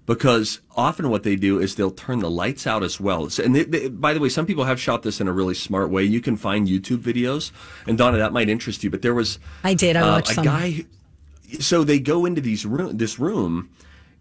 because 0.09 0.59
often 0.75 1.11
what 1.11 1.21
they 1.21 1.35
do 1.35 1.59
is 1.59 1.75
they'll 1.75 1.91
turn 1.91 2.17
the 2.17 2.31
lights 2.31 2.65
out 2.65 2.81
as 2.81 2.99
well. 2.99 3.29
And 3.43 3.55
they, 3.55 3.63
they, 3.63 3.89
by 3.89 4.11
the 4.15 4.19
way, 4.19 4.27
some 4.27 4.47
people 4.47 4.63
have 4.63 4.81
shot 4.81 5.03
this 5.03 5.21
in 5.21 5.27
a 5.27 5.31
really 5.31 5.53
smart 5.53 5.91
way. 5.91 6.03
You 6.03 6.19
can 6.19 6.35
find 6.35 6.67
YouTube 6.67 6.97
videos, 6.97 7.51
and 7.85 7.95
Donna, 7.95 8.17
that 8.17 8.33
might 8.33 8.49
interest 8.49 8.83
you. 8.83 8.89
But 8.89 9.03
there 9.03 9.13
was 9.13 9.37
I 9.63 9.75
did. 9.75 9.95
I 9.95 10.01
uh, 10.01 10.11
watched 10.13 10.31
a 10.31 10.33
some. 10.33 10.45
guy. 10.45 10.71
who- 10.71 11.59
So 11.61 11.83
they 11.83 11.99
go 11.99 12.25
into 12.25 12.41
these 12.41 12.65
room, 12.65 12.97
this 12.97 13.19
room, 13.19 13.69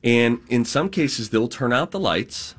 and 0.05 0.41
in 0.51 0.66
some 0.66 0.91
cases 0.91 1.31
they'll 1.31 1.49
turn 1.49 1.72
out 1.72 1.91
the 1.91 1.99
lights, 2.01 2.55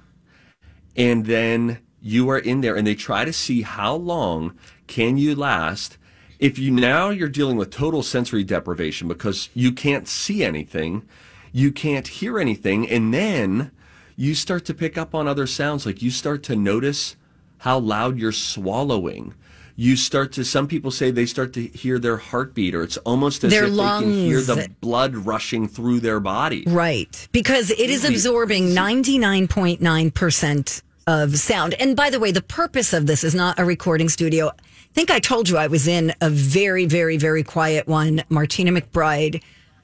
and 0.96 1.28
then 1.28 1.78
you 2.02 2.32
are 2.32 2.40
in 2.40 2.62
there, 2.62 2.76
and 2.76 2.88
they 2.88 2.96
try 2.96 3.26
to 3.26 3.34
see 3.34 3.62
how 3.62 3.94
long 3.94 4.58
can 4.88 5.20
you 5.20 5.36
last. 5.36 6.00
If 6.40 6.58
you 6.58 6.72
now 6.72 7.12
you're 7.12 7.30
dealing 7.30 7.58
with 7.58 7.70
total 7.70 8.02
sensory 8.02 8.44
deprivation 8.44 9.08
because 9.08 9.50
you 9.54 9.72
can't 9.72 10.08
see 10.08 10.44
anything, 10.44 11.04
you 11.52 11.72
can't 11.72 12.08
hear 12.08 12.40
anything, 12.40 12.90
and 12.90 13.14
then 13.14 13.72
you 14.16 14.36
start 14.36 14.66
to 14.66 14.74
pick 14.74 14.98
up 14.98 15.16
on 15.16 15.28
other 15.28 15.48
sounds. 15.48 15.86
Like 15.86 16.02
you 16.02 16.12
start 16.12 16.44
to 16.44 16.56
notice 16.56 17.16
how 17.60 17.80
loud 17.80 18.18
you're 18.18 18.32
swallowing. 18.32 19.34
You 19.76 19.96
start 19.96 20.34
to. 20.34 20.44
Some 20.44 20.68
people 20.68 20.92
say 20.92 21.10
they 21.10 21.26
start 21.26 21.54
to 21.54 21.68
hear 21.68 22.00
their 22.00 22.18
heartbeat, 22.18 22.76
or 22.76 22.84
it's 22.84 22.98
almost 22.98 23.46
as 23.46 23.52
Their 23.52 23.64
if 23.66 23.72
they 23.72 23.78
can 23.78 24.12
hear 24.12 24.42
the 24.42 24.70
blood 24.82 25.16
rushing 25.16 25.70
through 25.70 26.02
their 26.02 26.20
body. 26.20 26.66
Right. 26.68 27.30
Because 27.32 27.72
it 27.72 27.90
is 27.90 28.04
absorbing 28.04 28.72
99.9% 28.72 30.82
of 31.08 31.40
sound. 31.40 31.76
And 31.76 31.96
by 31.96 32.10
the 32.10 32.20
way, 32.20 32.32
the 32.32 32.42
purpose 32.42 32.92
of 32.92 33.08
this 33.08 33.24
is 33.24 33.34
not 33.34 33.58
a 33.58 33.64
recording 33.64 34.10
studio. 34.10 34.50
I 34.50 34.94
think 34.94 35.12
I 35.12 35.20
told 35.20 35.48
you 35.48 35.58
I 35.58 35.68
was 35.68 35.88
in 35.88 36.14
a 36.20 36.30
very, 36.30 36.86
very, 36.86 37.16
very 37.18 37.44
quiet 37.44 37.88
one. 37.88 38.24
Martina 38.28 38.72
McBride, 38.72 39.42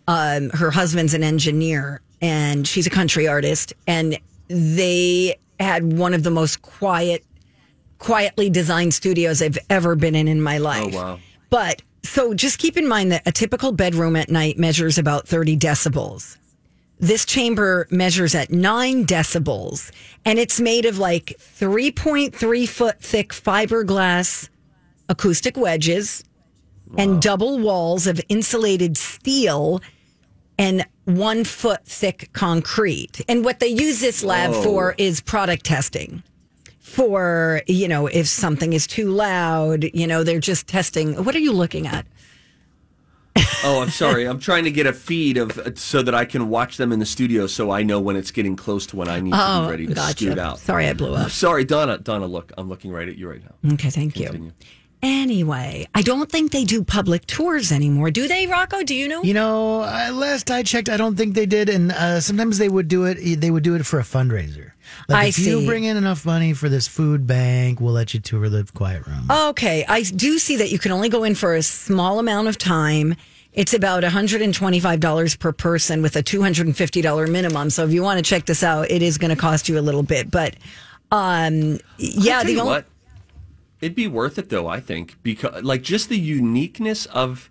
um, 0.08 0.50
her 0.52 0.72
husband's 0.72 1.14
an 1.14 1.24
engineer 1.24 2.02
and 2.22 2.68
she's 2.68 2.88
a 2.88 2.90
country 2.90 3.28
artist. 3.28 3.74
And 3.88 4.18
they 4.48 5.38
had 5.60 5.94
one 5.94 6.14
of 6.14 6.24
the 6.24 6.32
most 6.32 6.62
quiet, 6.62 7.24
quietly 8.00 8.50
designed 8.50 8.94
studios 8.94 9.42
I've 9.42 9.58
ever 9.70 9.96
been 9.96 10.16
in 10.16 10.28
in 10.28 10.42
my 10.42 10.58
life. 10.58 10.94
Oh 10.94 10.98
wow! 10.98 11.20
But 11.50 11.82
so 12.04 12.34
just 12.34 12.60
keep 12.60 12.78
in 12.78 12.88
mind 12.88 13.12
that 13.12 13.24
a 13.26 13.32
typical 13.32 13.72
bedroom 13.72 14.16
at 14.16 14.30
night 14.30 14.58
measures 14.58 14.98
about 14.98 15.28
30 15.28 15.58
decibels. 15.58 16.38
This 17.00 17.26
chamber 17.26 17.88
measures 17.90 18.36
at 18.36 18.52
nine 18.52 19.06
decibels 19.06 19.92
and 20.24 20.40
it's 20.40 20.62
made 20.62 20.86
of 20.86 20.98
like 20.98 21.36
3.3 21.40 22.70
foot 22.70 23.02
thick 23.02 23.34
fiberglass 23.34 24.48
acoustic 25.10 25.58
wedges 25.58 26.24
and 26.98 27.22
double 27.22 27.60
walls 27.60 28.08
of 28.08 28.22
insulated 28.30 28.96
steel 28.96 29.82
and 30.58 30.86
one 31.06 31.44
foot 31.44 31.86
thick 31.86 32.30
concrete. 32.34 33.22
And 33.28 33.44
what 33.46 33.60
they 33.60 33.68
use 33.68 34.00
this 34.00 34.24
lab 34.24 34.52
Whoa. 34.52 34.64
for 34.64 34.96
is 34.98 35.22
product 35.22 35.66
testing. 35.66 36.24
For, 36.80 37.62
you 37.68 37.88
know, 37.88 38.08
if 38.08 38.28
something 38.28 38.72
is 38.74 38.88
too 38.88 39.10
loud, 39.12 39.86
you 39.94 40.08
know, 40.08 40.24
they're 40.24 40.40
just 40.40 40.68
testing. 40.68 41.24
What 41.26 41.36
are 41.36 41.40
you 41.40 41.52
looking 41.52 41.88
at? 41.88 42.06
Oh, 43.66 43.82
I'm 43.82 43.90
sorry. 43.90 44.26
I'm 44.30 44.40
trying 44.40 44.64
to 44.64 44.72
get 44.72 44.88
a 44.88 44.94
feed 44.94 45.36
of 45.38 45.78
so 45.78 46.02
that 46.02 46.16
I 46.16 46.24
can 46.24 46.48
watch 46.50 46.78
them 46.78 46.94
in 46.94 47.00
the 47.00 47.06
studio, 47.06 47.48
so 47.48 47.70
I 47.72 47.84
know 47.84 48.00
when 48.00 48.16
it's 48.16 48.32
getting 48.32 48.56
close 48.56 48.86
to 48.88 48.96
when 48.96 49.10
I 49.10 49.20
need 49.20 49.32
to 49.32 49.38
Oh, 49.40 49.66
be 49.66 49.72
ready 49.72 49.88
to 49.88 49.94
gotcha. 49.94 50.26
scoot 50.26 50.40
out. 50.40 50.60
Sorry, 50.60 50.88
I 50.88 50.94
blew 50.94 51.14
up. 51.16 51.32
Sorry, 51.32 51.66
Donna. 51.66 51.98
Donna, 51.98 52.28
look, 52.28 52.54
I'm 52.58 52.70
looking 52.70 52.92
right 52.92 53.10
at 53.10 53.18
you 53.18 53.30
right 53.30 53.42
now. 53.44 53.74
Okay, 53.74 53.90
thank 53.90 54.18
you. 54.18 54.54
Continue. 55.02 55.26
Anyway, 55.26 55.88
I 55.94 56.02
don't 56.02 56.32
think 56.32 56.52
they 56.52 56.64
do 56.64 56.84
public 56.84 57.26
tours 57.26 57.72
anymore. 57.72 58.12
Do 58.12 58.28
they, 58.28 58.48
Rocco? 58.48 58.84
Do 58.84 58.96
you 58.96 59.08
know? 59.08 59.24
You 59.24 59.34
know, 59.34 59.82
uh, 59.82 60.12
last 60.14 60.52
I 60.52 60.64
checked, 60.64 60.90
I 60.90 60.98
don't 60.98 61.16
think 61.16 61.36
they 61.36 61.46
did, 61.46 61.70
and 61.70 61.92
uh, 61.92 62.22
sometimes 62.22 62.58
they 62.58 62.70
would 62.70 62.88
do 62.88 63.06
it. 63.06 63.42
They 63.42 63.52
would 63.52 63.64
do 63.64 63.76
it 63.76 63.86
for 63.86 64.00
a 64.00 64.04
fundraiser. 64.04 64.72
Like 65.08 65.26
I 65.26 65.28
if 65.28 65.40
you 65.40 65.66
bring 65.66 65.84
in 65.84 65.98
enough 65.98 66.26
money 66.26 66.54
for 66.54 66.70
this 66.70 66.88
food 66.88 67.28
bank, 67.28 67.80
we'll 67.80 67.94
let 67.94 68.14
you 68.14 68.20
tour 68.20 68.50
the 68.50 68.68
quiet 68.74 69.06
room. 69.08 69.30
Okay, 69.30 69.86
I 69.88 70.04
do 70.04 70.38
see 70.38 70.58
that 70.58 70.72
you 70.72 70.80
can 70.80 70.92
only 70.92 71.10
go 71.10 71.24
in 71.24 71.36
for 71.36 71.56
a 71.56 71.64
small 71.64 72.20
amount 72.20 72.48
of 72.48 72.58
time. 72.58 73.16
It's 73.54 73.74
about 73.74 74.04
$125 74.04 75.40
per 75.40 75.52
person 75.54 76.02
with 76.02 76.18
a 76.18 76.24
$250 76.24 77.32
minimum. 77.32 77.70
So 77.70 77.86
if 77.86 77.94
you 77.94 78.04
want 78.04 78.18
to 78.18 78.24
check 78.30 78.46
this 78.46 78.64
out, 78.64 78.92
it 78.92 79.02
is 79.02 79.18
going 79.18 79.30
to 79.30 79.40
cost 79.40 79.70
you 79.70 79.80
a 79.80 79.82
little 79.82 80.04
bit. 80.04 80.30
But 80.30 80.56
um, 81.12 81.80
yeah, 81.98 82.44
the 82.44 82.60
only, 82.60 82.72
what, 82.72 82.86
it'd 83.82 83.96
be 83.96 84.08
worth 84.08 84.38
it 84.38 84.50
though. 84.50 84.68
I 84.68 84.80
think 84.80 85.22
because 85.24 85.64
like 85.64 85.82
just 85.82 86.10
the 86.10 86.20
uniqueness 86.20 87.06
of 87.08 87.50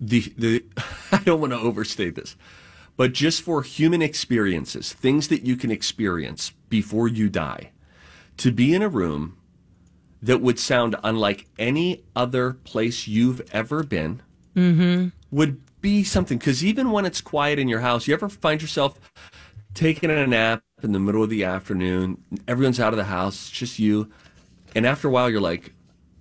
the 0.00 0.32
the. 0.36 0.64
I 1.12 1.18
don't 1.18 1.40
want 1.40 1.52
to 1.52 1.58
overstate 1.58 2.14
this, 2.14 2.36
but 2.96 3.12
just 3.12 3.42
for 3.42 3.62
human 3.62 4.02
experiences, 4.02 4.92
things 4.92 5.28
that 5.28 5.42
you 5.42 5.56
can 5.56 5.70
experience 5.70 6.52
before 6.68 7.08
you 7.08 7.28
die, 7.28 7.70
to 8.38 8.52
be 8.52 8.74
in 8.74 8.82
a 8.82 8.88
room 8.88 9.36
that 10.20 10.40
would 10.40 10.58
sound 10.58 10.96
unlike 11.04 11.46
any 11.58 12.02
other 12.16 12.52
place 12.52 13.06
you've 13.06 13.40
ever 13.52 13.82
been 13.82 14.20
Mm-hmm. 14.56 15.08
would 15.30 15.60
be 15.80 16.02
something. 16.02 16.38
Because 16.38 16.64
even 16.64 16.90
when 16.90 17.06
it's 17.06 17.20
quiet 17.20 17.60
in 17.60 17.68
your 17.68 17.80
house, 17.80 18.08
you 18.08 18.14
ever 18.14 18.28
find 18.28 18.60
yourself 18.60 18.98
taking 19.74 20.10
a 20.10 20.26
nap 20.26 20.64
in 20.82 20.90
the 20.92 20.98
middle 20.98 21.22
of 21.22 21.30
the 21.30 21.44
afternoon, 21.44 22.22
everyone's 22.48 22.80
out 22.80 22.92
of 22.92 22.96
the 22.96 23.04
house, 23.04 23.34
it's 23.34 23.50
just 23.50 23.78
you, 23.78 24.10
and 24.74 24.86
after 24.86 25.08
a 25.08 25.10
while 25.10 25.28
you're 25.30 25.40
like, 25.40 25.72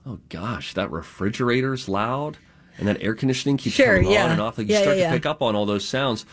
oh 0.06 0.20
gosh, 0.30 0.74
that 0.74 0.92
refrigerator's 0.92 1.88
loud, 1.90 2.38
and 2.78 2.88
that 2.88 3.02
air 3.02 3.14
conditioning 3.16 3.58
keeps 3.58 3.76
Sure, 3.76 3.98
coming 3.98 4.12
yeah. 4.12 4.26
on 4.26 4.32
and 4.32 4.42
off. 4.42 4.58
Like 4.58 4.68
you 4.68 4.74
Yeah, 4.76 4.82
start 4.84 4.98
yeah, 4.98 5.10
to 5.10 5.16
pick 5.16 5.26
up 5.26 5.42
on 5.42 5.56
all 5.56 5.66
those 5.66 5.88
sounds. 5.88 6.26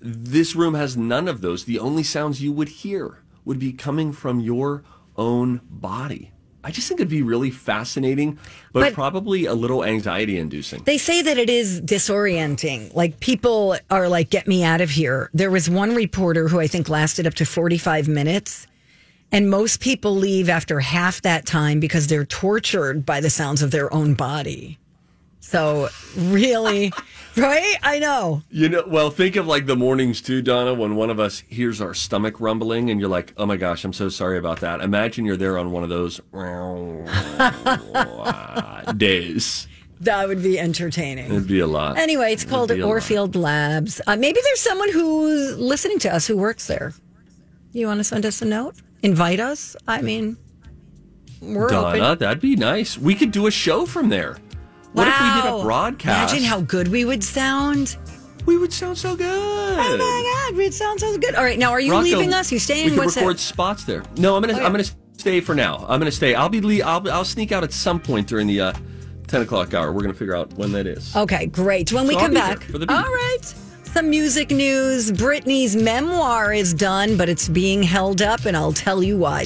This 0.00 0.54
room 0.54 0.74
has 0.74 0.96
none 0.96 1.26
of 1.28 1.40
those. 1.40 1.64
The 1.64 1.78
only 1.78 2.02
sounds 2.02 2.42
you 2.42 2.52
would 2.52 2.68
hear 2.68 3.22
would 3.44 3.58
be 3.58 3.72
coming 3.72 4.12
from 4.12 4.40
your 4.40 4.82
own 5.16 5.60
body. 5.70 6.32
I 6.62 6.72
just 6.72 6.88
think 6.88 6.98
it'd 6.98 7.08
be 7.08 7.22
really 7.22 7.50
fascinating, 7.52 8.38
but, 8.72 8.80
But- 8.80 8.92
probably 8.94 9.46
a 9.46 9.54
little 9.54 9.84
anxiety 9.84 10.36
inducing. 10.36 10.82
They 10.84 10.98
say 10.98 11.22
that 11.22 11.38
it 11.38 11.48
is 11.48 11.80
disorienting. 11.80 12.92
Like 12.92 13.20
people 13.20 13.76
are 13.88 14.08
like, 14.08 14.30
get 14.30 14.48
me 14.48 14.64
out 14.64 14.80
of 14.80 14.90
here. 14.90 15.30
There 15.32 15.50
was 15.50 15.70
one 15.70 15.94
reporter 15.94 16.48
who 16.48 16.58
I 16.58 16.66
think 16.66 16.88
lasted 16.88 17.24
up 17.26 17.34
to 17.34 17.46
45 17.46 18.08
minutes. 18.08 18.66
And 19.32 19.50
most 19.50 19.80
people 19.80 20.14
leave 20.14 20.48
after 20.48 20.80
half 20.80 21.22
that 21.22 21.46
time 21.46 21.80
because 21.80 22.06
they're 22.06 22.24
tortured 22.24 23.04
by 23.04 23.20
the 23.20 23.30
sounds 23.30 23.62
of 23.62 23.70
their 23.70 23.92
own 23.92 24.14
body. 24.14 24.78
So, 25.40 25.88
really, 26.16 26.92
right? 27.36 27.76
I 27.82 27.98
know. 28.00 28.42
You 28.50 28.68
know, 28.68 28.84
well, 28.86 29.10
think 29.10 29.36
of 29.36 29.46
like 29.46 29.66
the 29.66 29.76
mornings 29.76 30.20
too, 30.20 30.42
Donna, 30.42 30.74
when 30.74 30.96
one 30.96 31.10
of 31.10 31.20
us 31.20 31.40
hears 31.48 31.80
our 31.80 31.94
stomach 31.94 32.40
rumbling 32.40 32.90
and 32.90 32.98
you're 32.98 33.08
like, 33.08 33.32
oh 33.36 33.46
my 33.46 33.56
gosh, 33.56 33.84
I'm 33.84 33.92
so 33.92 34.08
sorry 34.08 34.38
about 34.38 34.60
that. 34.60 34.80
Imagine 34.80 35.24
you're 35.24 35.36
there 35.36 35.58
on 35.58 35.70
one 35.70 35.82
of 35.84 35.88
those 35.88 36.20
days. 38.96 39.68
That 40.00 40.28
would 40.28 40.42
be 40.42 40.58
entertaining. 40.58 41.26
It'd 41.26 41.48
be 41.48 41.60
a 41.60 41.66
lot. 41.66 41.96
Anyway, 41.96 42.32
it's 42.32 42.42
It'd 42.42 42.50
called 42.50 42.70
a 42.70 42.76
lot. 42.76 42.96
Orfield 42.96 43.34
Labs. 43.34 44.00
Uh, 44.06 44.16
maybe 44.16 44.38
there's 44.42 44.60
someone 44.60 44.92
who's 44.92 45.56
listening 45.58 45.98
to 46.00 46.14
us 46.14 46.26
who 46.26 46.36
works 46.36 46.66
there. 46.66 46.92
You 47.72 47.86
want 47.86 48.00
to 48.00 48.04
send 48.04 48.26
us 48.26 48.42
a 48.42 48.46
note? 48.46 48.74
Invite 49.02 49.40
us? 49.40 49.76
I 49.86 50.02
mean, 50.02 50.36
We're 51.40 51.68
Donna, 51.68 51.98
open. 52.04 52.18
that'd 52.18 52.40
be 52.40 52.56
nice. 52.56 52.96
We 52.98 53.14
could 53.14 53.30
do 53.30 53.46
a 53.46 53.50
show 53.50 53.86
from 53.86 54.08
there. 54.08 54.36
What 54.92 55.06
if 55.08 55.20
we 55.20 55.26
did 55.26 55.44
Wow. 55.44 55.58
a 55.60 55.62
broadcast? 55.62 56.32
Imagine 56.32 56.48
how 56.48 56.60
good 56.62 56.88
we 56.88 57.04
would 57.04 57.22
sound. 57.22 57.96
we 58.46 58.56
would 58.56 58.72
sound 58.72 58.96
so 58.96 59.14
good. 59.16 59.26
Oh 59.28 59.96
my 59.98 60.48
God, 60.50 60.56
we'd 60.56 60.72
sound 60.72 61.00
so 61.00 61.18
good. 61.18 61.34
All 61.34 61.42
right, 61.44 61.58
now 61.58 61.70
are 61.72 61.80
you 61.80 61.92
Rocco, 61.92 62.04
leaving 62.04 62.32
us? 62.32 62.50
You 62.52 62.58
staying? 62.60 62.86
We 62.86 62.90
could 62.92 63.00
What's 63.00 63.16
record 63.16 63.36
it? 63.36 63.40
spots 63.40 63.82
there. 63.84 64.02
No, 64.18 64.36
I'm 64.36 64.40
gonna 64.42 64.54
Oh, 64.54 64.58
yeah. 64.60 64.64
I'm 64.66 64.72
gonna 64.72 64.84
stay 65.18 65.40
for 65.40 65.54
now. 65.54 65.84
I'm 65.88 65.98
gonna 65.98 66.12
stay. 66.12 66.34
I'll 66.34 66.48
be 66.48 66.60
le- 66.60 66.84
I'll 66.84 67.10
I'll 67.10 67.24
sneak 67.24 67.50
out 67.52 67.64
at 67.64 67.72
some 67.72 67.98
point 68.00 68.28
during 68.28 68.46
the 68.46 68.60
uh, 68.60 68.72
ten 69.26 69.42
o'clock 69.42 69.74
hour. 69.74 69.92
We're 69.92 70.02
gonna 70.02 70.14
figure 70.14 70.36
out 70.36 70.52
when 70.54 70.70
that 70.72 70.86
is. 70.86 71.14
Okay, 71.16 71.46
great. 71.46 71.92
When 71.92 72.06
we 72.06 72.14
I'll 72.14 72.20
come 72.20 72.34
back, 72.34 72.62
for 72.62 72.78
the 72.78 72.90
all 72.90 73.02
right. 73.02 73.54
Some 73.96 74.10
music 74.10 74.50
news. 74.50 75.10
Britney's 75.10 75.74
memoir 75.74 76.52
is 76.52 76.74
done, 76.74 77.16
but 77.16 77.30
it's 77.30 77.48
being 77.48 77.82
held 77.82 78.20
up, 78.20 78.44
and 78.44 78.54
I'll 78.54 78.70
tell 78.70 79.02
you 79.02 79.16
why 79.16 79.44